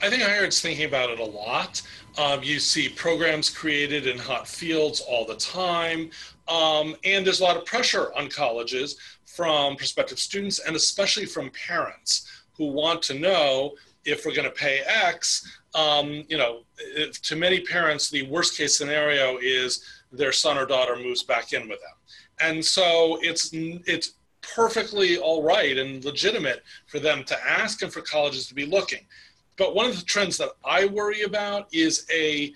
I 0.01 0.09
think 0.09 0.22
higher 0.24 0.45
ed's 0.45 0.61
thinking 0.61 0.86
about 0.86 1.09
it 1.09 1.20
a 1.20 1.26
lot. 1.26 1.82
Um, 2.18 2.41
you 2.43 2.59
see 2.59 2.89
programs 2.89 3.49
created 3.49 4.07
in 4.07 4.18
hot 4.18 4.47
fields 4.47 5.01
all 5.01 5.26
the 5.26 5.36
time, 5.36 6.09
um, 6.47 6.95
and 7.03 7.26
there's 7.26 7.41
a 7.41 7.43
lot 7.43 7.57
of 7.57 7.65
pressure 7.65 8.13
on 8.15 8.30
colleges 8.30 8.97
from 9.26 9.76
prospective 9.76 10.20
students 10.20 10.59
and 10.59 10.76
especially 10.76 11.26
from 11.26 11.51
parents 11.51 12.28
who 12.57 12.72
want 12.72 13.01
to 13.03 13.13
know 13.13 13.74
if 14.05 14.26
we're 14.26 14.34
going 14.34 14.47
to 14.47 14.55
pay 14.55 14.82
X, 14.88 15.45
um, 15.78 16.25
you 16.28 16.38
know, 16.38 16.63
to 17.21 17.36
many 17.36 17.61
parents, 17.61 18.09
the 18.09 18.23
worst 18.23 18.57
case 18.57 18.78
scenario 18.78 19.38
is 19.38 19.86
their 20.11 20.32
son 20.32 20.57
or 20.57 20.65
daughter 20.65 20.95
moves 20.95 21.23
back 21.23 21.53
in 21.53 21.69
with 21.69 21.80
them. 21.80 21.93
And 22.41 22.65
so 22.65 23.19
it's, 23.21 23.51
it's 23.53 24.13
perfectly 24.41 25.17
all 25.17 25.43
right 25.43 25.78
and 25.78 26.03
legitimate 26.03 26.63
for 26.88 26.99
them 26.99 27.23
to 27.25 27.38
ask 27.47 27.82
and 27.84 27.93
for 27.93 28.01
colleges 28.01 28.47
to 28.47 28.55
be 28.55 28.65
looking. 28.65 29.05
But 29.55 29.75
one 29.75 29.86
of 29.86 29.97
the 29.97 30.05
trends 30.05 30.38
that 30.38 30.49
I 30.65 30.86
worry 30.86 31.21
about 31.23 31.67
is 31.71 32.05
a 32.13 32.53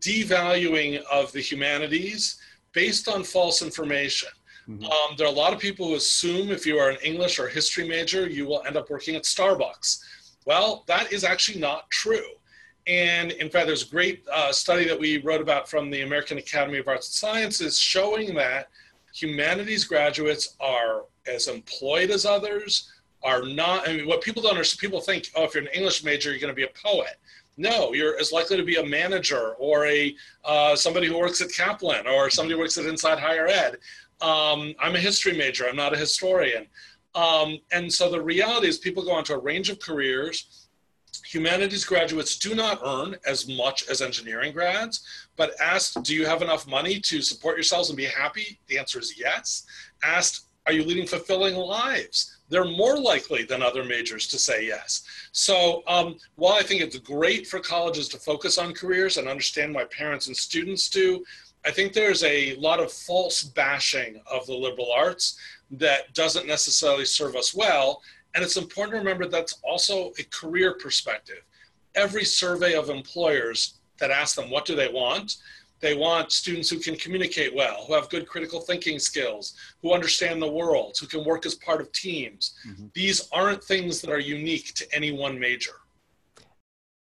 devaluing 0.00 1.02
of 1.10 1.32
the 1.32 1.40
humanities 1.40 2.38
based 2.72 3.08
on 3.08 3.24
false 3.24 3.62
information. 3.62 4.28
Mm-hmm. 4.68 4.84
Um, 4.84 5.16
there 5.16 5.26
are 5.26 5.32
a 5.32 5.36
lot 5.36 5.52
of 5.52 5.58
people 5.58 5.88
who 5.88 5.94
assume 5.94 6.50
if 6.50 6.66
you 6.66 6.78
are 6.78 6.90
an 6.90 6.98
English 7.02 7.38
or 7.38 7.48
history 7.48 7.88
major, 7.88 8.28
you 8.28 8.46
will 8.46 8.62
end 8.66 8.76
up 8.76 8.90
working 8.90 9.16
at 9.16 9.24
Starbucks. 9.24 10.02
Well, 10.46 10.84
that 10.86 11.12
is 11.12 11.24
actually 11.24 11.60
not 11.60 11.90
true. 11.90 12.30
And 12.86 13.32
in 13.32 13.50
fact, 13.50 13.66
there's 13.66 13.86
a 13.86 13.90
great 13.90 14.24
uh, 14.32 14.52
study 14.52 14.86
that 14.86 14.98
we 14.98 15.18
wrote 15.18 15.40
about 15.40 15.68
from 15.68 15.90
the 15.90 16.02
American 16.02 16.38
Academy 16.38 16.78
of 16.78 16.88
Arts 16.88 17.08
and 17.08 17.14
Sciences 17.14 17.78
showing 17.78 18.34
that 18.34 18.68
humanities 19.14 19.84
graduates 19.84 20.56
are 20.60 21.04
as 21.26 21.48
employed 21.48 22.10
as 22.10 22.24
others, 22.24 22.90
are 23.22 23.42
not. 23.42 23.88
I 23.88 23.96
mean, 23.96 24.06
what 24.06 24.22
people 24.22 24.42
don't 24.42 24.52
understand, 24.52 24.80
people 24.80 25.00
think, 25.00 25.30
oh, 25.36 25.44
if 25.44 25.54
you're 25.54 25.62
an 25.62 25.68
English 25.74 26.02
major, 26.04 26.30
you're 26.30 26.40
going 26.40 26.52
to 26.52 26.56
be 26.56 26.64
a 26.64 26.68
poet. 26.68 27.16
No, 27.56 27.92
you're 27.92 28.18
as 28.18 28.32
likely 28.32 28.56
to 28.56 28.62
be 28.62 28.76
a 28.76 28.86
manager 28.86 29.54
or 29.58 29.86
a 29.86 30.14
uh, 30.44 30.74
somebody 30.74 31.06
who 31.06 31.18
works 31.18 31.40
at 31.42 31.52
Kaplan 31.52 32.06
or 32.06 32.30
somebody 32.30 32.54
who 32.54 32.60
works 32.60 32.78
at 32.78 32.86
Inside 32.86 33.18
Higher 33.18 33.46
Ed. 33.46 33.76
Um, 34.22 34.74
I'm 34.78 34.94
a 34.94 34.98
history 34.98 35.36
major. 35.36 35.66
I'm 35.68 35.76
not 35.76 35.92
a 35.92 35.96
historian. 35.98 36.66
Um, 37.14 37.58
and 37.72 37.92
so 37.92 38.10
the 38.10 38.22
reality 38.22 38.68
is 38.68 38.78
people 38.78 39.04
go 39.04 39.18
into 39.18 39.34
a 39.34 39.38
range 39.38 39.68
of 39.68 39.78
careers. 39.80 40.68
Humanities 41.26 41.84
graduates 41.84 42.36
do 42.36 42.54
not 42.54 42.80
earn 42.84 43.16
as 43.26 43.48
much 43.48 43.88
as 43.88 44.00
engineering 44.00 44.52
grads, 44.52 45.04
but 45.36 45.52
asked, 45.60 46.02
do 46.02 46.14
you 46.14 46.26
have 46.26 46.42
enough 46.42 46.66
money 46.66 47.00
to 47.00 47.22
support 47.22 47.56
yourselves 47.56 47.88
and 47.90 47.96
be 47.96 48.04
happy? 48.04 48.58
The 48.66 48.78
answer 48.78 48.98
is 48.98 49.18
yes. 49.18 49.64
Asked, 50.02 50.46
are 50.66 50.72
you 50.72 50.84
leading 50.84 51.06
fulfilling 51.06 51.56
lives? 51.56 52.38
They're 52.48 52.64
more 52.64 52.98
likely 52.98 53.44
than 53.44 53.62
other 53.62 53.84
majors 53.84 54.26
to 54.28 54.38
say 54.38 54.66
yes. 54.66 55.02
So 55.32 55.82
um, 55.86 56.16
while 56.34 56.54
I 56.54 56.62
think 56.62 56.82
it's 56.82 56.98
great 56.98 57.46
for 57.46 57.60
colleges 57.60 58.08
to 58.08 58.18
focus 58.18 58.58
on 58.58 58.74
careers 58.74 59.16
and 59.16 59.28
understand 59.28 59.74
why 59.74 59.84
parents 59.84 60.26
and 60.26 60.36
students 60.36 60.88
do, 60.88 61.24
I 61.64 61.70
think 61.70 61.92
there's 61.92 62.24
a 62.24 62.54
lot 62.56 62.80
of 62.80 62.92
false 62.92 63.42
bashing 63.42 64.20
of 64.30 64.46
the 64.46 64.54
liberal 64.54 64.90
arts 64.92 65.38
that 65.72 66.12
doesn't 66.14 66.46
necessarily 66.46 67.04
serve 67.04 67.36
us 67.36 67.54
well. 67.54 68.02
And 68.34 68.44
it's 68.44 68.56
important 68.56 68.94
to 68.94 68.98
remember 68.98 69.26
that's 69.26 69.58
also 69.62 70.12
a 70.18 70.24
career 70.24 70.74
perspective. 70.74 71.42
Every 71.94 72.24
survey 72.24 72.74
of 72.74 72.88
employers 72.88 73.80
that 73.98 74.10
ask 74.10 74.36
them 74.36 74.50
what 74.50 74.64
do 74.64 74.76
they 74.76 74.88
want, 74.88 75.36
they 75.80 75.94
want 75.94 76.30
students 76.30 76.70
who 76.70 76.78
can 76.78 76.94
communicate 76.96 77.54
well, 77.54 77.84
who 77.86 77.94
have 77.94 78.08
good 78.10 78.28
critical 78.28 78.60
thinking 78.60 78.98
skills, 78.98 79.54
who 79.82 79.94
understand 79.94 80.40
the 80.40 80.50
world, 80.50 80.96
who 81.00 81.06
can 81.06 81.24
work 81.24 81.46
as 81.46 81.54
part 81.54 81.80
of 81.80 81.90
teams. 81.92 82.54
Mm-hmm. 82.68 82.86
These 82.94 83.28
aren't 83.32 83.64
things 83.64 84.00
that 84.00 84.10
are 84.10 84.20
unique 84.20 84.74
to 84.74 84.94
any 84.94 85.10
one 85.10 85.38
major 85.38 85.72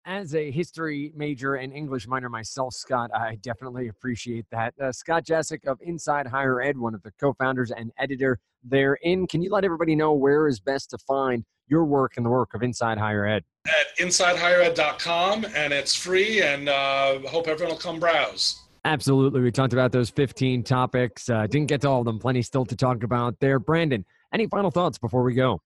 as 0.06 0.36
a 0.36 0.52
history 0.52 1.12
major 1.16 1.56
and 1.56 1.74
English 1.74 2.08
minor 2.08 2.30
myself, 2.30 2.74
Scott, 2.74 3.12
I 3.14 3.36
definitely 3.42 3.88
appreciate 3.88 4.46
that. 4.52 4.74
Uh, 4.82 4.92
Scott 4.92 5.26
Jaschik 5.26 5.66
of 5.66 5.80
Inside 5.82 6.28
Higher 6.28 6.62
Ed, 6.62 6.78
one 6.78 6.94
of 6.96 7.04
the 7.04 7.12
co 7.20 7.34
founders 7.34 7.72
and 7.72 7.92
editor 7.98 8.40
therein. 8.64 9.28
Can 9.28 9.42
you 9.42 9.52
let 9.52 9.64
everybody 9.64 9.96
know 9.96 10.14
where 10.14 10.48
is 10.48 10.60
best 10.60 10.90
to 10.92 10.98
find 10.98 11.44
your 11.68 11.86
work 11.86 12.14
and 12.18 12.26
the 12.26 12.30
work 12.30 12.54
of 12.54 12.64
Inside 12.64 12.98
Higher 12.98 13.26
Ed? 13.26 13.44
At 13.68 13.98
insidehighered.com, 14.00 15.46
and 15.56 15.72
it's 15.72 15.96
free, 15.96 16.42
and 16.42 16.68
uh, 16.68 17.20
hope 17.28 17.48
everyone 17.48 17.76
will 17.76 17.82
come 17.82 18.00
browse. 18.00 18.62
Absolutely. 18.84 19.42
We 19.42 19.52
talked 19.52 19.74
about 19.74 19.92
those 19.92 20.10
15 20.10 20.64
topics. 20.64 21.30
Uh, 21.30 21.46
didn't 21.46 21.68
get 21.68 21.82
to 21.82 21.90
all 21.90 22.00
of 22.00 22.06
them. 22.06 22.18
Plenty 22.18 22.42
still 22.42 22.66
to 22.66 22.76
talk 22.76 23.04
about 23.04 23.40
there. 23.40 23.60
Brandon, 23.60 24.04
any 24.34 24.48
final 24.48 24.72
thoughts 24.72 24.98
before 24.98 25.22
we 25.22 25.36
go? 25.36 25.62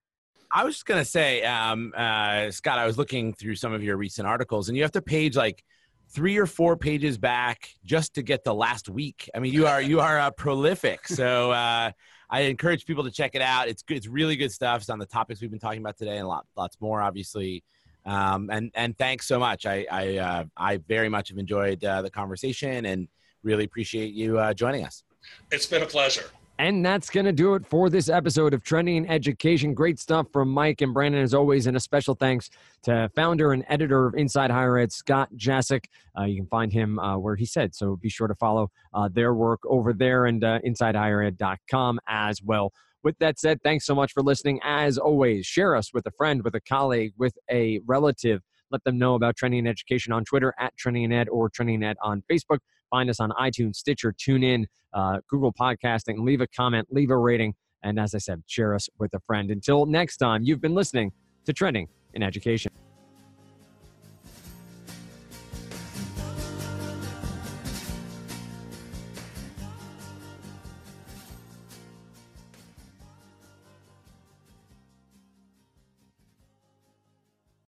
I 0.55 0.63
was 0.63 0.75
just 0.75 0.85
going 0.85 1.01
to 1.01 1.05
say, 1.05 1.43
um, 1.43 1.93
uh, 1.97 2.49
Scott, 2.49 2.79
I 2.79 2.85
was 2.85 2.97
looking 2.97 3.33
through 3.33 3.55
some 3.55 3.73
of 3.73 3.83
your 3.83 3.97
recent 3.97 4.25
articles, 4.25 4.69
and 4.69 4.77
you 4.77 4.83
have 4.83 4.91
to 4.93 5.01
page 5.01 5.35
like 5.35 5.65
three 6.11 6.37
or 6.37 6.45
four 6.45 6.77
pages 6.77 7.17
back 7.17 7.71
just 7.83 8.15
to 8.15 8.21
get 8.21 8.45
the 8.45 8.53
last 8.53 8.87
week. 8.87 9.29
I 9.35 9.39
mean, 9.39 9.51
you 9.51 9.67
are 9.67 9.81
you 9.81 9.99
are 9.99 10.17
uh, 10.17 10.31
prolific. 10.31 11.07
So 11.09 11.51
uh, 11.51 11.91
I 12.29 12.41
encourage 12.41 12.85
people 12.85 13.03
to 13.03 13.11
check 13.11 13.35
it 13.35 13.41
out. 13.41 13.67
It's 13.67 13.83
good. 13.83 13.97
It's 13.97 14.07
really 14.07 14.37
good 14.37 14.51
stuff. 14.51 14.79
It's 14.79 14.89
on 14.89 14.97
the 14.97 15.05
topics 15.05 15.41
we've 15.41 15.51
been 15.51 15.59
talking 15.59 15.81
about 15.81 15.97
today, 15.97 16.17
and 16.17 16.25
a 16.25 16.27
lot, 16.27 16.45
lots 16.55 16.79
more, 16.79 17.01
obviously. 17.01 17.61
Um, 18.05 18.49
and 18.49 18.71
and 18.75 18.97
thanks 18.97 19.27
so 19.27 19.37
much. 19.37 19.65
I 19.65 19.85
I, 19.91 20.17
uh, 20.17 20.43
I 20.55 20.77
very 20.77 21.09
much 21.09 21.27
have 21.29 21.37
enjoyed 21.37 21.83
uh, 21.83 22.01
the 22.01 22.09
conversation 22.09 22.85
and 22.85 23.09
really 23.43 23.65
appreciate 23.65 24.13
you 24.13 24.39
uh, 24.39 24.53
joining 24.53 24.85
us. 24.85 25.03
It's 25.51 25.65
been 25.65 25.83
a 25.83 25.85
pleasure. 25.85 26.29
And 26.57 26.85
that's 26.85 27.09
going 27.09 27.25
to 27.25 27.33
do 27.33 27.55
it 27.55 27.65
for 27.65 27.89
this 27.89 28.07
episode 28.07 28.53
of 28.53 28.63
Trending 28.63 28.95
in 28.95 29.09
Education. 29.09 29.73
Great 29.73 29.99
stuff 29.99 30.27
from 30.31 30.49
Mike 30.49 30.79
and 30.79 30.93
Brandon, 30.93 31.21
as 31.21 31.33
always. 31.33 31.67
And 31.67 31.75
a 31.75 31.81
special 31.81 32.15
thanks 32.15 32.49
to 32.83 33.09
founder 33.13 33.51
and 33.51 33.65
editor 33.67 34.05
of 34.05 34.15
Inside 34.15 34.51
Higher 34.51 34.77
Ed, 34.77 34.93
Scott 34.93 35.29
Jaschik. 35.35 35.85
Uh, 36.17 36.23
you 36.23 36.37
can 36.37 36.47
find 36.47 36.71
him 36.71 36.97
uh, 36.99 37.17
where 37.17 37.35
he 37.35 37.45
said. 37.45 37.75
So 37.75 37.97
be 37.97 38.07
sure 38.07 38.27
to 38.27 38.35
follow 38.35 38.71
uh, 38.93 39.09
their 39.11 39.33
work 39.33 39.59
over 39.67 39.91
there 39.91 40.27
and 40.27 40.41
uh, 40.45 40.59
InsideHigherEd.com 40.65 41.99
as 42.07 42.41
well. 42.41 42.71
With 43.03 43.17
that 43.19 43.37
said, 43.37 43.59
thanks 43.61 43.85
so 43.85 43.93
much 43.93 44.13
for 44.13 44.23
listening. 44.23 44.61
As 44.63 44.97
always, 44.97 45.45
share 45.45 45.75
us 45.75 45.93
with 45.93 46.05
a 46.05 46.11
friend, 46.11 46.41
with 46.41 46.55
a 46.55 46.61
colleague, 46.61 47.13
with 47.17 47.33
a 47.51 47.81
relative. 47.85 48.41
Let 48.71 48.83
them 48.85 48.97
know 48.97 49.15
about 49.15 49.35
Trending 49.35 49.59
in 49.59 49.67
Education 49.67 50.13
on 50.13 50.23
Twitter 50.23 50.53
at 50.57 50.75
Trending 50.77 51.03
in 51.03 51.11
Ed 51.11 51.27
or 51.27 51.49
Trending 51.49 51.75
in 51.75 51.83
Ed 51.83 51.97
on 52.01 52.23
Facebook. 52.31 52.59
Find 52.89 53.09
us 53.09 53.19
on 53.19 53.31
iTunes, 53.31 53.75
Stitcher, 53.75 54.13
TuneIn, 54.13 54.65
uh, 54.93 55.19
Google 55.29 55.53
Podcasting. 55.53 56.19
Leave 56.19 56.41
a 56.41 56.47
comment, 56.47 56.88
leave 56.91 57.09
a 57.09 57.17
rating, 57.17 57.53
and 57.83 57.99
as 57.99 58.15
I 58.15 58.19
said, 58.19 58.43
share 58.47 58.73
us 58.73 58.89
with 58.99 59.13
a 59.13 59.19
friend. 59.21 59.51
Until 59.51 59.86
next 59.86 60.17
time, 60.17 60.43
you've 60.43 60.61
been 60.61 60.75
listening 60.75 61.11
to 61.45 61.53
Trending 61.53 61.88
in 62.13 62.23
Education. 62.23 62.71